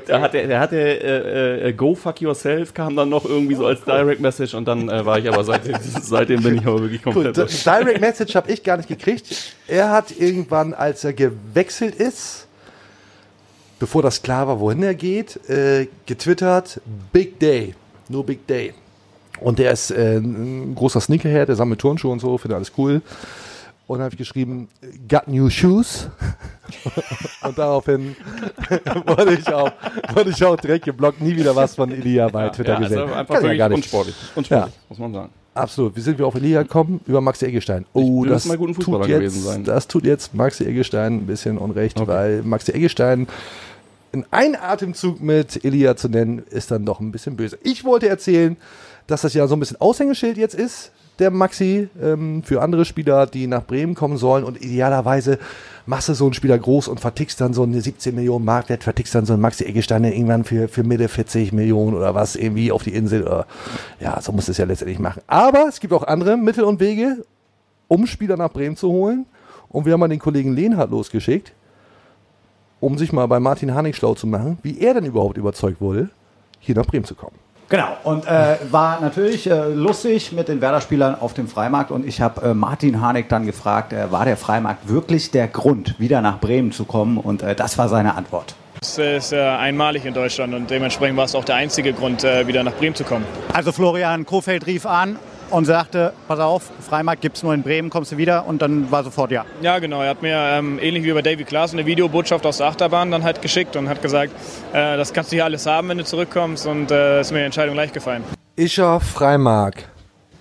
Da 0.07 0.21
hat 0.21 0.33
der, 0.33 0.47
der 0.47 0.59
hatte 0.59 0.77
äh, 0.77 1.69
äh, 1.69 1.73
Go 1.73 1.95
Fuck 1.95 2.21
Yourself 2.21 2.73
kam 2.73 2.95
dann 2.95 3.09
noch 3.09 3.25
irgendwie 3.25 3.55
so 3.55 3.65
als 3.65 3.83
Direct 3.83 4.21
Message 4.21 4.53
und 4.53 4.65
dann 4.67 4.89
äh, 4.89 5.05
war 5.05 5.17
ich 5.19 5.27
aber 5.27 5.43
seitdem, 5.43 5.75
seitdem 6.01 6.43
bin 6.43 6.55
ich 6.57 6.65
aber 6.65 6.81
wirklich 6.81 7.01
komplett. 7.03 7.37
D- 7.37 7.45
Direct 7.45 8.01
Message 8.01 8.35
habe 8.35 8.51
ich 8.51 8.63
gar 8.63 8.77
nicht 8.77 8.89
gekriegt. 8.89 9.53
Er 9.67 9.91
hat 9.91 10.11
irgendwann, 10.17 10.73
als 10.73 11.03
er 11.03 11.13
gewechselt 11.13 11.95
ist, 11.95 12.47
bevor 13.79 14.01
das 14.01 14.21
klar 14.23 14.47
war, 14.47 14.59
wohin 14.59 14.83
er 14.83 14.95
geht, 14.95 15.37
äh, 15.49 15.87
getwittert, 16.05 16.81
Big 17.11 17.39
Day, 17.39 17.75
nur 18.09 18.25
Big 18.25 18.45
Day. 18.47 18.73
Und 19.39 19.59
der 19.59 19.71
ist 19.71 19.91
äh, 19.91 20.17
ein 20.17 20.73
großer 20.73 20.99
Sneakerhead, 20.99 21.47
der 21.47 21.55
sammelt 21.55 21.79
Turnschuhe 21.79 22.11
und 22.11 22.19
so, 22.19 22.37
findet 22.39 22.55
alles 22.55 22.71
cool. 22.77 23.01
Und 23.87 23.99
dann 23.99 24.05
habe 24.05 24.13
ich 24.15 24.17
geschrieben, 24.17 24.67
got 25.07 25.27
new 25.27 25.49
shoes. 25.49 26.09
und 27.41 27.57
daraufhin 27.57 28.15
wurde 29.05 29.35
ich, 29.35 29.47
auch, 29.53 29.71
wurde 30.13 30.29
ich 30.31 30.43
auch 30.43 30.57
direkt 30.57 30.85
geblockt, 30.85 31.21
nie 31.21 31.35
wieder 31.37 31.55
was 31.55 31.75
von 31.75 31.89
Elia 31.91 32.27
bei 32.27 32.49
Twitter 32.49 32.73
ja, 32.73 32.79
gesehen. 32.79 32.99
also 32.99 33.13
einfach 33.13 33.35
Kann 33.35 33.43
ja 33.43 33.49
wirklich 33.49 33.57
gar 33.59 33.69
nicht. 33.69 33.77
unsportlich. 33.77 34.15
Unsportlich, 34.35 34.73
muss 34.89 34.99
man 34.99 35.13
sagen. 35.13 35.29
Absolut. 35.53 35.95
Wie 35.95 36.01
sind 36.01 36.19
wir 36.19 36.27
auf 36.27 36.35
Elia 36.35 36.63
gekommen? 36.63 36.99
Über 37.07 37.21
Maxi 37.21 37.45
Eggestein. 37.45 37.85
Oh, 37.93 38.25
das 38.25 38.45
mal 38.45 38.57
guten 38.57 38.75
Fußballer 38.75 39.03
tut 39.05 39.09
jetzt, 39.09 39.19
gewesen 39.19 39.41
sein. 39.43 39.63
Das 39.63 39.87
tut 39.87 40.03
jetzt 40.03 40.35
Maxi 40.35 40.65
Eggestein 40.65 41.13
ein 41.19 41.25
bisschen 41.25 41.57
unrecht, 41.57 41.99
Okay. 41.99 42.07
weil 42.07 42.43
Maxi 42.43 42.73
Eggestein 42.73 43.27
in 44.11 44.25
einem 44.31 44.55
Atemzug 44.61 45.21
mit 45.21 45.63
Elia 45.63 45.95
zu 45.95 46.09
nennen, 46.09 46.43
ist 46.49 46.71
dann 46.71 46.85
doch 46.85 46.99
ein 46.99 47.11
bisschen 47.11 47.37
böse. 47.37 47.57
Ich 47.63 47.85
wollte 47.85 48.07
erzählen, 48.07 48.57
dass 49.07 49.21
das 49.21 49.33
ja 49.33 49.47
so 49.47 49.55
ein 49.55 49.59
bisschen 49.59 49.79
Aushängeschild 49.81 50.37
jetzt 50.37 50.55
ist, 50.55 50.91
der 51.19 51.31
Maxi, 51.31 51.89
ähm, 52.01 52.43
für 52.43 52.61
andere 52.61 52.85
Spieler, 52.85 53.25
die 53.25 53.47
nach 53.47 53.65
Bremen 53.65 53.95
kommen 53.95 54.17
sollen. 54.17 54.43
Und 54.43 54.61
idealerweise 54.61 55.39
machst 55.85 56.09
du 56.09 56.13
so 56.13 56.25
einen 56.25 56.33
Spieler 56.33 56.57
groß 56.57 56.87
und 56.87 56.99
vertickst 56.99 57.41
dann 57.41 57.53
so 57.53 57.63
eine 57.63 57.81
17 57.81 58.13
Millionen 58.13 58.45
Marktwert, 58.45 58.83
vertickst 58.83 59.15
dann 59.15 59.25
so 59.25 59.33
einen 59.33 59.41
Maxi 59.41 59.65
Eggestein 59.65 60.03
irgendwann 60.03 60.43
für, 60.43 60.67
für 60.67 60.83
Mitte 60.83 61.07
40 61.07 61.53
Millionen 61.53 61.95
oder 61.95 62.13
was 62.13 62.35
irgendwie 62.35 62.71
auf 62.71 62.83
die 62.83 62.93
Insel. 62.93 63.23
Oder, 63.23 63.47
ja, 63.99 64.21
so 64.21 64.31
muss 64.31 64.47
es 64.47 64.57
ja 64.57 64.65
letztendlich 64.65 64.99
machen. 64.99 65.21
Aber 65.27 65.67
es 65.67 65.79
gibt 65.79 65.93
auch 65.93 66.03
andere 66.03 66.37
Mittel 66.37 66.63
und 66.63 66.79
Wege, 66.79 67.25
um 67.87 68.05
Spieler 68.05 68.37
nach 68.37 68.51
Bremen 68.51 68.75
zu 68.75 68.89
holen. 68.89 69.25
Und 69.69 69.85
wir 69.85 69.93
haben 69.93 69.99
mal 69.99 70.07
den 70.07 70.19
Kollegen 70.19 70.53
Lehnhardt 70.53 70.91
losgeschickt, 70.91 71.53
um 72.79 72.97
sich 72.97 73.11
mal 73.11 73.25
bei 73.27 73.39
Martin 73.39 73.73
Hanig 73.73 73.95
schlau 73.95 74.15
zu 74.15 74.27
machen, 74.27 74.59
wie 74.63 74.79
er 74.79 74.93
denn 74.93 75.05
überhaupt 75.05 75.37
überzeugt 75.37 75.81
wurde, 75.81 76.09
hier 76.59 76.75
nach 76.75 76.85
Bremen 76.85 77.05
zu 77.05 77.15
kommen. 77.15 77.46
Genau, 77.69 77.97
und 78.03 78.25
äh, 78.25 78.57
war 78.71 79.01
natürlich 79.01 79.49
äh, 79.49 79.67
lustig 79.73 80.31
mit 80.31 80.47
den 80.47 80.61
Werder-Spielern 80.61 81.15
auf 81.15 81.33
dem 81.33 81.49
Freimarkt. 81.49 81.91
Und 81.91 82.05
ich 82.05 82.21
habe 82.21 82.41
äh, 82.49 82.53
Martin 82.53 83.01
Harnik 83.01 83.27
dann 83.27 83.45
gefragt, 83.45 83.91
äh, 83.91 84.09
war 84.09 84.23
der 84.23 84.37
Freimarkt 84.37 84.87
wirklich 84.87 85.31
der 85.31 85.49
Grund, 85.49 85.99
wieder 85.99 86.21
nach 86.21 86.39
Bremen 86.39 86.71
zu 86.71 86.85
kommen? 86.85 87.17
Und 87.17 87.41
äh, 87.41 87.55
das 87.55 87.77
war 87.77 87.89
seine 87.89 88.15
Antwort. 88.15 88.55
Es 88.81 88.97
ist 88.97 89.33
äh, 89.33 89.41
einmalig 89.41 90.05
in 90.05 90.13
Deutschland 90.13 90.53
und 90.53 90.69
dementsprechend 90.69 91.17
war 91.17 91.25
es 91.25 91.35
auch 91.35 91.43
der 91.43 91.55
einzige 91.55 91.91
Grund, 91.93 92.23
äh, 92.23 92.47
wieder 92.47 92.63
nach 92.63 92.73
Bremen 92.73 92.95
zu 92.95 93.03
kommen. 93.03 93.25
Also 93.51 93.71
Florian 93.71 94.25
Kofeld 94.25 94.65
rief 94.65 94.85
an 94.85 95.17
und 95.49 95.65
sagte, 95.65 96.13
pass 96.27 96.39
auf, 96.39 96.69
Freimarkt 96.87 97.21
gibt 97.21 97.37
es 97.37 97.43
nur 97.43 97.53
in 97.53 97.63
Bremen, 97.63 97.89
kommst 97.89 98.11
du 98.11 98.17
wieder? 98.17 98.45
Und 98.47 98.61
dann 98.61 98.91
war 98.91 99.03
sofort 99.03 99.31
ja. 99.31 99.45
Ja, 99.61 99.79
genau. 99.79 100.01
Er 100.01 100.09
hat 100.09 100.21
mir 100.21 100.35
ähm, 100.37 100.79
ähnlich 100.81 101.03
wie 101.03 101.13
bei 101.13 101.21
Davy 101.21 101.43
Klaas 101.43 101.73
eine 101.73 101.85
Videobotschaft 101.85 102.45
aus 102.45 102.57
der 102.57 102.67
Achterbahn 102.67 103.11
dann 103.11 103.23
halt 103.23 103.41
geschickt 103.41 103.75
und 103.75 103.89
hat 103.89 104.01
gesagt, 104.01 104.33
äh, 104.73 104.97
das 104.97 105.13
kannst 105.13 105.31
du 105.31 105.35
hier 105.35 105.45
alles 105.45 105.65
haben, 105.65 105.89
wenn 105.89 105.97
du 105.97 106.03
zurückkommst. 106.03 106.67
Und 106.67 106.91
äh, 106.91 107.21
ist 107.21 107.31
mir 107.31 107.39
die 107.39 107.45
Entscheidung 107.45 107.75
leicht 107.75 107.93
gefallen. 107.93 108.23
Ischer 108.55 108.99
Freimark. 108.99 109.89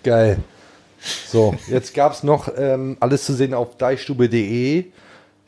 Geil. 0.02 0.38
So, 1.26 1.54
jetzt 1.68 1.94
gab 1.94 2.12
es 2.12 2.22
noch 2.22 2.48
ähm, 2.56 2.96
alles 3.00 3.24
zu 3.24 3.34
sehen 3.34 3.54
auf 3.54 3.76
deichstube.de. 3.76 4.86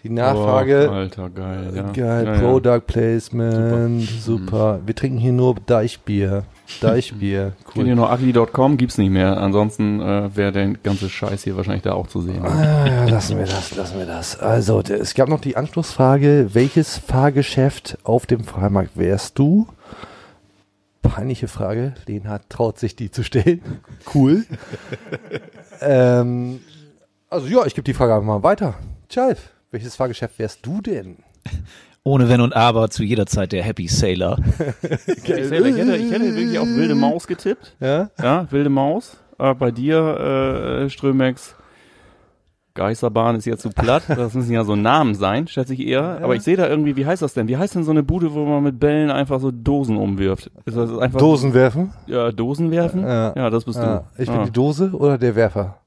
Die 0.05 0.11
Nachfrage. 0.11 0.87
Boah, 0.89 0.95
Alter, 0.95 1.31
geil. 1.31 1.73
Ja. 1.75 1.83
Geil, 1.83 2.27
ja, 2.27 2.35
ja. 2.35 2.41
Product 2.41 2.87
Placement, 2.87 4.03
super. 4.03 4.81
Wir 4.87 4.95
trinken 4.95 5.19
hier 5.19 5.33
nur 5.33 5.57
Deichbier. 5.67 6.45
Deichbier, 6.81 7.55
Kennt 7.73 7.87
ihr 7.87 7.95
cool. 7.95 7.97
noch 7.97 8.13
ugly.com? 8.13 8.77
Gibt's 8.77 8.99
nicht 8.99 9.11
mehr. 9.11 9.39
Ansonsten 9.39 10.01
äh, 10.01 10.37
wäre 10.37 10.53
der 10.53 10.69
ganze 10.75 11.09
Scheiß 11.09 11.43
hier 11.45 11.57
wahrscheinlich 11.57 11.83
da 11.83 11.93
auch 11.95 12.07
zu 12.07 12.21
sehen. 12.21 12.45
Ah, 12.45 12.87
ja, 12.87 13.05
lassen 13.07 13.39
wir 13.39 13.47
das, 13.47 13.75
lassen 13.75 13.99
wir 13.99 14.07
das. 14.07 14.39
Also, 14.39 14.83
der, 14.83 15.01
es 15.01 15.15
gab 15.15 15.29
noch 15.29 15.41
die 15.41 15.57
Anschlussfrage, 15.57 16.51
welches 16.53 16.99
Fahrgeschäft 16.99 17.99
auf 18.05 18.27
dem 18.27 18.45
Freimarkt 18.45 18.97
wärst 18.97 19.39
du? 19.39 19.67
Peinliche 21.03 21.49
Frage. 21.49 21.95
Lehnhardt 22.07 22.49
traut 22.51 22.79
sich 22.79 22.95
die 22.95 23.11
zu 23.11 23.25
stellen. 23.25 23.63
Cool. 24.15 24.45
ähm, 25.81 26.61
also 27.31 27.47
ja, 27.47 27.65
ich 27.67 27.75
gebe 27.75 27.85
die 27.85 27.95
Frage 27.95 28.15
einfach 28.15 28.27
mal 28.27 28.43
weiter. 28.43 28.75
Chalf, 29.09 29.51
welches 29.71 29.97
Fahrgeschäft 29.97 30.39
wärst 30.39 30.65
du 30.65 30.81
denn? 30.81 31.17
Ohne 32.05 32.29
Wenn 32.29 32.41
und 32.41 32.55
Aber 32.57 32.89
zu 32.91 33.03
jeder 33.05 33.27
Zeit 33.27 33.53
der 33.53 33.63
Happy 33.63 33.87
Sailor. 33.89 34.39
Ich, 34.83 35.25
selber, 35.25 35.67
ich, 35.69 35.77
hätte, 35.77 35.97
ich 35.97 36.11
hätte 36.11 36.35
wirklich 36.35 36.59
auf 36.59 36.69
wilde 36.69 36.95
Maus 36.95 37.27
getippt. 37.27 37.77
Ja? 37.81 38.11
Ja, 38.23 38.47
wilde 38.51 38.71
Maus. 38.71 39.19
Äh, 39.39 39.55
bei 39.55 39.71
dir, 39.71 40.83
äh, 40.85 40.91
Strömex, 40.91 41.55
Geisterbahn 42.75 43.35
ist 43.37 43.45
jetzt 43.45 43.63
zu 43.63 43.71
platt. 43.71 44.05
Das 44.09 44.35
müssen 44.35 44.53
ja 44.53 44.65
so 44.65 44.77
Namen 44.77 45.15
sein, 45.17 45.49
schätze 45.49 45.75
ich 45.75 45.87
eher. 45.87 46.21
Aber 46.23 46.37
ich 46.37 46.43
sehe 46.43 46.57
da 46.57 46.69
irgendwie, 46.69 46.97
wie 46.97 47.05
heißt 47.07 47.21
das 47.23 47.35
denn? 47.35 47.49
Wie 47.49 47.57
heißt 47.57 47.75
denn 47.75 47.83
so 47.83 47.91
eine 47.91 48.03
Bude, 48.05 48.33
wo 48.33 48.45
man 48.45 48.63
mit 48.63 48.79
Bällen 48.79 49.11
einfach 49.11 49.41
so 49.41 49.51
Dosen 49.51 49.97
umwirft? 49.97 50.51
Ist 50.65 50.77
das 50.77 50.97
einfach 50.97 51.19
Dosen 51.19 51.55
werfen? 51.55 51.93
Ja, 52.07 52.31
Dosen 52.31 52.71
werfen? 52.71 53.03
Ja. 53.03 53.35
Ja, 53.37 53.51
das 53.51 53.65
bist 53.65 53.79
Ja, 53.79 54.05
du. 54.17 54.23
ich 54.23 54.29
bin 54.29 54.39
ja. 54.39 54.45
die 54.45 54.53
Dose 54.53 54.93
oder 54.93 55.19
der 55.19 55.35
Werfer? 55.35 55.79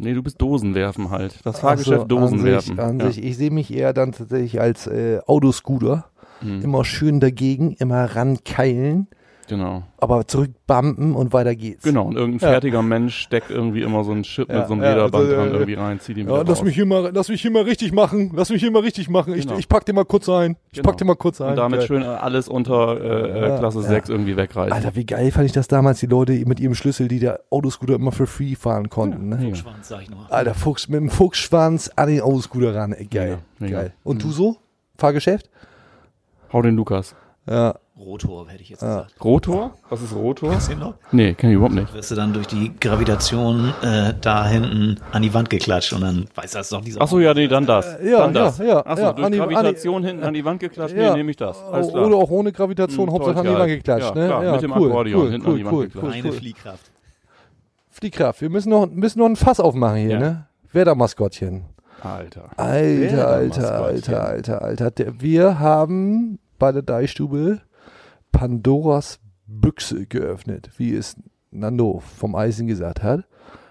Nee, 0.00 0.14
du 0.14 0.22
bist 0.22 0.40
Dosen 0.40 0.74
werfen 0.74 1.10
halt. 1.10 1.34
Das 1.44 1.56
Ach 1.56 1.60
so, 1.60 1.66
Fahrgeschäft 1.66 2.10
Dosen 2.10 2.40
an. 2.40 2.60
Sich, 2.60 2.78
an 2.78 3.00
ja. 3.00 3.06
sich, 3.06 3.22
ich 3.22 3.36
sehe 3.36 3.50
mich 3.50 3.72
eher 3.72 3.92
dann 3.92 4.12
tatsächlich 4.12 4.60
als 4.60 4.86
äh, 4.86 5.20
Autoscooter. 5.26 6.06
Mhm. 6.40 6.62
Immer 6.62 6.84
schön 6.84 7.20
dagegen, 7.20 7.72
immer 7.72 8.04
rankeilen, 8.16 9.08
Genau. 9.50 9.82
aber 9.98 10.26
zurückbumpen 10.26 11.14
und 11.14 11.32
weiter 11.34 11.54
geht's. 11.54 11.82
Genau, 11.84 12.04
und 12.06 12.16
irgendein 12.16 12.40
Ja. 12.48 12.52
fertiger 12.52 12.80
Mensch 12.82 13.18
steckt 13.18 13.50
irgendwie 13.50 13.82
immer 13.82 14.02
so 14.04 14.12
ein 14.12 14.22
Chip 14.22 14.48
Ja, 14.48 14.60
mit 14.60 14.66
so 14.68 14.72
einem 14.72 14.82
ja, 14.82 14.90
Lederband 14.90 15.14
also, 15.24 15.34
dran 15.36 15.48
äh, 15.48 15.50
irgendwie 15.52 15.74
rein, 15.74 16.00
zieht 16.00 16.16
ihn 16.16 16.26
wieder 16.26 16.36
Ja, 16.36 16.42
lass 16.46 16.58
raus. 16.60 16.62
mich 16.64 16.74
hier 16.74 16.86
mal, 16.86 17.10
lass 17.12 17.28
mich 17.28 17.42
hier 17.42 17.50
mal 17.50 17.62
richtig 17.64 17.92
machen. 17.92 18.30
Lass 18.34 18.48
mich 18.48 18.60
hier 18.62 18.70
mal 18.70 18.80
richtig 18.82 19.10
machen. 19.10 19.34
Ich, 19.34 19.46
Genau. 19.46 19.58
ich 19.58 19.68
pack 19.68 19.84
dir 19.84 19.92
mal 19.92 20.04
kurz 20.06 20.28
ein. 20.28 20.56
Ich 20.70 20.78
Genau. 20.78 20.88
pack 20.88 20.96
dir 20.98 21.04
mal 21.04 21.16
kurz 21.16 21.40
ein. 21.40 21.50
und 21.50 21.56
damit 21.56 21.80
Geil. 21.80 21.86
schön 21.88 22.02
alles 22.02 22.48
unter 22.48 22.98
äh, 23.00 23.40
Ja, 23.48 23.56
äh, 23.56 23.58
Klasse 23.58 23.80
ja. 23.82 23.88
6 23.88 24.08
irgendwie 24.08 24.36
wegreißen. 24.36 24.72
Alter, 24.72 24.94
wie 24.96 25.04
geil 25.04 25.30
fand 25.32 25.46
ich 25.46 25.52
das 25.52 25.68
damals, 25.68 26.00
die 26.00 26.06
Leute 26.06 26.32
mit 26.46 26.60
ihrem 26.60 26.74
Schlüssel, 26.74 27.08
die 27.08 27.18
der 27.18 27.40
Autoscooter 27.50 27.94
immer 27.96 28.12
für 28.12 28.26
free 28.26 28.54
fahren 28.54 28.88
konnten. 28.88 29.28
ne? 29.28 29.36
Mega. 29.36 29.56
Schwanz, 29.56 29.88
sag 29.88 30.02
ich 30.02 30.10
nur. 30.10 30.20
Alter, 30.32 30.54
Fuchs 30.54 30.88
mit 30.88 31.00
dem 31.00 31.10
Fuchsschwanz 31.10 31.90
an 31.96 32.08
den 32.08 32.20
Autoscooter 32.20 32.74
ran. 32.74 32.92
Ey, 32.92 33.06
geil. 33.06 33.38
Geil. 33.58 33.92
Und 34.04 34.22
du 34.22 34.30
so? 34.30 34.56
Fahrgeschäft? 34.96 35.50
Hau 36.52 36.62
den 36.62 36.76
Lukas. 36.76 37.14
Ja. 37.48 37.74
Rotor, 38.00 38.48
hätte 38.48 38.62
ich 38.62 38.70
jetzt 38.70 38.80
gesagt. 38.80 39.12
Rotor? 39.22 39.74
Was 39.90 40.00
ist 40.00 40.14
Rotor? 40.14 40.50
Kennst 40.52 40.68
du 40.68 40.72
den 40.72 40.78
noch? 40.80 40.94
Nee, 41.12 41.34
kenn 41.34 41.50
ich 41.50 41.56
überhaupt 41.56 41.74
nicht. 41.74 41.92
Wirst 41.92 42.10
du 42.10 42.14
dann 42.14 42.32
durch 42.32 42.46
die 42.46 42.72
Gravitation 42.80 43.74
äh, 43.82 44.14
da 44.20 44.46
hinten 44.48 44.96
an 45.12 45.20
die 45.22 45.32
Wand 45.34 45.50
geklatscht 45.50 45.92
und 45.92 46.00
dann 46.00 46.24
weiß 46.34 46.52
das 46.52 46.70
doch 46.70 46.80
dieser. 46.80 47.02
Achso, 47.02 47.18
ja, 47.18 47.34
nee, 47.34 47.46
dann 47.46 47.66
das. 47.66 47.96
Ja, 48.02 48.20
dann 48.20 48.32
das. 48.34 48.58
ja, 48.58 48.64
ja, 48.64 48.86
Achso, 48.86 49.02
ja, 49.02 49.12
durch 49.12 49.26
an 49.26 49.32
die- 49.32 49.38
Gravitation 49.38 50.02
hinten 50.04 50.22
an 50.24 50.32
die 50.34 50.44
Wand 50.44 50.60
geklatscht, 50.60 50.96
Ja. 50.96 51.10
nee, 51.10 51.18
nehme 51.18 51.30
ich 51.30 51.36
das. 51.36 51.62
Alles 51.62 51.88
klar. 51.90 52.06
Oder 52.06 52.16
auch 52.16 52.30
ohne 52.30 52.52
Gravitation, 52.52 53.06
Hm, 53.06 53.12
Hauptsache 53.14 53.38
an 53.38 53.46
die. 53.46 53.52
Wand 53.52 53.66
geklatscht. 53.68 54.08
Ja, 54.08 54.14
ne? 54.14 54.26
klar, 54.26 54.44
ja, 54.44 54.52
mit 54.52 54.62
dem 54.62 54.72
cool, 54.72 54.88
Akkordeon 54.88 55.20
cool, 55.22 55.30
hinten 55.30 55.46
an 55.46 55.52
cool, 55.52 55.58
die 55.58 55.64
Wand 55.66 55.74
cool, 55.76 55.88
geklatscht. 55.88 56.24
cool. 56.24 56.32
Fliehkraft. 56.32 56.90
Fliehkraft. 57.90 58.40
Wir 58.40 58.50
müssen 58.50 58.70
noch, 58.70 58.86
müssen 58.90 59.18
noch 59.18 59.26
ein 59.26 59.36
Fass 59.36 59.60
aufmachen 59.60 59.96
hier, 59.98 60.10
Ja. 60.10 60.18
ne? 60.18 60.46
Werder-Maskottchen. 60.72 61.64
Alter. 62.02 62.44
Alter, 62.56 63.28
Alter. 63.28 63.82
Alter, 63.84 64.24
Alter, 64.24 64.62
Alter. 64.62 64.90
Der- 64.90 65.20
Wir 65.20 65.58
haben 65.58 66.38
bei 66.58 66.72
der 66.72 66.82
Deichstube 66.82 67.60
Pandoras 68.32 69.20
Büchse 69.46 70.06
geöffnet, 70.06 70.70
wie 70.76 70.94
es 70.94 71.16
Nando 71.50 72.00
vom 72.18 72.34
Eisen 72.34 72.66
gesagt 72.66 73.02
hat. 73.02 73.24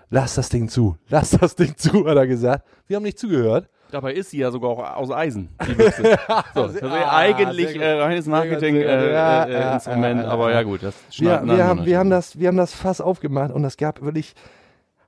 Lass 0.10 0.36
das 0.36 0.50
Ding 0.50 0.68
zu, 0.70 0.98
lass 1.10 1.32
das 1.32 1.56
Ding 1.56 1.78
zu, 1.78 2.08
hat 2.08 2.18
er 2.18 2.28
gesagt. 2.28 2.66
Wir 2.88 2.96
haben 2.98 3.04
nicht 3.04 3.20
zugehört. 3.20 3.70
Dabei 3.92 4.14
ist 4.14 4.30
sie 4.32 4.38
ja 4.40 4.52
sogar 4.52 4.72
auch 4.72 4.96
aus 4.98 5.12
Eisen. 5.12 5.50
Die 5.68 5.74
Büchse. 5.74 6.04
so, 6.54 6.68
das 6.68 6.76
wäre 6.76 7.06
Ah, 7.06 7.18
eigentlich 7.18 7.76
äh, 7.80 7.94
reines 7.94 8.26
Sehr 8.26 8.34
gut, 8.34 8.40
Marketing 8.50 8.76
sehr 8.76 9.46
gut. 9.46 9.94
äh, 9.96 10.22
äh, 10.22 10.26
aber 10.26 10.52
ja. 10.52 10.62
gut, 10.64 10.84
das 10.84 10.96
Wir, 11.12 11.42
wir, 11.44 11.66
haben, 11.66 11.86
wir, 11.86 11.98
haben 11.98 12.10
das, 12.10 12.38
wir 12.38 12.48
haben 12.50 12.58
das 12.58 12.74
Fass 12.74 13.02
aufgemacht 13.02 13.52
und 13.52 13.64
es 13.66 13.78
gab 13.78 14.02
wirklich 14.04 14.36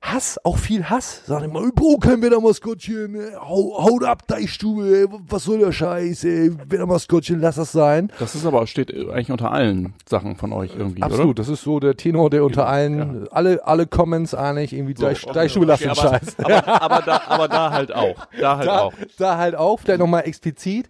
Hass, 0.02 0.38
auch 0.42 0.58
viel 0.58 0.90
Hass. 0.90 1.22
Sag 1.26 1.44
ich 1.44 1.52
mal, 1.52 1.64
ich 1.64 1.74
brauche 1.74 2.00
kein 2.00 2.20
Wettermaskottchen. 2.22 3.16
Hau, 3.40 3.84
haut 3.84 4.02
ab, 4.02 4.26
Deichstube, 4.26 5.08
was 5.28 5.44
soll 5.44 5.60
der 5.60 5.70
Scheiß, 5.70 6.24
ey. 6.24 6.50
Wettermaskottchen, 6.68 7.40
lass 7.40 7.54
das 7.54 7.70
sein. 7.70 8.10
Das 8.18 8.34
ist 8.34 8.44
aber, 8.44 8.66
steht 8.66 8.92
eigentlich 8.92 9.30
unter 9.30 9.52
allen 9.52 9.94
Sachen 10.08 10.36
von 10.36 10.52
euch 10.52 10.72
irgendwie, 10.76 11.02
Absolut, 11.02 11.38
das 11.38 11.48
ist 11.48 11.62
so 11.62 11.78
der 11.78 11.96
Tenor, 11.96 12.30
der 12.30 12.44
unter 12.44 12.66
allen, 12.66 13.28
alle, 13.30 13.64
alle 13.64 13.86
Comments 13.86 14.34
eigentlich 14.34 14.72
irgendwie 14.72 14.94
So, 14.96 15.04
Deich, 15.04 15.22
okay, 15.24 15.34
Deichstube, 15.34 15.66
lass 15.66 15.80
okay, 15.80 15.94
den 15.94 15.98
aber, 15.98 16.18
Scheiß. 16.18 16.36
Aber, 16.42 16.82
aber, 16.82 17.02
da, 17.02 17.22
aber 17.28 17.48
da 17.48 17.70
halt 17.70 17.94
auch. 17.94 18.26
Da 18.38 18.56
halt 18.56 18.68
da, 18.68 18.78
auch. 18.80 18.92
da 19.18 19.38
halt 19.38 19.54
auch, 19.54 19.78
vielleicht 19.78 20.00
nochmal 20.00 20.26
explizit. 20.26 20.88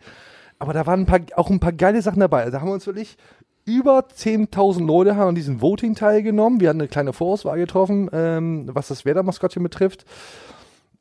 Aber 0.59 0.73
da 0.73 0.87
waren 0.87 1.01
ein 1.01 1.07
paar, 1.07 1.21
auch 1.37 1.51
ein 1.51 1.61
paar 1.61 1.73
geile 1.73 2.01
Sachen 2.01 2.21
dabei. 2.21 2.49
Da 2.49 2.61
haben 2.61 2.69
wir 2.69 2.75
uns 2.75 2.87
wirklich 2.87 3.17
über 3.65 4.01
10.000 4.01 4.85
Leute 4.85 5.17
haben 5.17 5.29
an 5.31 5.35
diesem 5.35 5.61
Voting 5.61 5.95
teilgenommen. 5.95 6.61
Wir 6.61 6.69
hatten 6.69 6.81
eine 6.81 6.89
kleine 6.89 7.13
Vorauswahl 7.13 7.59
getroffen, 7.59 8.09
ähm, 8.13 8.69
was 8.73 8.89
das 8.89 9.05
Werder-Maskottchen 9.05 9.63
betrifft. 9.63 10.05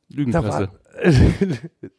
Lügenpresse. 0.08 0.68
war, 0.68 0.68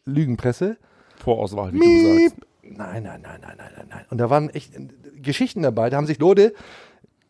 Lügenpresse. 0.05 0.77
Vorauswahl, 1.17 1.73
wie 1.73 1.79
du 1.79 1.85
Miep, 1.85 2.29
sagst. 2.29 2.37
nein, 2.63 3.03
nein, 3.03 3.21
nein, 3.21 3.39
nein, 3.41 3.55
nein, 3.57 3.71
nein, 3.75 3.87
nein. 3.89 4.05
Und 4.09 4.17
da 4.19 4.29
waren 4.29 4.49
echt 4.49 4.75
äh, 4.75 4.87
Geschichten 5.21 5.61
dabei, 5.63 5.89
da 5.89 5.97
haben 5.97 6.07
sich 6.07 6.19
Leute 6.19 6.53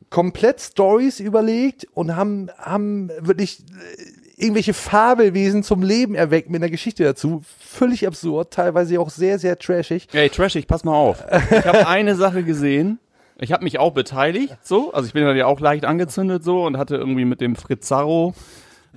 komplett 0.10 0.62
Stories 0.62 1.19
überlegt 1.19 1.88
und 1.93 2.15
haben, 2.15 2.50
haben 2.58 3.10
wirklich 3.19 3.62
äh, 3.62 4.41
irgendwelche 4.43 4.74
Fabelwesen 4.74 5.63
zum 5.63 5.82
Leben 5.84 6.15
erweckt 6.15 6.50
mit 6.50 6.62
einer 6.62 6.69
Geschichte 6.69 7.04
dazu. 7.04 7.41
Völlig 7.60 8.06
absurd, 8.06 8.52
teilweise 8.54 9.00
auch 9.00 9.10
sehr, 9.10 9.39
sehr 9.39 9.58
trashig. 9.58 10.08
Ey, 10.13 10.30
trashig, 10.30 10.67
pass 10.67 10.84
mal 10.84 10.93
auf. 10.96 11.24
Ich 11.52 11.65
habe 11.65 11.88
eine 11.88 12.15
Sache 12.15 12.43
gesehen. 12.43 13.00
Ich 13.39 13.52
habe 13.52 13.63
mich 13.63 13.80
auch 13.80 13.91
beteiligt, 13.93 14.56
so. 14.62 14.93
Also 14.93 15.08
ich 15.08 15.13
bin 15.13 15.24
ja 15.36 15.46
auch 15.46 15.60
leicht 15.60 15.86
angezündet 15.86 16.43
so 16.43 16.63
und 16.65 16.78
hatte 16.78 16.96
irgendwie 16.96 17.26
mit 17.26 17.41
dem 17.41 17.56
Frizzarro 17.56 18.34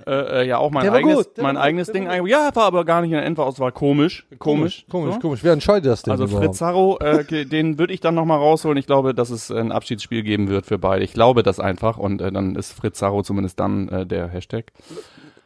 äh, 0.05 0.11
äh, 0.43 0.47
ja 0.47 0.59
auch 0.59 0.69
mein 0.69 0.87
eigenes, 0.87 1.15
gut, 1.25 1.37
mein 1.39 1.55
gut, 1.55 1.63
eigenes 1.63 1.91
Ding. 1.91 2.07
einge- 2.07 2.27
Ja, 2.29 2.51
war 2.53 2.65
aber 2.65 2.85
gar 2.85 3.01
nicht 3.01 3.09
in 3.09 3.15
der 3.17 3.25
Endverauswahl. 3.25 3.71
Komisch, 3.71 4.27
komisch, 4.37 4.85
Komisch, 4.89 5.15
so. 5.15 5.19
komisch. 5.19 5.39
Wer 5.43 5.53
entscheidet 5.53 5.87
das 5.91 6.03
denn 6.03 6.11
Also 6.11 6.25
überhaupt? 6.25 6.45
Frizzarro, 6.45 6.99
äh, 6.99 7.23
den 7.45 7.79
würde 7.79 7.93
ich 7.93 7.99
dann 7.99 8.13
nochmal 8.13 8.37
rausholen. 8.37 8.77
Ich 8.77 8.85
glaube, 8.85 9.15
dass 9.15 9.31
es 9.31 9.49
ein 9.49 9.71
Abschiedsspiel 9.71 10.21
geben 10.21 10.49
wird 10.49 10.67
für 10.67 10.77
beide. 10.77 11.03
Ich 11.03 11.13
glaube 11.13 11.41
das 11.41 11.59
einfach 11.59 11.97
und 11.97 12.21
äh, 12.21 12.31
dann 12.31 12.55
ist 12.55 12.73
Frizzarro 12.73 13.23
zumindest 13.23 13.59
dann 13.59 13.89
äh, 13.89 14.05
der 14.05 14.27
Hashtag. 14.27 14.65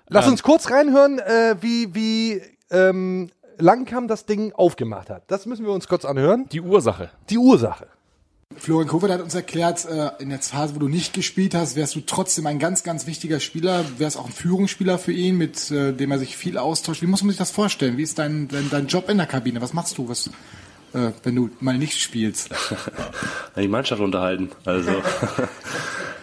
Lass 0.10 0.26
Ähm, 0.26 0.34
uns 0.34 0.44
kurz 0.44 0.70
reinhören, 0.70 1.20
äh, 1.20 1.56
wie, 1.62 1.96
wie 1.96 2.42
ähm, 2.72 3.30
Langkamp 3.58 4.10
das 4.10 4.26
Ding 4.26 4.52
aufgemacht 4.52 5.10
hat. 5.10 5.24
Das 5.28 5.46
müssen 5.46 5.66
wir 5.66 5.72
uns 5.72 5.88
kurz 5.88 6.04
anhören. 6.04 6.48
Die 6.52 6.60
Ursache. 6.60 7.10
Die 7.30 7.38
Ursache. 7.38 7.88
Florian 8.58 8.88
Kofeld 8.88 9.12
hat 9.12 9.22
uns 9.22 9.36
erklärt, 9.36 9.86
äh, 9.86 10.12
in 10.20 10.30
der 10.30 10.40
Phase, 10.40 10.76
wo 10.76 10.80
du 10.80 10.88
nicht 10.88 11.14
gespielt 11.14 11.56
hast, 11.56 11.76
wärst 11.76 11.96
du 11.96 12.02
trotzdem 12.02 12.46
ein 12.48 12.60
ganz, 12.60 12.84
ganz 12.84 13.08
wichtiger 13.08 13.40
Spieler, 13.40 13.84
wärst 13.98 14.18
auch 14.18 14.26
ein 14.26 14.32
Führungsspieler 14.32 14.98
für 14.98 15.12
ihn, 15.12 15.38
mit 15.38 15.72
äh, 15.72 15.94
dem 15.94 16.12
er 16.12 16.20
sich 16.20 16.38
viel 16.38 16.58
austauscht. 16.58 17.02
Wie 17.02 17.08
muss 17.08 17.24
man 17.24 17.30
sich 17.30 17.38
das 17.38 17.52
vorstellen? 17.52 17.98
Wie 17.98 18.04
ist 18.04 18.20
dein, 18.20 18.48
dein, 18.48 18.70
dein 18.70 18.88
Job 18.88 19.10
in 19.10 19.18
der 19.18 19.28
Kabine? 19.28 19.62
Was 19.62 19.74
machst 19.74 19.98
du, 19.98 20.08
was, 20.08 20.28
äh, 20.94 21.12
wenn 21.24 21.36
du 21.36 21.50
mal 21.60 21.78
nicht 21.78 22.00
spielst? 22.00 22.50
die 23.56 23.68
Mannschaft 23.68 24.02
unterhalten. 24.02 24.50
Also 24.66 24.92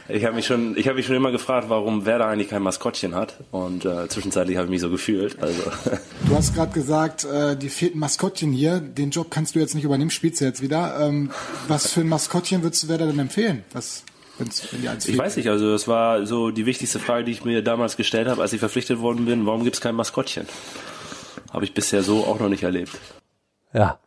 ich 0.09 0.25
habe 0.25 0.35
mich 0.35 0.47
schon, 0.47 0.77
ich 0.77 0.87
habe 0.87 0.97
mich 0.97 1.07
schon 1.07 1.17
immer 1.17 1.31
gefragt, 1.31 1.69
warum 1.69 2.07
Werder 2.07 2.27
eigentlich 2.27 2.49
kein 2.49 2.63
Maskottchen 2.63 3.15
hat. 3.15 3.35
Und 3.51 3.85
äh, 3.85 4.09
zwischenzeitlich 4.09 4.57
habe 4.57 4.67
ich 4.67 4.71
mich 4.71 4.81
so 4.81 4.91
gefühlt. 4.91 5.43
Also 5.43 5.63
Du 6.29 6.35
hast 6.35 6.55
gerade 6.55 6.73
gesagt, 6.73 7.25
äh, 7.25 7.57
dir 7.57 7.71
fehlt 7.71 7.95
ein 7.95 7.99
Maskottchen 7.99 8.53
hier. 8.53 8.81
Den 8.81 9.11
Job 9.11 9.31
kannst 9.31 9.55
du 9.55 9.59
jetzt 9.59 9.75
nicht 9.75 9.85
übernehmen, 9.85 10.11
spielst 10.11 10.41
du 10.41 10.45
jetzt 10.47 10.63
wieder. 10.63 10.99
Ähm, 11.01 11.31
was 11.69 11.93
für 11.93 12.01
ein 12.01 12.09
Maskottchen 12.09 12.63
würdest 12.63 12.85
du 12.85 12.89
Werder 12.89 13.07
denn 13.07 13.19
empfehlen? 13.19 13.65
Was, 13.73 14.05
wenn's, 14.39 14.73
wenn 14.73 14.89
eins 14.89 15.07
ich 15.07 15.19
weiß 15.19 15.37
nicht. 15.37 15.49
Also 15.51 15.71
das 15.71 15.89
war 15.89 16.25
so 16.25 16.51
die 16.51 16.65
wichtigste 16.65 16.99
Frage, 16.99 17.25
die 17.25 17.33
ich 17.33 17.45
mir 17.45 17.63
damals 17.63 17.97
gestellt 17.97 18.29
habe, 18.29 18.41
als 18.41 18.53
ich 18.53 18.61
verpflichtet 18.61 19.01
worden 19.01 19.27
bin. 19.27 19.45
Warum 19.47 19.65
gibt 19.65 19.77
es 19.77 19.83
kein 19.83 19.95
Maskottchen? 19.95 20.47
Habe 21.53 21.65
ich 21.65 21.75
bisher 21.75 22.03
so 22.03 22.25
auch 22.25 22.41
noch 22.41 22.49
nicht 22.49 22.63
erlebt. 22.63 22.93
Ja. 23.75 23.99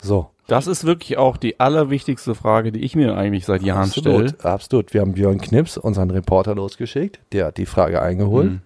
So. 0.00 0.30
Das 0.46 0.68
ist 0.68 0.84
wirklich 0.84 1.18
auch 1.18 1.36
die 1.36 1.58
allerwichtigste 1.58 2.34
Frage, 2.36 2.70
die 2.70 2.80
ich 2.80 2.94
mir 2.94 3.16
eigentlich 3.16 3.44
seit 3.46 3.62
Jahren 3.62 3.90
stelle. 3.90 4.32
Absolut. 4.42 4.94
Wir 4.94 5.00
haben 5.00 5.14
Björn 5.14 5.40
Knips, 5.40 5.76
unseren 5.76 6.10
Reporter, 6.10 6.54
losgeschickt. 6.54 7.18
Der 7.32 7.46
hat 7.46 7.56
die 7.56 7.66
Frage 7.66 8.00
eingeholt. 8.00 8.52
Mhm. 8.52 8.60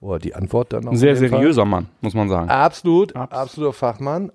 Oder 0.00 0.18
die 0.18 0.34
Antwort 0.34 0.74
dann 0.74 0.84
noch. 0.84 0.92
Ein 0.92 0.98
sehr 0.98 1.14
dem 1.14 1.30
Fall. 1.30 1.38
seriöser 1.40 1.64
Mann, 1.64 1.88
muss 2.02 2.14
man 2.14 2.28
sagen. 2.28 2.50
Absolut, 2.50 3.16
absoluter 3.16 3.72
Fachmann. 3.72 4.30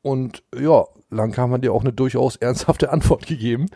Und 0.00 0.42
ja, 0.58 0.84
Langkamp 1.10 1.52
hat 1.52 1.64
dir 1.64 1.72
auch 1.72 1.82
eine 1.82 1.92
durchaus 1.92 2.36
ernsthafte 2.36 2.90
Antwort 2.92 3.26
gegeben. 3.26 3.66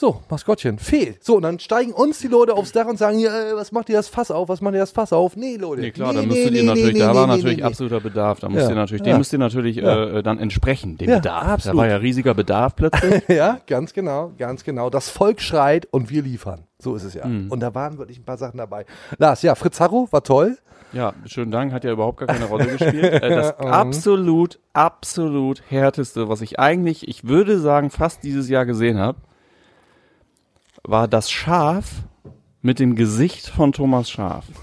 So, 0.00 0.22
Maskottchen, 0.30 0.78
fehlt. 0.78 1.24
So, 1.24 1.34
und 1.38 1.42
dann 1.42 1.58
steigen 1.58 1.90
uns 1.90 2.20
die 2.20 2.28
Leute 2.28 2.54
aufs 2.54 2.70
Dach 2.70 2.86
und 2.86 2.98
sagen, 3.00 3.18
ja, 3.18 3.30
äh, 3.50 3.56
was 3.56 3.72
macht 3.72 3.88
ihr 3.88 3.96
das 3.96 4.06
Fass 4.06 4.30
auf? 4.30 4.48
Was 4.48 4.60
macht 4.60 4.74
ihr 4.74 4.78
das 4.78 4.92
Fass 4.92 5.12
auf? 5.12 5.34
Nee, 5.34 5.56
Leute. 5.56 5.80
Nee, 5.82 5.90
klar, 5.90 6.12
nee, 6.12 6.20
da 6.20 6.26
müsstet 6.26 6.52
nee, 6.52 6.58
ihr 6.58 6.64
natürlich, 6.64 6.98
da 7.00 7.12
war 7.16 7.26
natürlich 7.26 7.64
absoluter 7.64 7.98
Bedarf. 7.98 8.38
Da 8.38 8.48
müsst 8.48 8.62
Ja, 8.62 8.68
ihr 8.70 8.76
natürlich, 8.76 9.04
ja. 9.04 9.12
dem 9.14 9.18
müsst 9.18 9.32
ihr 9.32 9.40
natürlich 9.40 9.74
Ja. 9.78 10.04
äh, 10.18 10.22
dann 10.22 10.38
entsprechen, 10.38 10.98
dem 10.98 11.08
Bedarf. 11.08 11.42
absolut. 11.48 11.74
Da 11.78 11.82
war 11.82 11.88
ja 11.88 11.96
riesiger 11.96 12.34
Bedarf 12.34 12.76
plötzlich. 12.76 13.24
ja, 13.28 13.58
ganz 13.66 13.92
genau, 13.92 14.30
ganz 14.38 14.62
genau. 14.62 14.88
Das 14.88 15.08
Volk 15.10 15.40
schreit 15.40 15.88
und 15.90 16.10
wir 16.10 16.22
liefern. 16.22 16.60
So 16.78 16.94
ist 16.94 17.02
es 17.02 17.14
ja. 17.14 17.26
Mhm. 17.26 17.50
Und 17.50 17.58
da 17.58 17.74
waren 17.74 17.98
wirklich 17.98 18.20
ein 18.20 18.24
paar 18.24 18.38
Sachen 18.38 18.58
dabei. 18.58 18.84
Lars, 19.18 19.42
ja, 19.42 19.56
Fritz 19.56 19.80
Harro 19.80 20.06
war 20.12 20.22
toll. 20.22 20.58
Ja, 20.92 21.12
schönen 21.26 21.50
Dank, 21.50 21.72
hat 21.72 21.82
ja 21.82 21.90
überhaupt 21.90 22.18
gar 22.18 22.28
keine 22.28 22.44
Rolle 22.44 22.66
gespielt. 22.66 23.02
Äh, 23.22 23.30
Das 23.30 23.58
Mhm. 23.58 23.66
absolut, 23.66 24.60
absolut 24.74 25.60
härteste, 25.68 26.28
was 26.28 26.40
ich 26.40 26.60
eigentlich, 26.60 27.08
ich 27.08 27.26
würde 27.26 27.58
sagen, 27.58 27.90
fast 27.90 28.22
dieses 28.22 28.48
Jahr 28.48 28.64
gesehen 28.64 28.96
habe, 28.98 29.18
war 30.88 31.06
das 31.06 31.30
Schaf 31.30 31.90
mit 32.62 32.78
dem 32.78 32.96
Gesicht 32.96 33.46
von 33.48 33.72
Thomas 33.72 34.10
Schaf. 34.10 34.44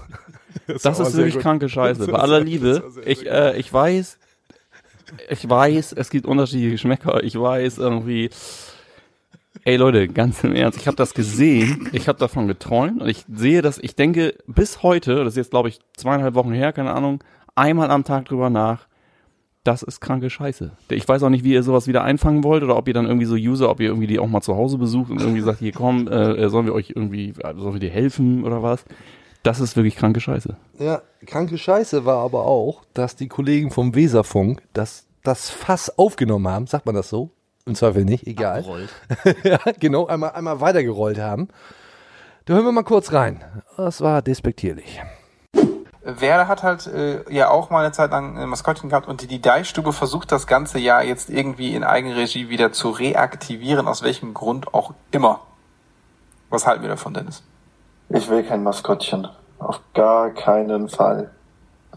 Das 0.66 0.82
Das, 0.82 0.98
ist 0.98 1.14
wirklich 1.14 1.34
gut. 1.34 1.42
kranke 1.42 1.68
Scheiße. 1.68 2.08
Bei 2.08 2.18
aller 2.18 2.40
Liebe. 2.40 2.82
Ich, 3.04 3.24
äh, 3.24 3.56
ich 3.56 3.72
weiß, 3.72 4.18
ich 5.28 5.48
weiß, 5.48 5.92
es 5.92 6.10
gibt 6.10 6.26
unterschiedliche 6.26 6.72
Geschmäcker. 6.72 7.22
Ich 7.22 7.38
weiß 7.38 7.78
irgendwie, 7.78 8.30
ey 9.64 9.76
Leute, 9.76 10.08
ganz 10.08 10.42
im 10.42 10.56
Ernst, 10.56 10.80
ich 10.80 10.88
habe 10.88 10.96
das 10.96 11.14
gesehen, 11.14 11.88
ich 11.92 12.08
habe 12.08 12.18
davon 12.18 12.48
geträumt 12.48 13.00
und 13.00 13.08
ich 13.08 13.24
sehe 13.32 13.62
das, 13.62 13.78
ich 13.78 13.94
denke 13.94 14.34
bis 14.48 14.82
heute, 14.82 15.16
das 15.24 15.34
ist 15.34 15.36
jetzt 15.36 15.50
glaube 15.50 15.68
ich 15.68 15.78
zweieinhalb 15.96 16.34
Wochen 16.34 16.52
her, 16.52 16.72
keine 16.72 16.94
Ahnung, 16.94 17.22
einmal 17.54 17.90
am 17.90 18.02
Tag 18.02 18.24
drüber 18.24 18.50
nach, 18.50 18.88
das 19.66 19.82
ist 19.82 20.00
kranke 20.00 20.30
Scheiße. 20.30 20.70
Ich 20.90 21.08
weiß 21.08 21.22
auch 21.22 21.28
nicht, 21.28 21.44
wie 21.44 21.52
ihr 21.52 21.62
sowas 21.62 21.86
wieder 21.88 22.04
einfangen 22.04 22.44
wollt 22.44 22.62
oder 22.62 22.76
ob 22.76 22.86
ihr 22.86 22.94
dann 22.94 23.06
irgendwie 23.06 23.26
so 23.26 23.34
User, 23.34 23.68
ob 23.68 23.80
ihr 23.80 23.88
irgendwie 23.88 24.06
die 24.06 24.18
auch 24.18 24.28
mal 24.28 24.40
zu 24.40 24.54
Hause 24.54 24.78
besucht 24.78 25.10
und 25.10 25.20
irgendwie 25.20 25.40
sagt, 25.40 25.58
hier 25.58 25.72
komm, 25.72 26.06
äh, 26.08 26.48
sollen 26.48 26.66
wir 26.66 26.74
euch 26.74 26.92
irgendwie, 26.94 27.30
äh, 27.30 27.54
sollen 27.56 27.74
wir 27.74 27.80
dir 27.80 27.90
helfen 27.90 28.44
oder 28.44 28.62
was? 28.62 28.84
Das 29.42 29.60
ist 29.60 29.76
wirklich 29.76 29.96
kranke 29.96 30.20
Scheiße. 30.20 30.56
Ja, 30.78 31.02
kranke 31.26 31.58
Scheiße 31.58 32.04
war 32.04 32.18
aber 32.18 32.46
auch, 32.46 32.84
dass 32.94 33.16
die 33.16 33.28
Kollegen 33.28 33.70
vom 33.70 33.94
Weserfunk 33.94 34.62
das, 34.72 35.06
das 35.22 35.50
Fass 35.50 35.98
aufgenommen 35.98 36.48
haben, 36.48 36.66
sagt 36.66 36.86
man 36.86 36.94
das 36.94 37.08
so? 37.08 37.30
Im 37.64 37.74
Zweifel 37.74 38.04
nicht, 38.04 38.26
egal. 38.26 38.64
ja, 39.42 39.58
genau, 39.80 40.06
einmal, 40.06 40.32
einmal 40.32 40.60
weitergerollt 40.60 41.18
haben. 41.18 41.48
Da 42.44 42.54
hören 42.54 42.64
wir 42.64 42.72
mal 42.72 42.84
kurz 42.84 43.12
rein. 43.12 43.42
Das 43.76 44.00
war 44.00 44.22
despektierlich. 44.22 45.00
Werder 46.06 46.46
hat 46.48 46.62
halt 46.62 46.86
äh, 46.86 47.24
ja 47.32 47.50
auch 47.50 47.70
mal 47.70 47.80
eine 47.84 47.92
Zeit 47.92 48.10
lang 48.12 48.38
ein 48.38 48.48
Maskottchen 48.48 48.88
gehabt 48.90 49.08
und 49.08 49.28
die 49.30 49.42
Deichstube 49.42 49.92
versucht 49.92 50.30
das 50.30 50.46
ganze 50.46 50.78
Jahr 50.78 51.02
jetzt 51.02 51.28
irgendwie 51.30 51.74
in 51.74 51.82
Eigenregie 51.84 52.48
wieder 52.48 52.70
zu 52.72 52.90
reaktivieren, 52.90 53.88
aus 53.88 54.02
welchem 54.02 54.32
Grund 54.32 54.72
auch 54.72 54.92
immer. 55.10 55.40
Was 56.50 56.66
halten 56.66 56.82
wir 56.82 56.88
davon, 56.90 57.12
Dennis? 57.14 57.42
Ich 58.08 58.28
will 58.28 58.44
kein 58.44 58.62
Maskottchen. 58.62 59.26
Auf 59.58 59.80
gar 59.94 60.30
keinen 60.30 60.88
Fall. 60.88 61.30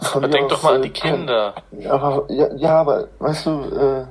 Von 0.02 0.24
Aber 0.24 0.32
denk 0.32 0.45
aus, 0.45 0.52
doch 0.54 0.63
mal 0.63 0.76
an 0.76 0.82
äh, 0.82 0.84
die 0.86 0.89
Kinder. 0.91 1.54
kann- 1.84 1.91
Aber, 1.91 2.32
ja, 2.32 2.48
ja, 2.56 2.76
aber 2.80 3.08
weißt 3.19 3.45
du, 3.45 3.52
äh, 3.63 4.06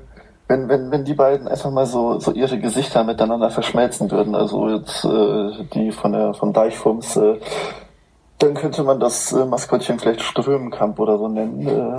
wenn, 0.46 0.68
wenn, 0.68 0.90
wenn 0.90 1.04
die 1.04 1.14
beiden 1.14 1.48
einfach 1.48 1.70
mal 1.70 1.87
so, 1.87 2.20
so 2.20 2.30
ihre 2.32 2.58
Gesichter 2.58 3.04
miteinander 3.04 3.50
verschmelzen 3.50 4.11
würden, 4.11 4.34
also 4.34 4.68
jetzt 4.68 5.04
äh, 5.04 5.64
die 5.74 5.90
von 5.92 6.12
der 6.12 6.34
vom 6.34 6.52
Deichfums, 6.52 7.16
äh, 7.16 7.38
dann 8.38 8.55
könnte 8.55 8.85
man 8.85 9.01
das 9.01 9.33
äh, 9.33 9.44
Maskottchen 9.44 9.98
vielleicht 9.98 10.22
Strömenkamp 10.22 10.98
oder 10.98 11.18
so 11.18 11.29
nennen. 11.29 11.66
Äh, 11.66 11.96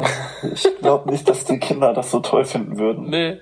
ich 0.54 0.68
glaube 0.80 1.12
nicht, 1.12 1.28
dass 1.28 1.46
die 1.46 1.60
Kinder 1.60 1.94
das 1.94 2.12
so 2.12 2.20
toll 2.20 2.46
finden 2.46 2.78
würden. 2.78 3.10
Nee. 3.10 3.40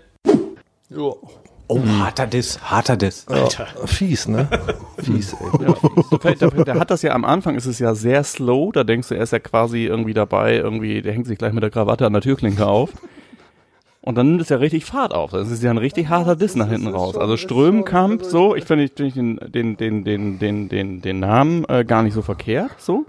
Oh, 1.70 1.82
harter 2.00 2.28
Diss, 2.28 2.60
harter 2.62 2.96
Diss. 2.96 3.26
Ja, 3.30 3.48
fies, 3.86 4.28
ne? 4.28 4.48
fies, 4.98 5.34
ey. 5.34 5.66
Ja, 5.66 6.34
der, 6.34 6.64
der 6.64 6.80
hat 6.80 6.90
das 6.90 7.02
ja 7.02 7.12
am 7.12 7.26
Anfang, 7.26 7.56
ist 7.56 7.66
es 7.66 7.80
ja 7.80 7.94
sehr 7.94 8.24
slow, 8.24 8.72
da 8.72 8.86
denkst 8.86 9.10
du, 9.10 9.16
er 9.16 9.24
ist 9.24 9.34
ja 9.34 9.40
quasi 9.40 9.86
irgendwie 9.86 10.14
dabei, 10.14 10.56
irgendwie, 10.56 11.02
der 11.02 11.14
hängt 11.14 11.28
sich 11.28 11.38
gleich 11.38 11.52
mit 11.52 11.64
der 11.64 11.70
Krawatte 11.70 12.06
an 12.06 12.14
der 12.14 12.22
Türklinke 12.22 12.66
auf. 12.66 12.92
Und 14.08 14.16
dann 14.16 14.30
nimmt 14.30 14.42
es 14.42 14.48
ja 14.48 14.56
richtig 14.56 14.86
Fahrt 14.86 15.14
auf. 15.14 15.32
Das 15.32 15.52
ist 15.52 15.62
ja 15.62 15.70
ein 15.70 15.78
richtig 15.78 16.08
harter 16.08 16.38
Diss 16.38 16.56
nach 16.56 16.70
hinten 16.70 16.88
raus. 16.88 17.18
Also 17.18 17.36
Strömkamp, 17.36 18.24
so, 18.24 18.56
ich 18.56 18.64
finde 18.64 18.86
ich, 18.86 18.94
den, 18.94 19.38
den, 19.52 19.76
den, 19.76 20.06
den, 20.06 20.40
den, 20.40 20.70
den, 20.70 21.02
den 21.02 21.20
Namen 21.20 21.66
äh, 21.68 21.84
gar 21.84 22.04
nicht 22.04 22.14
so 22.14 22.22
verkehrt, 22.22 22.72
so. 22.78 23.06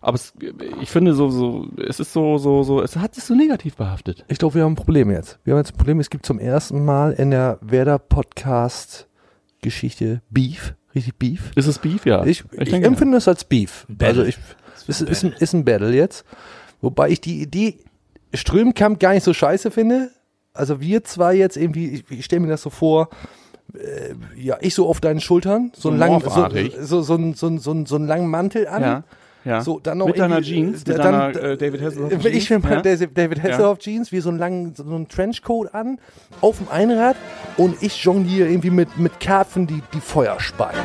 Aber 0.00 0.16
es, 0.16 0.32
ich 0.80 0.90
finde 0.90 1.14
so, 1.14 1.30
so, 1.30 1.68
es 1.86 2.00
ist 2.00 2.12
so, 2.12 2.36
so, 2.38 2.64
so, 2.64 2.82
es 2.82 2.96
hat 2.96 3.14
sich 3.14 3.22
so 3.22 3.36
negativ 3.36 3.76
behaftet. 3.76 4.24
Ich 4.26 4.38
glaube, 4.38 4.56
wir 4.56 4.64
haben 4.64 4.72
ein 4.72 4.74
Problem 4.76 5.12
jetzt. 5.12 5.38
Wir 5.44 5.54
haben 5.54 5.58
jetzt 5.58 5.72
ein 5.72 5.76
Problem. 5.76 6.00
Es 6.00 6.10
gibt 6.10 6.26
zum 6.26 6.40
ersten 6.40 6.84
Mal 6.84 7.12
in 7.12 7.30
der 7.30 7.58
Werder 7.60 8.00
Podcast 8.00 9.06
Geschichte 9.62 10.20
Beef. 10.30 10.74
Richtig 10.96 11.14
Beef. 11.16 11.52
Ist 11.54 11.68
es 11.68 11.78
Beef, 11.78 12.04
ja? 12.06 12.24
Ich, 12.24 12.42
Ich 12.58 12.72
ich, 12.72 12.74
empfinde 12.74 13.18
es 13.18 13.28
als 13.28 13.44
Beef. 13.44 13.86
Battle. 13.88 14.08
Also 14.08 14.24
ich, 14.24 14.36
es 14.88 15.00
ist, 15.00 15.22
ein, 15.22 15.32
ist 15.32 15.52
ein 15.52 15.64
Battle 15.64 15.94
jetzt. 15.94 16.24
Wobei 16.80 17.10
ich 17.10 17.20
die 17.20 17.40
Idee 17.40 17.78
Strömkamp 18.34 18.98
gar 18.98 19.14
nicht 19.14 19.22
so 19.22 19.32
scheiße 19.32 19.70
finde. 19.70 20.10
Also 20.60 20.80
wir 20.80 21.02
zwei 21.04 21.34
jetzt 21.34 21.56
irgendwie, 21.56 21.88
ich, 21.88 22.04
ich 22.10 22.24
stelle 22.26 22.40
mir 22.40 22.48
das 22.48 22.60
so 22.60 22.68
vor, 22.70 23.08
äh, 23.74 23.78
ja, 24.38 24.58
ich 24.60 24.74
so 24.74 24.86
auf 24.88 25.00
deinen 25.00 25.20
Schultern, 25.20 25.72
so, 25.74 25.82
So 25.82 25.88
einen 25.88 25.98
langen, 25.98 26.20
so, 26.20 27.00
so, 27.00 27.02
so, 27.02 27.14
einen- 27.14 27.32
so, 27.34 27.46
einen- 27.46 27.58
so, 27.58 27.70
einen- 27.70 27.86
so 27.86 27.96
einen 27.96 28.06
langen 28.06 28.28
Mantel 28.28 28.66
an. 28.68 28.82
Ja, 28.82 29.04
ja. 29.46 29.62
So, 29.62 29.80
dann 29.80 29.96
noch 29.96 30.06
Mit 30.08 30.18
deiner 30.18 30.42
Jeans, 30.42 30.86
mit 30.86 30.98
dann, 30.98 31.32
deiner, 31.32 31.34
äh, 31.52 31.56
David 31.56 31.80
Hasselhoff 31.80 32.12
äh, 32.12 32.28
Ich 32.28 32.46
Jeans, 32.46 32.62
bin 32.62 32.72
ja. 32.72 32.82
David, 32.82 33.42
Hasselhoff 33.42 33.78
Jeans, 33.78 34.12
wie 34.12 34.20
so 34.20 34.28
einen 34.28 34.38
langen, 34.38 34.74
so 34.74 34.84
einen 34.84 35.08
Trenchcoat 35.08 35.72
an, 35.74 35.98
auf 36.42 36.58
dem 36.58 36.68
Einrad 36.68 37.16
und 37.56 37.82
ich 37.82 38.04
jongliere 38.04 38.50
irgendwie 38.50 38.68
mit, 38.68 38.98
mit 38.98 39.18
Karpfen, 39.18 39.66
die, 39.66 39.82
die 39.94 40.00
Feuer 40.00 40.38
speien. 40.40 40.76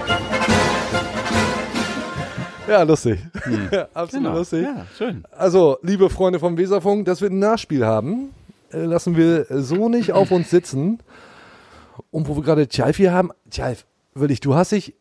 Ja, 2.67 2.81
lustig. 2.83 3.19
Hm. 3.43 3.67
Ja, 3.71 3.87
absolut 3.93 4.25
Genau. 4.25 4.37
lustig. 4.37 4.63
Ja, 4.63 4.85
schön. 4.97 5.23
Also, 5.37 5.77
liebe 5.83 6.09
Freunde 6.09 6.39
vom 6.39 6.57
Weserfunk, 6.57 7.05
dass 7.05 7.21
wir 7.21 7.29
ein 7.29 7.37
Nachspiel 7.39 7.85
haben. 7.85 8.29
Äh, 8.71 8.85
lassen 8.85 9.15
wir 9.17 9.45
so 9.49 9.89
nicht 9.89 10.11
auf 10.13 10.31
uns 10.31 10.49
sitzen. 10.49 10.99
Und 12.11 12.27
wo 12.27 12.35
wir 12.35 12.43
gerade 12.43 12.67
Tjalf 12.67 12.97
hier 12.97 13.13
haben, 13.13 13.31
Tjalf, 13.49 13.85
wirklich, 14.13 14.39
du 14.41 14.55
hast 14.55 14.71
dich, 14.71 14.95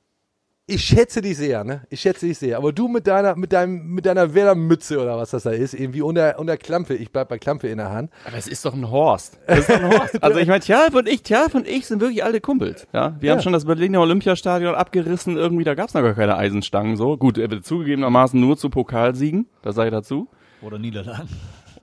ich 0.66 0.82
schätze 0.82 1.20
dich 1.20 1.36
sehr, 1.36 1.62
ne? 1.62 1.82
Ich 1.90 2.00
schätze 2.00 2.26
dich 2.26 2.38
sehr. 2.38 2.56
Aber 2.56 2.72
du 2.72 2.88
mit 2.88 3.06
deiner, 3.06 3.36
mit 3.36 3.52
deinem, 3.52 3.86
mit 3.88 4.06
deiner 4.06 4.32
Werder-Mütze 4.32 4.98
oder 4.98 5.18
was 5.18 5.30
das 5.32 5.42
da 5.42 5.50
ist, 5.50 5.74
irgendwie 5.74 6.00
unter, 6.00 6.38
unter 6.38 6.56
Klampe, 6.56 6.94
ich 6.94 7.12
bleib 7.12 7.28
bei 7.28 7.38
Klampe 7.38 7.68
in 7.68 7.76
der 7.78 7.90
Hand. 7.90 8.10
Aber 8.24 8.38
es 8.38 8.46
ist 8.46 8.64
doch 8.64 8.72
ein 8.72 8.90
Horst. 8.90 9.38
Das 9.46 9.58
ist 9.58 9.68
doch 9.70 9.74
ein 9.76 9.90
Horst. 9.90 10.22
Also 10.22 10.38
ich 10.38 10.46
meine, 10.48 10.60
Tjalf 10.60 10.94
und 10.94 11.06
ich, 11.08 11.22
Tjalf 11.22 11.54
und 11.54 11.68
ich 11.68 11.86
sind 11.86 12.00
wirklich 12.00 12.24
alte 12.24 12.40
Kumpels. 12.40 12.86
Ja, 12.94 13.14
wir 13.20 13.28
Ja. 13.28 13.34
haben 13.34 13.42
schon 13.42 13.52
das 13.52 13.66
Berliner 13.66 14.00
Olympiastadion 14.00 14.74
abgerissen. 14.74 15.36
Irgendwie, 15.36 15.64
da 15.64 15.74
gab's 15.74 15.92
noch 15.92 16.00
gar 16.02 16.14
keine 16.14 16.36
Eisenstangen. 16.36 16.96
So 16.96 17.18
gut, 17.18 17.38
zugegebenermaßen 17.62 18.40
nur 18.40 18.56
zu 18.56 18.70
Pokalsiegen. 18.70 19.46
Da 19.62 19.72
sei 19.72 19.90
dazu. 19.90 20.28
Oder 20.62 20.78
Niederlagen. 20.78 21.28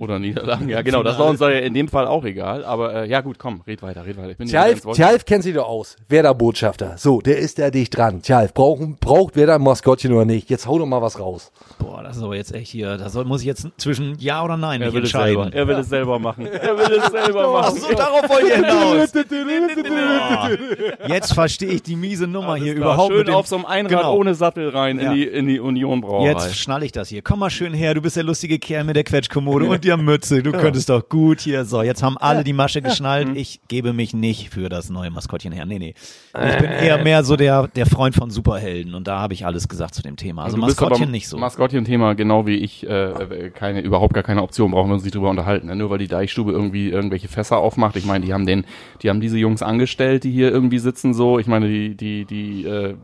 Oder 0.02 0.18
Niederlagen. 0.18 0.68
Ja, 0.68 0.82
genau. 0.82 1.04
Das 1.04 1.20
war 1.20 1.28
uns 1.28 1.40
ja 1.42 1.50
in 1.50 1.76
dem 1.76 1.88
Fall 1.88 2.08
auch 2.08 2.26
egal. 2.26 2.66
Aber 2.66 3.04
äh, 3.04 3.08
ja 3.08 3.22
gut, 3.22 3.38
komm, 3.38 3.62
red 3.68 3.84
weiter, 3.84 4.04
red 4.04 4.18
weiter. 4.18 4.34
Ich 4.40 4.50
Tjalf, 4.50 4.82
Tjalf 4.94 5.26
kennt 5.26 5.44
sich 5.44 5.54
doch 5.54 5.68
aus. 5.70 5.96
Werder-Botschafter. 6.10 6.96
So, 6.98 7.22
der 7.22 7.38
ist 7.38 7.60
da 7.60 7.70
dicht 7.70 7.96
dran. 7.96 8.24
Tjalf, 8.24 8.52
braucht, 8.56 9.00
braucht 9.00 9.36
Werder 9.36 9.54
ein 9.56 9.62
Maskottchen 9.62 10.12
oder 10.12 10.26
nicht? 10.26 10.50
Jetzt 10.50 10.66
hau 10.66 10.80
doch 10.80 10.88
mal 10.88 11.04
was 11.04 11.20
raus. 11.20 11.52
Boah, 11.78 12.02
das 12.02 12.18
ist 12.18 12.24
aber 12.24 12.36
jetzt 12.36 12.52
echt 12.56 12.72
hier. 12.72 12.98
Da 12.98 13.10
soll, 13.10 13.26
muss 13.26 13.42
ich 13.42 13.48
jetzt 13.48 13.68
zwischen 13.78 14.16
Ja 14.18 14.44
oder 14.44 14.58
Nein 14.58 14.82
Er 14.82 14.92
will 14.92 15.04
es 15.04 15.14
entscheiden. 15.14 15.44
selber. 15.44 15.56
Er 15.56 15.68
will 15.68 15.76
es 15.76 15.90
selber 15.90 16.18
machen. 16.18 16.48
Er 16.48 16.78
will 16.80 16.98
es 16.98 17.06
selber 17.12 17.54
machen. 17.54 17.78
Ach 17.78 17.88
so, 17.90 17.94
darauf 17.96 18.28
wollt 18.28 18.44
ihr 18.48 18.56
hinaus. 18.56 19.14
Jetzt 21.08 21.34
verstehe 21.34 21.70
ich 21.70 21.84
die 21.84 21.96
miese 21.96 22.26
Nummer 22.26 22.56
hier 22.56 22.74
Klar, 22.76 22.94
überhaupt 22.94 23.10
schön 23.12 23.18
mit 23.20 23.28
dem, 23.28 23.36
auf 23.36 23.46
so 23.48 23.56
einem 23.58 23.66
Einrad 23.66 23.92
Genau. 24.00 24.16
ohne 24.16 24.34
Sattel 24.34 24.70
rein 24.70 25.00
Ja. 25.00 25.12
in 25.12 25.16
die 25.16 25.24
in 25.28 25.48
die 25.48 25.60
Union 25.60 26.02
Brauerei. 26.02 26.30
Jetzt 26.32 26.58
schnall 26.58 26.82
ich 26.84 26.92
das 26.92 27.10
hier. 27.10 27.22
Komm 27.22 27.40
mal 27.40 27.50
schön 27.52 27.74
her, 27.74 27.94
du 27.94 28.02
bist 28.02 28.16
der 28.16 28.24
lustige 28.24 28.58
Kerl 28.60 28.84
mit 28.84 28.96
der 28.96 29.04
Quetschkommode 29.04 29.66
und 29.70 29.84
der 29.84 29.91
Mütze. 29.98 30.44
Du 30.44 30.52
könntest 30.52 30.90
doch 30.90 31.08
gut 31.08 31.42
hier. 31.42 31.66
So, 31.66 31.82
jetzt 31.82 32.04
haben 32.04 32.18
alle 32.18 32.44
die 32.44 32.54
Masche 32.54 32.82
geschnallt. 32.82 33.30
Mhm. 33.30 33.36
Ich 33.36 33.62
gebe 33.68 33.94
mich 33.94 34.14
nicht 34.14 34.50
für 34.50 34.70
das 34.70 34.90
neue 34.90 35.12
Maskottchen 35.12 35.52
her. 35.52 35.66
Nee, 35.66 35.80
nee. 35.80 35.94
Ich 36.34 36.58
bin 36.58 36.72
eher 36.72 37.04
mehr 37.04 37.24
so 37.24 37.36
der, 37.36 37.68
der 37.68 37.86
Freund 37.86 38.16
von 38.16 38.32
Superhelden 38.32 38.94
und 38.96 39.08
da 39.08 39.20
habe 39.20 39.34
ich 39.34 39.46
alles 39.46 39.68
gesagt 39.68 39.96
zu 39.96 40.02
dem 40.02 40.16
Thema. 40.16 40.44
Also 40.44 40.58
Maskottchen 40.58 41.12
nicht 41.12 41.28
so. 41.28 41.38
Maskottchen-Thema, 41.38 42.14
genau 42.14 42.46
wie 42.46 42.56
ich, 42.56 42.88
äh, 42.88 43.52
keine, 43.54 43.82
überhaupt 43.82 44.14
gar 44.14 44.24
keine 44.24 44.44
Option, 44.44 44.72
brauchen 44.72 44.90
wir 44.90 44.96
uns 44.96 45.04
nicht 45.04 45.16
drüber 45.16 45.30
unterhalten. 45.30 45.68
Ne? 45.68 45.76
Nur 45.76 45.90
weil 45.90 46.00
die 46.00 46.08
Deichstube 46.08 46.52
irgendwie 46.52 46.90
irgendwelche 46.90 47.28
Fässer 47.28 47.58
aufmacht. 47.58 47.96
Ich 47.96 48.06
meine, 48.06 48.26
die 48.26 48.34
haben 48.34 48.46
den, 48.46 48.66
die 49.02 49.10
haben 49.10 49.22
diese 49.22 49.38
Jungs 49.38 49.62
angestellt, 49.62 50.24
die 50.24 50.32
hier 50.32 50.52
irgendwie 50.52 50.80
sitzen 50.80 51.14
so. 51.14 51.40
Ich 51.40 51.48
meine, 51.48 51.68
die, 51.68 51.96
die, 51.96 52.26
die, 52.26 52.66
äh, 52.66 52.96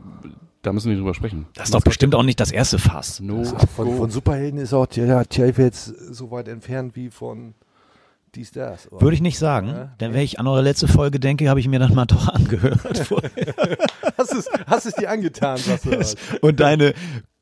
da 0.62 0.72
müssen 0.72 0.90
wir 0.90 0.96
drüber 0.96 1.14
sprechen. 1.14 1.46
Das 1.54 1.66
ist 1.68 1.74
doch 1.74 1.82
bestimmt 1.82 2.14
auch 2.14 2.22
nicht 2.22 2.40
das 2.40 2.50
erste 2.50 2.78
Fass. 2.78 3.20
No. 3.20 3.44
Von, 3.44 3.96
von 3.96 4.10
Superhelden 4.10 4.58
ist 4.60 4.72
auch 4.74 4.86
ja, 4.92 5.24
Tjalf 5.24 5.58
jetzt 5.58 5.86
so 5.86 6.30
weit 6.30 6.48
entfernt 6.48 6.96
wie 6.96 7.10
von 7.10 7.54
dies, 8.34 8.50
das. 8.52 8.90
oder? 8.92 9.00
Würde 9.00 9.14
ich 9.14 9.22
nicht 9.22 9.38
sagen, 9.38 9.90
denn 10.00 10.12
wenn 10.12 10.20
ich 10.20 10.38
an 10.38 10.46
eure 10.46 10.62
letzte 10.62 10.86
Folge 10.88 11.18
denke, 11.18 11.48
habe 11.48 11.60
ich 11.60 11.68
mir 11.68 11.78
das 11.78 11.92
mal 11.94 12.04
doch 12.06 12.28
angehört. 12.34 12.80
Hast 14.18 14.34
es, 14.34 14.50
hast 14.66 14.86
es 14.86 14.94
dir 14.94 15.08
angetan, 15.10 15.56
sagst 15.58 15.86
du 15.86 15.90
das? 15.90 16.16
und 16.40 16.58
deine 16.58 16.92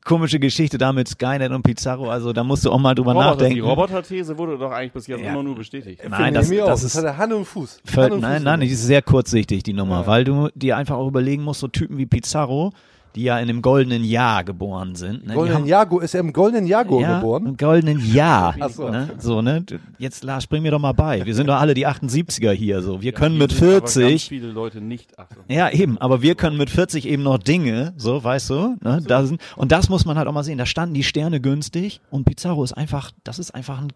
komische 0.05 0.39
Geschichte 0.39 0.77
da 0.77 0.93
mit 0.93 1.07
Skynet 1.07 1.51
und 1.51 1.63
Pizarro, 1.63 2.09
also 2.09 2.31
da 2.31 2.43
musst 2.43 2.63
du 2.63 2.71
auch 2.71 2.77
mal 2.79 2.93
drüber 2.95 3.11
Roboter, 3.13 3.31
nachdenken. 3.31 3.55
Die 3.55 3.59
Roboter-These 3.59 4.37
wurde 4.37 4.57
doch 4.57 4.71
eigentlich 4.71 4.93
bis 4.93 5.07
jetzt 5.07 5.21
Ja. 5.21 5.31
immer 5.31 5.43
nur 5.43 5.55
bestätigt. 5.55 6.01
Nein, 6.07 6.33
das, 6.35 6.47
Mir 6.49 6.63
auch. 6.63 6.67
das 6.67 6.81
das 6.83 6.91
ist 6.91 6.97
hat 6.97 7.03
er 7.05 7.17
Hand 7.17 7.33
und 7.33 7.45
Fuß. 7.45 7.81
Hand 7.95 8.11
und 8.13 8.21
nein, 8.21 8.35
Fuß 8.37 8.43
nein, 8.45 8.59
die 8.61 8.67
ist 8.67 8.83
sehr 8.83 9.01
kurzsichtig, 9.01 9.63
die 9.63 9.73
Nummer, 9.73 10.05
weil 10.07 10.23
du 10.23 10.49
dir 10.55 10.77
einfach 10.77 10.95
auch 10.95 11.07
überlegen 11.07 11.43
musst, 11.43 11.59
so 11.59 11.67
Typen 11.67 11.97
wie 11.97 12.05
Pizarro, 12.05 12.71
die 13.17 13.23
ja 13.23 13.39
in 13.39 13.47
dem 13.47 13.61
goldenen 13.61 14.03
Jahr 14.03 14.43
geboren 14.43 14.95
sind. 14.95 15.25
Ne? 15.25 15.33
Goldenen 15.33 15.65
Jaguar, 15.65 16.03
ist 16.03 16.13
er 16.13 16.19
im 16.19 16.31
goldenen 16.31 16.67
Jaguar 16.67 17.01
ja, 17.01 17.19
geboren? 17.19 17.47
Im 17.47 17.57
goldenen 17.57 18.13
Jahr. 18.13 18.55
Ach 18.59 18.69
so. 18.69 18.89
Ne? 18.89 19.09
So, 19.17 19.41
ne? 19.41 19.65
Jetzt, 19.97 20.23
Lars, 20.23 20.43
spring 20.43 20.61
mir 20.61 20.71
doch 20.71 20.79
mal 20.79 20.93
bei. 20.93 21.25
Wir 21.25 21.33
sind 21.33 21.47
doch 21.47 21.59
alle 21.59 21.73
die 21.73 21.87
78er 21.87 22.51
hier, 22.51 22.81
so. 22.81 23.01
Wir 23.01 23.11
können 23.11 23.37
mit 23.37 23.51
Hier 23.51 23.59
sind 23.59 23.67
aber 23.69 23.79
Ganz 23.79 23.93
40, 23.93 24.29
viele 24.29 24.51
Leute 24.51 24.81
nicht. 24.81 25.13
Ach 25.17 25.25
so. 25.33 25.53
ja, 25.53 25.69
eben, 25.71 25.97
aber 25.97 26.21
wir 26.21 26.35
können 26.35 26.57
mit 26.57 26.69
40 26.69 27.07
eben 27.07 27.23
noch 27.23 27.39
Dinge, 27.39 27.93
so, 27.97 28.23
weißt 28.23 28.49
du, 28.51 28.75
ne? 28.81 29.01
Da 29.05 29.25
sind, 29.25 29.41
und 29.55 29.71
das 29.71 29.89
muss 29.89 30.05
man 30.05 30.17
halt 30.17 30.27
auch 30.27 30.33
mal 30.33 30.43
sehen. 30.43 30.59
Da 30.59 30.67
standen 30.67 30.93
die 30.93 31.03
Sterne 31.03 31.41
günstig 31.41 32.01
und 32.11 32.25
Pizarro 32.25 32.63
ist 32.63 32.73
einfach, 32.73 33.11
das 33.23 33.39
ist 33.39 33.51
einfach 33.55 33.81
ein, 33.81 33.91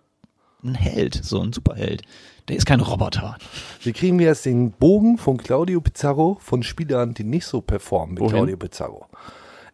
ein 0.63 0.75
Held, 0.75 1.19
so 1.23 1.41
ein 1.41 1.53
Superheld. 1.53 2.03
Der 2.47 2.57
ist 2.57 2.65
kein 2.65 2.79
Roboter. 2.79 3.37
Wir 3.81 3.93
kriegen 3.93 4.19
jetzt 4.19 4.45
den 4.45 4.71
Bogen 4.71 5.17
von 5.17 5.37
Claudio 5.37 5.79
Pizarro 5.81 6.37
von 6.41 6.63
Spielern, 6.63 7.13
die 7.13 7.23
nicht 7.23 7.45
so 7.45 7.61
performen 7.61 8.17
wie 8.17 8.21
Wohin? 8.21 8.35
Claudio 8.35 8.57
Pizarro. 8.57 9.05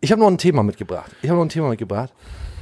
Ich 0.01 0.11
habe 0.11 0.21
noch 0.21 0.27
ein 0.27 0.37
Thema 0.37 0.63
mitgebracht. 0.63 1.11
Ich 1.21 1.29
habe 1.29 1.37
noch 1.37 1.45
ein 1.45 1.49
Thema 1.49 1.69
mitgebracht, 1.69 2.13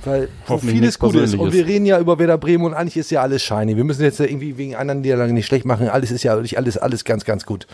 weil 0.05 0.29
vieles 0.59 0.97
gut 0.99 1.15
ist. 1.15 1.35
Und 1.35 1.51
wir 1.51 1.65
reden 1.65 1.85
ja 1.85 1.99
über 1.99 2.17
Werder 2.17 2.37
Bremen 2.37 2.65
und 2.65 2.73
eigentlich 2.73 2.97
ist 2.97 3.11
ja 3.11 3.21
alles 3.21 3.41
shiny. 3.43 3.75
Wir 3.75 3.83
müssen 3.83 4.03
jetzt 4.03 4.19
ja 4.19 4.25
irgendwie 4.25 4.57
wegen 4.57 4.75
anderen 4.75 5.01
Niederlagen 5.01 5.33
nicht 5.33 5.47
schlecht 5.47 5.65
machen. 5.65 5.89
Alles 5.89 6.11
ist 6.11 6.23
ja 6.23 6.35
wirklich 6.35 6.57
alles, 6.57 6.77
alles 6.77 7.03
ganz, 7.03 7.25
ganz 7.25 7.45
gut. 7.45 7.67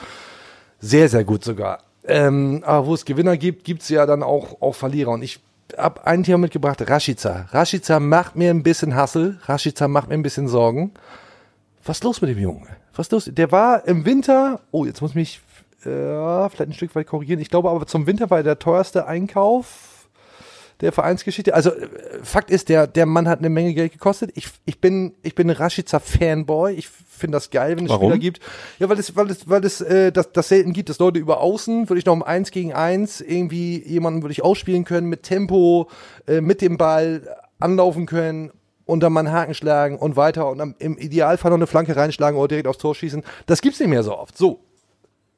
Sehr, 0.80 1.10
sehr 1.10 1.24
gut 1.24 1.44
sogar. 1.44 1.84
Ähm, 2.04 2.64
aber 2.66 2.88
wo 2.88 2.94
es 2.96 3.06
Gewinner 3.06 3.38
gibt, 3.38 3.64
gibt 3.64 3.84
es 3.84 3.90
ja 3.90 4.08
dann 4.08 4.24
auch, 4.24 4.62
auch 4.62 4.74
Verlierer. 4.74 5.12
Und 5.12 5.22
ich 5.22 5.40
habe 5.78 6.06
ein 6.06 6.24
Thema 6.24 6.40
mitgebracht, 6.40 6.88
Rashica. 6.90 7.48
Rashica 7.52 8.00
macht 8.00 8.36
mir 8.36 8.50
ein 8.50 8.64
bisschen 8.64 8.96
Hassel. 8.96 9.40
Rashica 9.44 9.88
macht 9.88 10.10
mir 10.10 10.16
ein 10.16 10.24
bisschen 10.24 10.48
Sorgen. 10.48 10.92
Was 11.84 11.98
ist 11.98 12.04
los 12.04 12.22
mit 12.22 12.30
dem 12.30 12.40
Jungen? 12.40 12.68
Was 12.96 13.08
ist 13.08 13.12
los? 13.12 13.30
Der 13.32 13.52
war 13.52 13.88
im 13.88 14.06
Winter, 14.06 14.60
oh, 14.72 14.86
jetzt 14.86 15.02
muss 15.02 15.12
ich 15.12 15.16
mich 15.16 15.42
äh, 15.82 16.50
vielleicht 16.50 16.60
ein 16.60 16.74
Stück 16.74 16.96
weit 16.96 17.08
korrigieren. 17.08 17.40
Ich 17.40 17.50
glaube 17.50 17.70
aber 17.70 17.88
zum 17.88 18.08
Winter 18.08 18.30
war 18.30 18.40
er 18.40 18.44
der 18.44 18.60
teuerste 18.60 19.08
Einkauf 19.08 20.08
der 20.82 20.92
Vereinsgeschichte. 20.92 21.54
Also 21.54 21.72
äh, 21.72 21.88
Fakt 22.24 22.52
ist, 22.52 22.70
der, 22.70 22.88
der 22.88 23.06
Mann 23.06 23.28
hat 23.28 23.40
eine 23.40 23.50
Menge 23.50 23.74
Geld 23.74 23.94
gekostet. 23.94 24.32
Ich, 24.36 24.50
ich 24.66 24.80
bin, 24.80 25.16
ich 25.24 25.36
bin 25.36 25.50
Rashica 25.50 26.00
Fanboy. 26.00 26.74
Ich 26.74 26.90
finde 27.22 27.38
das 27.38 27.50
geil, 27.50 27.78
wenn 27.78 27.86
es 27.86 27.92
Warum? 27.92 28.10
Spieler 28.10 28.20
gibt. 28.20 28.40
Ja, 28.80 28.90
weil 28.90 29.00
es, 29.00 29.16
weil 29.16 29.30
es, 29.30 29.48
weil 29.50 29.64
es 29.64 29.80
äh, 29.80 30.12
das, 30.12 30.32
das 30.34 30.50
selten 30.50 30.74
gibt, 30.74 30.90
dass 30.90 31.00
Leute 31.00 31.20
über 31.20 31.40
Außen, 31.40 31.90
würde 31.90 32.00
ich 32.00 32.06
noch 32.06 32.14
um 32.14 32.24
eins 32.24 32.52
gegen 32.52 32.74
eins 32.74 33.22
irgendwie 33.22 33.82
jemanden 33.88 34.22
würde 34.22 34.34
ich 34.34 34.44
ausspielen 34.44 34.84
können 34.84 35.08
mit 35.08 35.24
Tempo, 35.24 35.90
äh, 36.28 36.42
mit 36.42 36.62
dem 36.62 36.78
Ball 36.78 37.38
anlaufen 37.60 38.06
können 38.06 38.52
und 38.86 39.02
dann 39.02 39.14
mal 39.14 39.22
einen 39.22 39.32
Haken 39.32 39.54
schlagen 39.54 39.98
und 39.98 40.16
weiter 40.18 40.50
und 40.50 40.58
dann 40.58 40.76
im 40.80 40.98
Idealfall 40.98 41.52
noch 41.52 41.58
eine 41.58 41.68
Flanke 41.68 41.96
reinschlagen 41.96 42.38
oder 42.38 42.50
direkt 42.50 42.68
aufs 42.68 42.80
Tor 42.80 42.94
schießen. 42.94 43.24
Das 43.46 43.62
gibt's 43.62 43.80
nicht 43.80 43.90
mehr 43.90 44.04
so 44.04 44.18
oft. 44.18 44.38
So. 44.38 44.60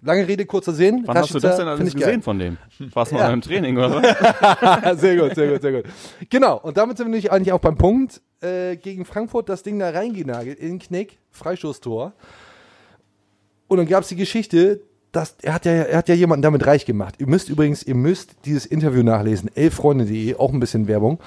Lange 0.05 0.27
Rede, 0.27 0.45
kurzer 0.45 0.73
Sinn. 0.73 1.03
Wann 1.05 1.17
hast 1.17 1.33
du 1.33 1.39
das 1.39 1.55
denn 1.57 1.67
alles 1.67 1.87
ich 1.87 1.93
geil. 1.95 2.03
gesehen 2.03 2.21
von 2.21 2.37
dem? 2.37 2.57
Warst 2.93 3.11
du 3.11 3.15
mal 3.15 3.21
Ja. 3.21 3.29
beim 3.29 3.41
Training 3.41 3.77
oder 3.77 4.03
was? 4.03 4.99
sehr 4.99 5.15
gut, 5.15 5.33
sehr 5.35 5.51
gut, 5.51 5.61
sehr 5.61 5.71
gut. 5.71 5.83
Genau, 6.29 6.57
und 6.59 6.75
damit 6.75 6.97
sind 6.97 7.07
wir 7.07 7.11
nämlich 7.11 7.31
eigentlich 7.31 7.53
auch 7.53 7.59
beim 7.61 7.77
Punkt. 7.77 8.21
Äh, 8.41 8.75
gegen 8.75 9.05
Frankfurt 9.05 9.47
das 9.47 9.63
Ding 9.63 9.79
da 9.79 9.89
reingenagelt, 9.91 10.59
in 10.59 10.71
den 10.71 10.79
Knick, 10.79 11.19
Freistoßtor. 11.31 12.11
Und 13.69 13.77
dann 13.77 13.87
gab 13.87 14.03
es 14.03 14.09
die 14.09 14.17
Geschichte, 14.17 14.81
dass 15.13 15.35
er 15.41 15.53
hat 15.53 15.65
ja, 15.65 15.71
er 15.71 15.97
hat 15.99 16.09
ja 16.09 16.15
jemanden 16.15 16.41
damit 16.41 16.65
reich 16.65 16.85
gemacht. 16.85 17.15
Ihr 17.19 17.27
müsst 17.27 17.47
übrigens, 17.49 17.83
ihr 17.83 17.95
müsst 17.95 18.31
dieses 18.45 18.65
Interview 18.65 19.03
nachlesen, 19.03 19.49
elffreunde.de, 19.55 20.35
auch 20.35 20.51
ein 20.51 20.59
bisschen 20.59 20.87
Werbung. 20.89 21.19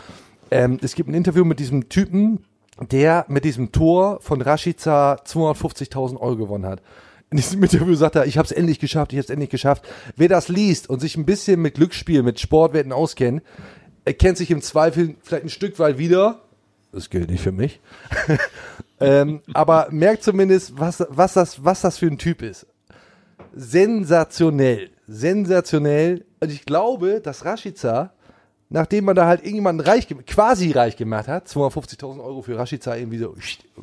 Ähm, 0.50 0.78
es 0.82 0.94
gibt 0.94 1.08
ein 1.08 1.14
Interview 1.14 1.44
mit 1.46 1.58
diesem 1.58 1.88
Typen, 1.88 2.44
der 2.90 3.24
mit 3.28 3.44
diesem 3.44 3.72
Tor 3.72 4.18
von 4.20 4.42
Rashica 4.42 5.14
250.000 5.24 6.18
Euro 6.20 6.36
gewonnen 6.36 6.66
hat. 6.66 6.82
In 7.30 7.38
diesem 7.38 7.62
Interview 7.62 7.94
sagt 7.94 8.14
er, 8.14 8.26
ich 8.26 8.38
habe 8.38 8.46
es 8.46 8.52
endlich 8.52 8.78
geschafft, 8.78 9.12
ich 9.12 9.18
habe 9.18 9.24
es 9.24 9.30
endlich 9.30 9.50
geschafft. 9.50 9.84
Wer 10.14 10.28
das 10.28 10.48
liest 10.48 10.88
und 10.88 11.00
sich 11.00 11.16
ein 11.16 11.26
bisschen 11.26 11.60
mit 11.60 11.74
Glücksspiel, 11.74 12.22
mit 12.22 12.38
Sportwetten 12.38 12.92
auskennt, 12.92 13.42
erkennt 14.04 14.38
sich 14.38 14.50
im 14.50 14.62
Zweifel 14.62 15.16
vielleicht 15.22 15.44
ein 15.44 15.50
Stück 15.50 15.78
weit 15.78 15.98
wieder. 15.98 16.42
Das 16.92 17.10
gilt 17.10 17.30
nicht 17.30 17.42
für 17.42 17.52
mich. 17.52 17.80
ähm, 19.00 19.42
aber 19.52 19.88
merkt 19.90 20.22
zumindest, 20.22 20.78
was, 20.78 21.04
was, 21.08 21.34
das, 21.34 21.64
was 21.64 21.80
das 21.80 21.98
für 21.98 22.06
ein 22.06 22.18
Typ 22.18 22.42
ist. 22.42 22.66
Sensationell. 23.54 24.90
Sensationell. 25.08 26.24
Und 26.40 26.52
ich 26.52 26.64
glaube, 26.64 27.20
dass 27.20 27.44
Rashica, 27.44 28.12
nachdem 28.68 29.04
man 29.04 29.16
da 29.16 29.26
halt 29.26 29.40
irgendjemanden 29.40 29.84
reich, 29.84 30.06
quasi 30.26 30.70
reich 30.70 30.96
gemacht 30.96 31.26
hat, 31.26 31.48
250.000 31.48 32.22
Euro 32.22 32.42
für 32.42 32.56
Rashica 32.56 32.94
irgendwie 32.94 33.18
so, 33.18 33.34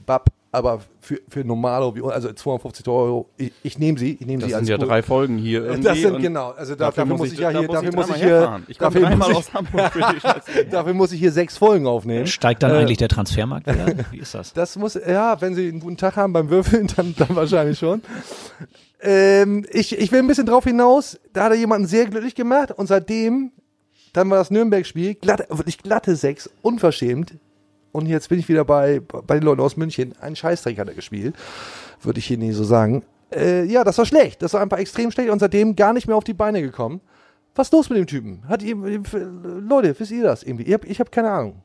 bap, 0.06 0.30
aber 0.54 0.82
für, 1.01 1.20
für 1.28 1.43
Normalo, 1.43 1.95
wie- 1.95 2.04
also 2.04 2.32
250 2.32 2.88
Euro, 2.88 3.28
ich, 3.38 3.51
ich 3.64 3.80
nehme 3.80 3.97
sie, 3.97 4.12
ich 4.20 4.26
nehme 4.26 4.39
Das 4.41 4.49
sie 4.49 4.56
als 4.56 4.68
sind 4.68 4.80
ja 4.80 4.86
drei 4.86 5.01
Folgen 5.01 5.38
hier 5.38 5.66
irgendwie. 5.66 5.84
Das 5.84 5.97
sind 5.97 6.14
und 6.16 6.22
genau, 6.22 6.51
also 6.51 6.76
da, 6.76 6.86
dafür 6.86 7.04
dafür, 7.04 7.18
muss 7.18 7.32
ich 7.34 7.39
ja 7.39 7.49
hier, 7.49 7.68
dafür 7.68 7.91
muss 7.91 8.10
ich 8.10 8.16
hier. 8.16 8.62
Ich 8.68 8.78
dafür 8.78 9.10
muss 9.16 9.30
aus 9.36 9.49
ich, 9.49 10.22
Scheiße. 10.22 10.66
dafür 10.70 10.93
muss 10.93 11.12
ich 11.12 11.20
hier 11.20 11.32
sechs 11.32 11.58
Folgen 11.58 11.88
aufnehmen. 11.88 12.28
Steigt 12.28 12.62
dann 12.64 12.72
Äh, 12.72 12.76
eigentlich 12.76 12.99
der 12.99 13.10
Transfermarkt 13.10 13.66
wieder? 13.68 14.06
Wie 14.12 14.20
ist 14.20 14.36
das? 14.36 14.54
Das 14.54 14.76
muss, 14.78 14.93
ja, 14.93 15.41
wenn 15.41 15.56
sie 15.56 15.68
einen 15.68 15.80
guten 15.80 15.97
Tag 15.97 16.16
haben 16.18 16.32
beim 16.34 16.49
Würfeln, 16.51 16.88
dann, 16.95 17.16
dann 17.18 17.36
wahrscheinlich 17.36 17.80
schon. 17.80 18.01
Ähm, 19.01 19.66
ich, 19.72 19.97
ich 19.97 20.12
will 20.12 20.20
ein 20.20 20.28
bisschen 20.28 20.45
drauf 20.45 20.64
hinaus. 20.64 21.20
Da 21.34 21.45
hat 21.45 21.51
er 21.51 21.58
jemanden 21.58 21.88
sehr 21.88 22.06
glücklich 22.06 22.36
gemacht 22.36 22.72
und 22.72 22.88
seitdem, 22.88 23.51
dann 24.14 24.30
war 24.30 24.38
das 24.38 24.51
Nürnberg-Spiel, 24.51 25.16
glatte, 25.16 25.47
wirklich 25.49 25.80
glatte 25.80 26.16
sechs, 26.16 26.49
unverschämt. 26.62 27.34
Und 27.94 28.08
jetzt 28.08 28.28
bin 28.28 28.39
ich 28.39 28.50
wieder 28.50 28.66
bei, 28.66 29.00
bei 29.00 29.36
den 29.36 29.44
Leuten 29.44 29.62
aus 29.62 29.78
München. 29.78 30.14
Ein 30.20 30.36
Scheißdreck 30.36 30.78
hat 30.80 30.89
er 30.89 30.96
gespielt. 30.96 31.36
Würde 32.02 32.20
ich 32.20 32.26
hier 32.26 32.39
nie 32.39 32.52
so 32.52 32.64
sagen. 32.64 33.04
Äh, 33.34 33.64
ja, 33.66 33.84
das 33.84 33.98
war 34.00 34.06
schlecht. 34.06 34.41
Das 34.41 34.54
war 34.54 34.62
einfach 34.62 34.80
extrem 34.80 35.12
schlecht 35.12 35.30
und 35.30 35.39
seitdem 35.39 35.76
gar 35.76 35.94
nicht 35.94 36.08
mehr 36.08 36.18
auf 36.18 36.24
die 36.24 36.34
Beine 36.34 36.62
gekommen. 36.62 37.02
Was 37.56 37.68
ist 37.68 37.72
los 37.72 37.89
mit 37.89 38.00
dem 38.00 38.08
Typen? 38.08 38.48
Hat 38.50 38.64
ihr, 38.64 38.76
Leute, 38.76 39.96
wisst 39.98 40.12
ihr 40.12 40.24
das 40.24 40.41
irgendwie? 40.41 40.64
Ich 40.64 40.74
habe 40.74 40.89
hab 40.89 41.12
keine 41.12 41.32
Ahnung. 41.32 41.62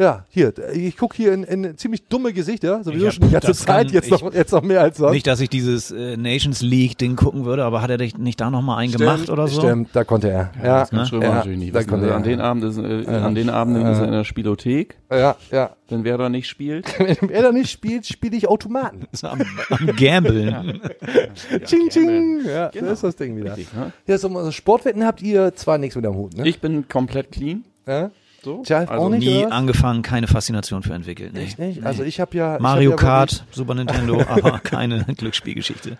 Ja, 0.00 0.24
hier, 0.30 0.54
ich 0.72 0.96
gucke 0.96 1.14
hier 1.14 1.34
in, 1.34 1.44
in 1.44 1.76
ziemlich 1.76 2.06
dumme 2.08 2.32
Gesichter, 2.32 2.82
sowieso 2.82 3.04
Ja, 3.04 3.10
schon 3.12 3.26
die 3.26 3.32
ganze 3.32 3.48
das 3.48 3.66
kann- 3.66 3.76
Zeit, 3.86 3.90
jetzt 3.90 4.06
ich- 4.06 4.10
noch, 4.22 4.32
jetzt 4.32 4.50
noch 4.50 4.62
mehr 4.62 4.80
als 4.80 4.96
sonst. 4.96 5.12
Nicht, 5.12 5.26
dass 5.26 5.40
ich 5.40 5.50
dieses 5.50 5.90
äh, 5.90 6.16
Nations 6.16 6.62
League-Ding 6.62 7.16
gucken 7.16 7.44
würde, 7.44 7.64
aber 7.64 7.82
hat 7.82 7.90
er 7.90 7.98
dich 7.98 8.16
nicht 8.16 8.40
da 8.40 8.48
nochmal 8.50 8.78
einen 8.78 8.92
gemacht 8.92 9.28
oder 9.28 9.46
so? 9.46 9.60
Stimmt, 9.60 9.90
da 9.92 10.04
konnte 10.04 10.30
er. 10.30 10.52
Ja, 10.64 10.80
das 10.80 10.90
kann 10.90 11.04
Schrömer 11.06 11.24
ja, 11.24 11.34
natürlich 11.34 11.58
nicht. 11.58 11.74
Da 11.74 11.80
wissen. 11.80 11.90
konnte 11.90 12.06
Also 12.06 12.14
er. 12.14 12.16
an, 12.16 12.22
den 12.22 12.40
Abend 12.40 12.64
ist, 12.64 12.78
äh, 12.78 13.02
Ja. 13.02 13.26
an 13.26 13.34
den 13.34 13.50
Abenden 13.50 13.82
ist 13.86 13.98
er 13.98 14.04
in 14.06 14.12
Ja. 14.12 14.18
der 14.20 14.24
Spielothek. 14.24 14.96
Ja, 15.10 15.36
ja. 15.50 15.70
Wenn 15.90 16.04
wer 16.04 16.16
da 16.16 16.30
nicht 16.30 16.48
spielt. 16.48 16.86
Wenn 16.98 17.28
er 17.28 17.42
da 17.42 17.52
nicht 17.52 17.70
spielt, 17.70 18.06
spiele 18.06 18.36
ich 18.38 18.48
Automaten. 18.48 19.06
am, 19.22 19.42
am 19.68 19.86
Gambeln. 19.96 20.80
ching, 21.66 21.90
ching. 21.90 22.40
Ja, 22.46 22.68
Genau. 22.68 22.86
da 22.86 22.92
ist 22.92 23.04
das 23.04 23.16
Ding 23.16 23.36
wieder. 23.36 23.56
Richtig, 23.56 23.74
ne? 23.74 23.92
Ja, 24.06 24.16
so, 24.16 24.28
also 24.34 24.50
Sportwetten 24.50 25.04
habt 25.04 25.20
ihr 25.20 25.54
zwar 25.56 25.76
nichts 25.76 25.94
mit 25.96 26.06
am 26.06 26.14
Hut, 26.14 26.36
ne? 26.38 26.48
Ich 26.48 26.60
bin 26.60 26.88
komplett 26.88 27.32
clean. 27.32 27.64
Ja? 27.86 28.10
So. 28.42 28.62
Tja, 28.64 28.78
Also 28.78 28.92
auch 28.94 29.08
nicht, 29.10 29.26
Nie 29.26 29.38
oder 29.38 29.46
was? 29.46 29.52
angefangen, 29.52 30.02
keine 30.02 30.26
Faszination 30.26 30.82
für 30.82 30.94
entwickelt. 30.94 31.32
Nee. 31.34 31.40
Echt 31.44 31.58
nicht? 31.58 31.84
Also 31.84 32.02
ich 32.04 32.20
habe 32.20 32.36
ja... 32.36 32.58
Mario 32.60 32.92
hab 32.92 33.00
ja 33.00 33.06
Kart, 33.06 33.32
wirklich- 33.32 33.56
Super 33.56 33.74
Nintendo, 33.74 34.22
aber 34.28 34.58
keine 34.60 35.04
Glücksspielgeschichte. 35.04 35.98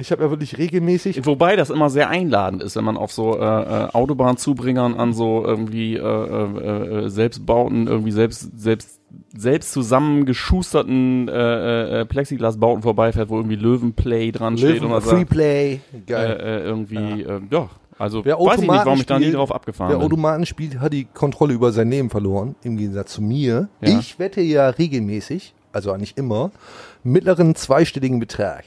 Ich 0.00 0.12
habe 0.12 0.22
ja 0.24 0.30
wirklich 0.30 0.58
regelmäßig... 0.58 1.26
Wobei 1.26 1.56
das 1.56 1.70
immer 1.70 1.90
sehr 1.90 2.08
einladend 2.08 2.62
ist, 2.62 2.76
wenn 2.76 2.84
man 2.84 2.96
auf 2.96 3.12
so 3.12 3.38
äh, 3.38 3.42
äh, 3.42 3.88
Autobahnzubringern 3.92 4.94
an 4.94 5.12
so 5.12 5.44
irgendwie 5.44 5.94
äh, 5.96 6.00
äh, 6.00 7.04
äh, 7.06 7.08
selbstbauten, 7.08 7.86
irgendwie 7.86 8.12
selbst 8.12 8.60
selbst 8.60 8.98
selbst 9.34 9.72
zusammengeschusterten 9.72 11.28
äh, 11.28 12.00
äh, 12.00 12.04
Plexiglasbauten 12.04 12.82
vorbeifährt, 12.82 13.28
wo 13.30 13.36
irgendwie 13.36 13.56
Löwenplay 13.56 14.30
dran 14.32 14.58
steht 14.58 14.74
Löwen, 14.76 14.86
und 14.86 14.92
was 14.92 15.04
Freeplay, 15.08 15.80
geil. 16.06 16.38
Äh, 16.40 16.56
äh, 16.58 16.62
irgendwie 16.64 17.22
äh, 17.22 17.40
ja, 17.50 17.70
also 17.98 18.24
Wer 18.24 18.38
weiß 18.38 18.54
ich 18.54 18.60
nicht, 18.60 18.68
warum 18.68 18.78
Automaten 18.78 19.00
ich 19.00 19.06
da 19.06 19.18
nie 19.18 19.32
drauf 19.32 19.52
abgefahren 19.54 19.90
Wer 19.92 19.98
bin. 19.98 20.06
Automaten 20.06 20.46
spielt, 20.46 20.80
hat 20.80 20.92
die 20.92 21.04
Kontrolle 21.04 21.54
über 21.54 21.72
sein 21.72 21.90
Leben 21.90 22.10
verloren, 22.10 22.54
im 22.62 22.76
Gegensatz 22.76 23.12
zu 23.14 23.22
mir. 23.22 23.68
Ja. 23.80 23.98
Ich 23.98 24.18
wette 24.18 24.40
ja 24.40 24.68
regelmäßig, 24.70 25.54
also 25.72 25.92
eigentlich 25.92 26.16
immer, 26.16 26.50
mittleren 27.02 27.54
zweistelligen 27.54 28.18
Betrag. 28.20 28.64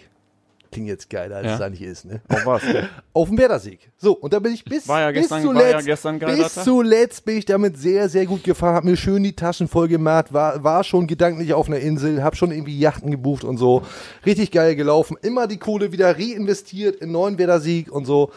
Klingt 0.71 0.87
jetzt 0.87 1.09
geiler, 1.09 1.35
als 1.35 1.47
Ja. 1.47 1.55
es 1.55 1.61
eigentlich 1.61 1.81
ist, 1.81 2.05
ne? 2.05 2.21
Auf 2.29 2.45
was? 2.45 2.61
Auf 3.13 3.27
den 3.27 3.37
Werder-Sieg. 3.37 3.91
So, 3.97 4.13
und 4.13 4.31
da 4.31 4.39
bin 4.39 4.53
ich 4.53 4.63
bis, 4.63 4.87
War 4.87 5.01
ja 5.01 5.11
gestern- 5.11 5.41
bis 5.41 5.47
war 5.53 5.53
ja 5.69 5.79
zuletzt, 5.81 6.05
geiler 6.21 6.43
bis 6.43 6.53
Tag. 6.53 6.63
zuletzt 6.63 7.25
bin 7.25 7.37
ich 7.39 7.43
damit 7.43 7.77
sehr, 7.77 8.07
sehr 8.07 8.25
gut 8.25 8.41
gefahren, 8.45 8.75
hab 8.75 8.83
mir 8.85 8.95
schön 8.95 9.21
die 9.21 9.35
Taschen 9.35 9.67
voll 9.67 9.89
gemacht, 9.89 10.31
war, 10.31 10.63
war 10.63 10.85
schon 10.85 11.07
gedanklich 11.07 11.53
auf 11.53 11.67
einer 11.67 11.79
Insel, 11.79 12.23
hab 12.23 12.37
schon 12.37 12.51
irgendwie 12.51 12.79
Yachten 12.79 13.11
gebucht 13.11 13.43
und 13.43 13.57
so. 13.57 13.81
Richtig 14.25 14.51
geil 14.51 14.77
gelaufen. 14.77 15.17
Immer 15.21 15.47
die 15.47 15.57
Kohle 15.57 15.91
wieder 15.91 16.17
reinvestiert 16.17 16.95
in 17.01 17.11
neuen 17.11 17.37
Werder-Sieg 17.37 17.91
und 17.91 18.05
so. 18.05 18.31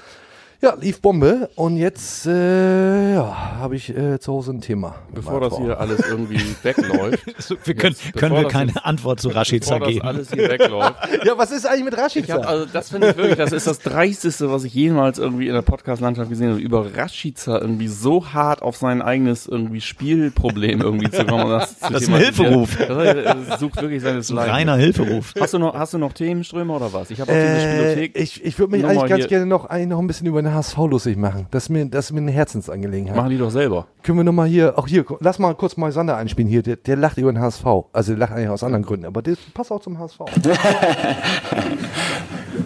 Ja, 0.64 0.74
lief 0.80 1.00
Bombe. 1.02 1.50
Und 1.56 1.76
jetzt 1.76 2.26
äh, 2.26 3.14
ja, 3.14 3.56
habe 3.58 3.76
ich 3.76 3.94
äh, 3.94 4.18
zu 4.18 4.32
Hause 4.32 4.52
ein 4.52 4.60
Thema. 4.62 4.94
Bevor 5.14 5.40
das 5.40 5.56
hier 5.58 5.78
alles 5.78 6.00
irgendwie 6.08 6.40
wegläuft. 6.62 7.22
wir 7.64 7.74
können- 7.74 7.94
Jetzt, 7.94 8.14
können 8.16 8.34
bevor 8.34 8.44
wir 8.44 8.48
keine 8.48 8.72
jetzt- 8.72 8.84
Antwort 8.86 9.20
zu 9.20 9.28
Rashica 9.28 9.74
bevor 9.78 9.88
geben. 9.88 10.00
das 10.00 10.08
alles 10.08 10.30
hier 10.32 10.48
wegläuft. 10.50 10.94
Ja, 11.24 11.36
was 11.36 11.50
ist 11.50 11.66
eigentlich 11.66 11.84
mit 11.84 11.98
Rashica? 11.98 12.34
hab, 12.34 12.46
also 12.48 12.66
das 12.72 12.90
finde 12.90 13.10
ich 13.10 13.16
wirklich, 13.16 13.36
das 13.36 13.52
ist 13.52 13.66
das 13.66 13.78
Dreisteste, 13.80 14.50
was 14.50 14.64
ich 14.64 14.74
jemals 14.74 15.18
irgendwie 15.18 15.48
in 15.48 15.54
der 15.54 15.62
Podcast-Landschaft 15.62 16.28
gesehen 16.30 16.50
habe, 16.50 16.60
über 16.60 16.86
Rashica 16.96 17.58
irgendwie 17.58 17.88
so 17.88 18.32
hart 18.32 18.62
auf 18.62 18.76
sein 18.76 19.02
eigenes 19.02 19.46
irgendwie 19.46 19.80
Spielproblem 19.82 20.80
irgendwie 20.80 21.10
zu 21.10 21.24
kommen. 21.26 21.48
Das, 21.50 21.78
zu 21.78 21.92
Das 21.92 22.02
ist 22.02 22.08
ein. 22.08 22.16
Hilferuf. 22.16 22.76
Das, 22.76 23.60
sucht 23.60 23.80
wirklich 23.82 24.02
seines 24.02 24.30
Ein 24.30 24.36
Leid. 24.36 24.50
reiner 24.50 24.76
Hilferuf. 24.76 25.34
Hast 25.38 25.52
du 25.54 25.58
noch, 25.58 25.74
hast 25.74 25.92
du 25.94 25.98
noch 25.98 26.12
Themenströme 26.12 26.72
oder 26.72 26.92
was? 26.92 27.10
Ich 27.10 27.20
habe 27.20 27.30
auch 27.32 27.34
diese 27.36 27.46
Äh, 27.46 27.60
Spielothek. 27.92 28.16
ich 28.18 28.44
ich 28.44 28.58
würde 28.58 28.72
mich 28.72 28.84
eigentlich 28.84 29.08
ganz 29.08 29.20
hier- 29.22 29.28
gerne 29.28 29.46
noch, 29.46 29.66
eigentlich 29.66 29.88
noch 29.88 29.98
ein 29.98 30.06
bisschen 30.06 30.26
über 30.26 30.40
den 30.42 30.53
HSV 30.54 30.76
lustig 30.90 31.16
machen. 31.16 31.46
Das 31.50 31.64
ist 31.64 31.68
mir, 31.70 31.84
das 31.86 32.06
ist 32.06 32.12
mir 32.12 32.20
eine 32.20 32.30
Herzensangelegenheit. 32.30 33.16
Machen 33.16 33.30
die 33.30 33.38
doch 33.38 33.50
selber. 33.50 33.86
Können 34.02 34.18
wir 34.18 34.24
nochmal 34.24 34.46
hier, 34.48 34.78
auch 34.78 34.86
hier, 34.86 35.04
lass 35.20 35.38
mal 35.38 35.54
kurz 35.54 35.76
mal 35.76 35.90
Sander 35.92 36.16
einspielen 36.16 36.48
hier, 36.48 36.62
der, 36.62 36.76
der 36.76 36.96
lacht 36.96 37.18
über 37.18 37.32
den 37.32 37.40
HSV. 37.40 37.64
Also 37.92 38.12
der 38.12 38.18
lacht 38.18 38.32
eigentlich 38.32 38.48
aus 38.48 38.62
anderen 38.62 38.84
Gründen, 38.84 39.06
aber 39.06 39.22
das 39.22 39.36
passt 39.52 39.72
auch 39.72 39.80
zum 39.80 39.98
HSV. 39.98 40.18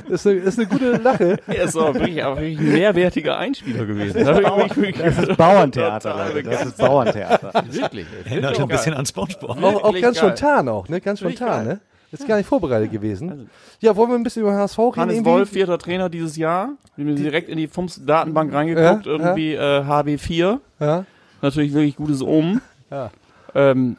das, 0.08 0.20
ist 0.24 0.26
eine, 0.26 0.40
das 0.40 0.54
ist 0.54 0.58
eine 0.58 0.68
gute 0.68 0.92
Lache. 0.92 1.36
Er 1.46 1.64
ist 1.64 1.76
auch 1.76 1.94
wirklich, 1.94 2.16
wirklich 2.16 2.58
ein 2.58 2.72
mehrwertiger 2.72 3.38
Einspieler 3.38 3.84
gewesen. 3.86 4.24
Das, 4.24 4.38
ich 4.38 4.44
wirklich- 4.76 4.96
Das 4.98 5.18
ist 5.18 5.36
Bauerntheater, 5.36 6.16
Leute. 6.34 6.42
Das 6.48 6.64
ist 6.66 6.76
begeistert. 6.78 7.74
Wirklich. 7.74 8.06
Erinnert 8.24 8.60
ein 8.60 8.68
bisschen 8.68 8.94
an 8.94 9.06
Spongebob. 9.06 9.62
Auch, 9.62 9.84
auch 9.84 9.92
ganz 10.00 10.20
geil. 10.20 10.36
spontan 10.36 10.68
auch, 10.68 10.88
ne? 10.88 11.00
Ganz 11.00 11.20
spontan, 11.20 11.66
ne? 11.66 11.80
Ist 12.10 12.26
gar 12.26 12.36
nicht 12.38 12.46
vorbereitet 12.46 12.90
gewesen. 12.90 13.50
Ja, 13.80 13.94
wollen 13.94 14.10
wir 14.10 14.16
ein 14.16 14.22
bisschen 14.22 14.42
über 14.42 14.54
HSV 14.54 14.78
reden? 14.78 14.96
Hannes 14.96 15.14
irgendwie? 15.16 15.30
Wolf, 15.30 15.50
vierter 15.50 15.78
Trainer 15.78 16.08
dieses 16.08 16.36
Jahr. 16.36 16.70
Wir 16.96 17.06
haben 17.06 17.16
direkt 17.16 17.48
in 17.50 17.58
die 17.58 17.68
FUMS-Datenbank 17.68 18.52
reingeguckt, 18.52 19.06
Ja, 19.06 19.12
irgendwie 19.12 19.54
äh, 19.54 19.82
HB4. 19.82 20.58
Ja. 20.80 21.04
Natürlich 21.42 21.72
wirklich 21.74 21.96
gutes 21.96 22.22
Omen. 22.22 22.60
Ja. 22.90 23.10
Ähm, 23.54 23.98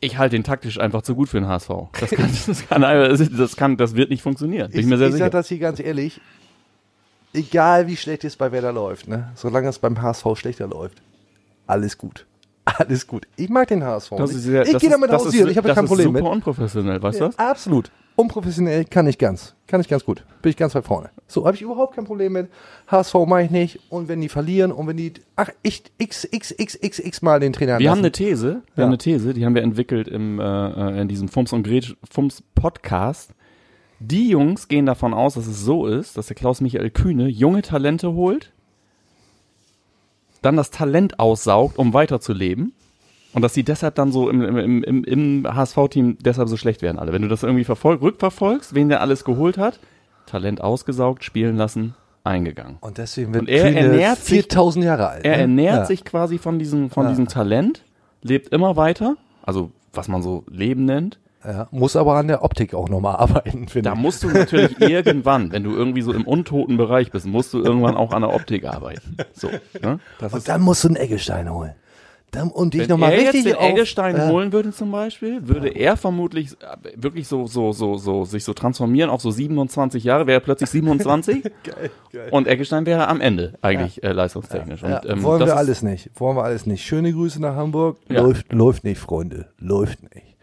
ich 0.00 0.16
halte 0.16 0.36
den 0.36 0.42
taktisch 0.42 0.80
einfach 0.80 1.02
zu 1.02 1.14
gut 1.14 1.28
für 1.28 1.38
den 1.38 1.46
HSV. 1.46 1.68
Das 2.00 2.10
kann, 2.10 2.30
das 2.46 2.68
kann, 2.68 3.36
das 3.36 3.56
kann, 3.56 3.76
das 3.76 3.94
wird 3.94 4.08
nicht 4.08 4.22
funktionieren. 4.22 4.70
Bin 4.70 4.80
ich, 4.80 4.86
mir 4.86 4.96
sehr 4.96 5.08
ich 5.08 5.12
sicher. 5.12 5.26
sag 5.26 5.32
das 5.32 5.48
hier 5.48 5.58
ganz 5.58 5.80
ehrlich. 5.80 6.18
Egal 7.34 7.86
wie 7.88 7.96
schlecht 7.96 8.24
es 8.24 8.36
bei 8.36 8.52
Werder 8.52 8.72
läuft, 8.72 9.06
ne? 9.08 9.30
Solange 9.34 9.68
es 9.68 9.78
beim 9.78 10.00
HSV 10.00 10.24
schlechter 10.36 10.66
läuft, 10.66 11.02
alles 11.66 11.98
gut. 11.98 12.24
Alles 12.66 13.06
gut. 13.06 13.26
Ich 13.36 13.48
mag 13.48 13.68
den 13.68 13.82
HSV. 13.84 14.10
Das 14.18 14.30
ich 14.30 14.36
ist 14.38 14.42
sehr- 14.42 14.62
ich 14.66 14.72
das 14.72 14.80
gehe 14.82 14.90
ist- 14.90 14.94
damit 14.94 15.10
das 15.12 15.24
hausieren. 15.24 15.46
ist- 15.46 15.52
Ich 15.52 15.56
habe 15.56 15.68
das 15.68 15.76
kein 15.76 15.84
ist 15.84 15.88
Problem 15.90 16.06
super 16.08 16.22
mit. 16.22 16.32
unprofessionell, 16.32 17.00
weißt 17.02 17.20
du 17.20 17.24
Ja, 17.24 17.28
das? 17.30 17.38
Absolut. 17.38 17.90
Unprofessionell 18.16 18.84
kann 18.86 19.06
ich 19.06 19.18
ganz. 19.18 19.54
Kann 19.66 19.80
ich 19.80 19.88
ganz 19.88 20.04
gut. 20.04 20.24
Bin 20.42 20.50
ich 20.50 20.56
ganz 20.56 20.74
weit 20.74 20.84
vorne. 20.84 21.10
So, 21.28 21.44
habe 21.46 21.54
ich 21.54 21.62
überhaupt 21.62 21.94
kein 21.94 22.04
Problem 22.06 22.32
mit. 22.32 22.48
HSV 22.90 23.14
mache 23.26 23.42
ich 23.42 23.50
nicht. 23.50 23.78
Und 23.90 24.08
wenn 24.08 24.20
die 24.20 24.28
verlieren 24.28 24.72
und 24.72 24.86
wenn 24.88 24.96
die, 24.96 25.12
ach, 25.36 25.50
ich 25.62 25.84
x, 25.98 26.26
x, 26.30 26.52
x, 26.58 26.76
x, 26.80 26.98
x 26.98 27.22
mal 27.22 27.38
den 27.40 27.52
Trainer 27.52 27.78
Wir 27.78 27.90
haben 27.90 27.98
eine 27.98 28.08
lassen. 28.08 28.12
These, 28.24 28.42
wir 28.46 28.62
Ja. 28.76 28.82
haben 28.82 28.88
eine 28.88 28.98
These, 28.98 29.34
die 29.34 29.44
haben 29.44 29.54
wir 29.54 29.62
entwickelt 29.62 30.08
im, 30.08 30.40
äh, 30.40 31.00
in 31.02 31.08
diesem 31.08 31.28
Fums 31.28 31.52
und 31.52 31.62
Gretsch, 31.62 31.94
Fums 32.10 32.42
Podcast. 32.54 33.30
Die 34.00 34.28
Jungs 34.30 34.68
gehen 34.68 34.86
davon 34.86 35.14
aus, 35.14 35.34
dass 35.34 35.46
es 35.46 35.60
so 35.62 35.86
ist, 35.86 36.16
dass 36.16 36.26
der 36.26 36.36
Klaus 36.36 36.60
Michael 36.60 36.90
Kühne 36.90 37.28
junge 37.28 37.62
Talente 37.62 38.12
holt, 38.12 38.52
dann 40.46 40.56
das 40.56 40.70
Talent 40.70 41.18
aussaugt, 41.20 41.76
um 41.78 41.92
weiterzuleben. 41.92 42.72
Und 43.34 43.42
dass 43.42 43.52
sie 43.52 43.64
deshalb 43.64 43.96
dann 43.96 44.12
so 44.12 44.30
im, 44.30 44.40
im, 44.40 44.82
im, 44.82 45.04
im 45.04 45.46
HSV-Team 45.54 46.16
deshalb 46.20 46.48
so 46.48 46.56
schlecht 46.56 46.80
werden 46.80 46.98
alle. 46.98 47.12
Wenn 47.12 47.20
du 47.20 47.28
das 47.28 47.42
irgendwie 47.42 47.64
verfolg, 47.64 48.00
rückverfolgst, 48.00 48.74
wen 48.74 48.88
der 48.88 49.02
alles 49.02 49.24
geholt 49.24 49.58
hat, 49.58 49.78
Talent 50.24 50.62
ausgesaugt, 50.62 51.22
spielen 51.22 51.56
lassen, 51.56 51.94
eingegangen. 52.24 52.78
Und 52.80 52.96
deswegen 52.96 53.34
wird 53.34 53.42
Und 53.42 53.48
er 53.50 53.76
ernährt 53.76 54.18
sich 54.18 54.36
4000 54.36 54.84
Jahre 54.86 55.08
alt. 55.08 55.24
er 55.26 55.32
ne? 55.36 55.42
ernährt 55.42 55.76
Ja. 55.76 55.84
sich 55.84 56.04
quasi 56.04 56.38
von 56.38 56.58
diesem, 56.58 56.88
von 56.88 57.04
Ja. 57.04 57.10
diesem 57.10 57.28
Talent, 57.28 57.82
lebt 58.22 58.48
immer 58.54 58.76
weiter, 58.76 59.16
also 59.42 59.70
was 59.92 60.08
man 60.08 60.22
so 60.22 60.44
Leben 60.50 60.84
nennt. 60.86 61.18
Ja, 61.46 61.68
muss 61.70 61.94
aber 61.96 62.14
an 62.16 62.26
der 62.28 62.42
Optik 62.42 62.74
auch 62.74 62.88
nochmal 62.88 63.16
arbeiten, 63.18 63.68
finde 63.68 63.90
Da 63.90 63.94
ich. 63.94 64.00
musst 64.00 64.22
du 64.22 64.28
natürlich 64.28 64.80
irgendwann, 64.80 65.52
wenn 65.52 65.62
du 65.62 65.70
irgendwie 65.72 66.02
so 66.02 66.12
im 66.12 66.26
untoten 66.26 66.76
Bereich 66.76 67.10
bist, 67.12 67.26
musst 67.26 67.54
du 67.54 67.62
irgendwann 67.62 67.96
auch 67.96 68.12
an 68.12 68.22
der 68.22 68.34
Optik 68.34 68.64
arbeiten. 68.64 69.16
So, 69.32 69.48
ne? 69.82 70.00
Das 70.18 70.32
Und 70.32 70.38
ist, 70.38 70.48
dann 70.48 70.62
musst 70.62 70.82
du 70.84 70.88
einen 70.88 70.96
Eggestein 70.96 71.52
holen. 71.52 71.72
Dann, 72.32 72.48
und 72.48 72.74
dich 72.74 72.82
wenn 72.82 72.88
nochmal 72.90 73.12
er 73.12 73.18
richtig 73.18 73.44
jetzt 73.44 73.54
den 73.54 73.62
auf- 73.64 73.70
Eggestein 73.70 74.16
Ja. 74.16 74.28
holen 74.28 74.52
würde 74.52 74.72
zum 74.72 74.90
Beispiel, 74.90 75.46
würde 75.46 75.68
er 75.68 75.96
vermutlich 75.96 76.50
äh, 76.54 76.56
wirklich 77.00 77.28
so, 77.28 77.46
so, 77.46 77.70
so, 77.72 77.96
so, 77.96 78.24
sich 78.24 78.42
so 78.42 78.52
transformieren 78.52 79.08
auf 79.10 79.20
so 79.22 79.30
27 79.30 80.02
Jahre, 80.02 80.26
wäre 80.26 80.38
er 80.38 80.44
plötzlich 80.44 80.68
27 80.68 81.44
Geil, 81.62 81.90
geil. 82.12 82.28
und 82.32 82.48
Eggestein 82.48 82.84
wäre 82.84 83.06
am 83.06 83.20
Ende 83.20 83.54
eigentlich 83.62 84.02
äh, 84.02 84.10
leistungstechnisch. 84.10 84.82
Ja, 84.82 84.98
Und, 84.98 85.08
ähm, 85.10 85.22
wollen 85.22 85.38
das 85.40 85.50
wir 85.50 85.56
alles 85.56 85.82
nicht. 85.82 86.10
Wollen 86.16 86.36
wir 86.36 86.42
alles 86.42 86.66
nicht. 86.66 86.84
Schöne 86.84 87.12
Grüße 87.12 87.40
nach 87.40 87.54
Hamburg. 87.54 87.98
Ja. 88.08 88.20
Läuft, 88.22 88.52
läuft 88.52 88.82
nicht, 88.84 88.98
Freunde. 89.00 89.46
Läuft 89.60 90.02
nicht. 90.02 90.35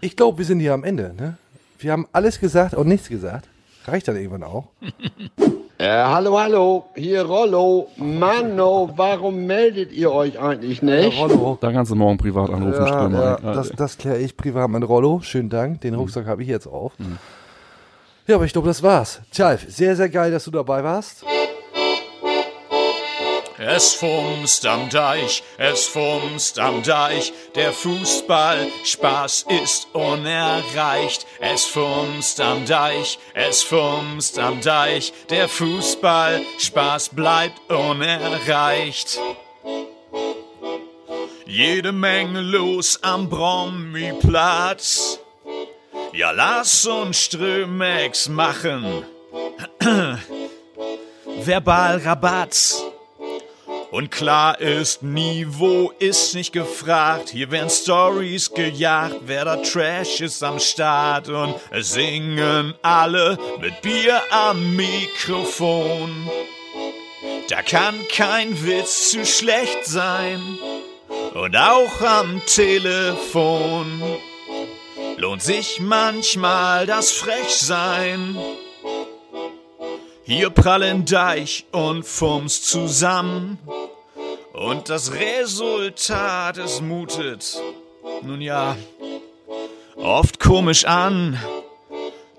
Ich 0.00 0.16
glaube, 0.16 0.38
wir 0.38 0.44
sind 0.44 0.60
hier 0.60 0.74
am 0.74 0.84
Ende. 0.84 1.14
Ne? 1.18 1.36
Wir 1.78 1.92
haben 1.92 2.06
alles 2.12 2.38
gesagt 2.40 2.74
und 2.74 2.88
nichts 2.88 3.08
gesagt. 3.08 3.48
Reicht 3.86 4.08
dann 4.08 4.16
irgendwann 4.16 4.44
auch. 4.44 4.68
Äh, 5.80 5.86
hallo, 5.90 6.36
hallo, 6.36 6.86
hier 6.96 7.22
Rollo. 7.22 7.86
Manno, 7.98 8.90
warum 8.96 9.46
meldet 9.46 9.92
ihr 9.92 10.10
euch 10.10 10.36
eigentlich 10.36 10.82
nicht? 10.82 11.16
Da 11.60 11.70
kannst 11.70 11.92
du 11.92 11.94
morgen 11.94 12.18
privat 12.18 12.50
anrufen, 12.50 12.84
Ja, 12.84 13.08
ja, 13.08 13.38
Ja, 13.40 13.52
das, 13.54 13.70
das 13.70 13.96
kläre 13.96 14.18
ich 14.18 14.36
privat 14.36 14.68
mit 14.70 14.88
Rollo. 14.88 15.20
Schönen 15.22 15.50
Dank. 15.50 15.82
Den 15.82 15.94
Rucksack 15.94 16.26
habe 16.26 16.42
ich 16.42 16.48
jetzt 16.48 16.66
auf. 16.66 16.98
Mhm. 16.98 17.18
Ja, 18.26 18.34
aber 18.34 18.44
ich 18.44 18.52
glaube, 18.52 18.66
das 18.66 18.82
war's. 18.82 19.20
Tjalf, 19.30 19.66
sehr, 19.68 19.94
sehr 19.94 20.08
geil, 20.08 20.32
dass 20.32 20.46
du 20.46 20.50
dabei 20.50 20.82
warst. 20.82 21.24
Es 23.60 23.94
fumst 23.94 24.64
am 24.66 24.88
Deich, 24.88 25.42
es 25.56 25.88
fumst 25.88 26.60
am 26.60 26.80
Deich, 26.84 27.32
der 27.56 27.72
Fußball, 27.72 28.68
Spaß 28.84 29.46
ist 29.48 29.88
unerreicht. 29.94 31.26
Es 31.40 31.64
fumst 31.64 32.40
am 32.40 32.64
Deich, 32.66 33.18
es 33.34 33.64
fumst 33.64 34.38
am 34.38 34.60
Deich, 34.60 35.12
der 35.28 35.48
Fußball, 35.48 36.40
Spaß 36.60 37.08
bleibt 37.08 37.58
unerreicht. 37.68 39.18
Jede 41.44 41.90
Menge 41.90 42.42
los 42.42 43.02
am 43.02 43.28
Brommiplatz. 43.28 45.18
Ja, 46.12 46.30
lass 46.30 46.86
uns 46.86 47.18
Strömex 47.24 48.28
machen. 48.28 49.04
Verbalrabatz. 51.40 52.87
Und 53.90 54.10
klar 54.10 54.60
ist, 54.60 55.02
Niveau 55.02 55.92
ist 55.98 56.34
nicht 56.34 56.52
gefragt. 56.52 57.30
Hier 57.30 57.50
werden 57.50 57.70
Stories 57.70 58.52
gejagt, 58.52 59.16
wer 59.24 59.46
da 59.46 59.56
Trash 59.56 60.20
ist 60.20 60.42
am 60.42 60.58
Start. 60.58 61.30
Und 61.30 61.54
es 61.70 61.94
singen 61.94 62.74
alle 62.82 63.38
mit 63.60 63.80
Bier 63.80 64.20
am 64.30 64.76
Mikrofon. 64.76 66.30
Da 67.48 67.62
kann 67.62 67.94
kein 68.14 68.62
Witz 68.66 69.10
zu 69.10 69.24
schlecht 69.24 69.86
sein. 69.86 70.42
Und 71.32 71.56
auch 71.56 72.02
am 72.02 72.42
Telefon 72.44 74.02
lohnt 75.16 75.42
sich 75.42 75.80
manchmal 75.80 76.86
das 76.86 77.10
Frechsein. 77.10 78.36
Hier 80.28 80.50
prallen 80.50 81.06
Deich 81.06 81.64
und 81.72 82.04
Fums 82.04 82.60
zusammen. 82.60 83.58
Und 84.52 84.90
das 84.90 85.14
Resultat, 85.14 86.58
es 86.58 86.82
mutet, 86.82 87.58
nun 88.20 88.42
ja, 88.42 88.76
oft 89.96 90.38
komisch 90.38 90.84
an. 90.84 91.40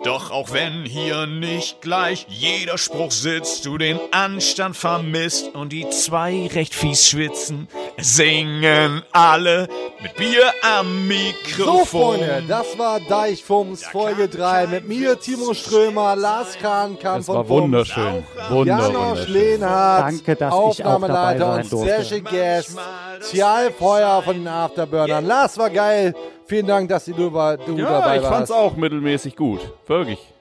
Doch 0.03 0.31
auch 0.31 0.53
wenn 0.53 0.85
hier 0.85 1.25
nicht 1.25 1.81
gleich 1.81 2.25
jeder 2.29 2.77
Spruch 2.77 3.11
sitzt, 3.11 3.65
du 3.65 3.77
den 3.77 3.99
Anstand 4.11 4.77
vermisst 4.77 5.53
und 5.53 5.73
die 5.73 5.89
zwei 5.89 6.47
recht 6.53 6.73
fies 6.73 7.09
schwitzen, 7.09 7.67
singen 7.97 9.03
alle 9.11 9.67
mit 10.01 10.15
Bier 10.15 10.53
am 10.63 11.07
Mikrofon. 11.07 11.65
So, 11.65 11.85
Freunde, 11.85 12.43
das 12.47 12.77
war 12.79 13.01
Deichfums 13.01 13.83
Folge 13.83 14.29
3 14.29 14.67
mit 14.67 14.87
mir, 14.87 15.19
Timo 15.19 15.53
Strömer, 15.53 16.15
Lars 16.15 16.57
Kahnkamp 16.57 17.19
Es 17.19 17.27
war 17.27 17.47
wunderschön. 17.49 18.23
Wunder, 18.49 18.79
Janosch 18.79 18.95
wunderschön. 18.95 19.33
Lehnhardt, 19.33 20.01
Danke, 20.13 20.35
dass 20.37 20.53
ich 20.53 20.59
auch 20.59 20.69
Aufnahmeleiter 20.69 21.39
dabei 21.39 21.55
und 21.57 21.69
sein 21.69 21.69
durfte. 21.69 22.05
Special 22.05 22.21
Guest, 22.21 22.77
Cial 23.21 23.71
Feuer 23.71 24.21
von 24.23 24.35
den 24.35 24.47
Afterburnern. 24.47 25.25
Lars 25.25 25.57
war 25.57 25.69
geil. 25.69 26.15
Vielen 26.49 26.65
Dank, 26.65 26.89
dass 26.89 27.05
du, 27.05 27.13
du 27.13 27.25
Ja, 27.29 27.55
dabei 27.99 28.15
ich 28.17 28.23
warst. 28.23 28.33
fand's 28.33 28.51
auch 28.51 28.75
mittelmäßig 28.75 29.35
gut. 29.35 29.59
Wirklich. 29.85 30.33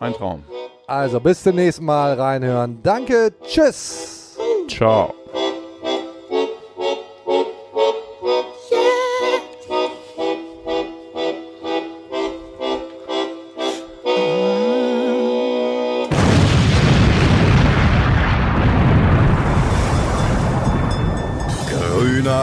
Ein 0.00 0.12
Traum. 0.12 0.42
Also, 0.88 1.20
bis 1.20 1.44
zum 1.44 1.54
nächsten 1.54 1.84
Mal 1.84 2.14
reinhören. 2.14 2.80
Danke, 2.82 3.32
tschüss. 3.46 4.36
Ciao. 4.68 5.14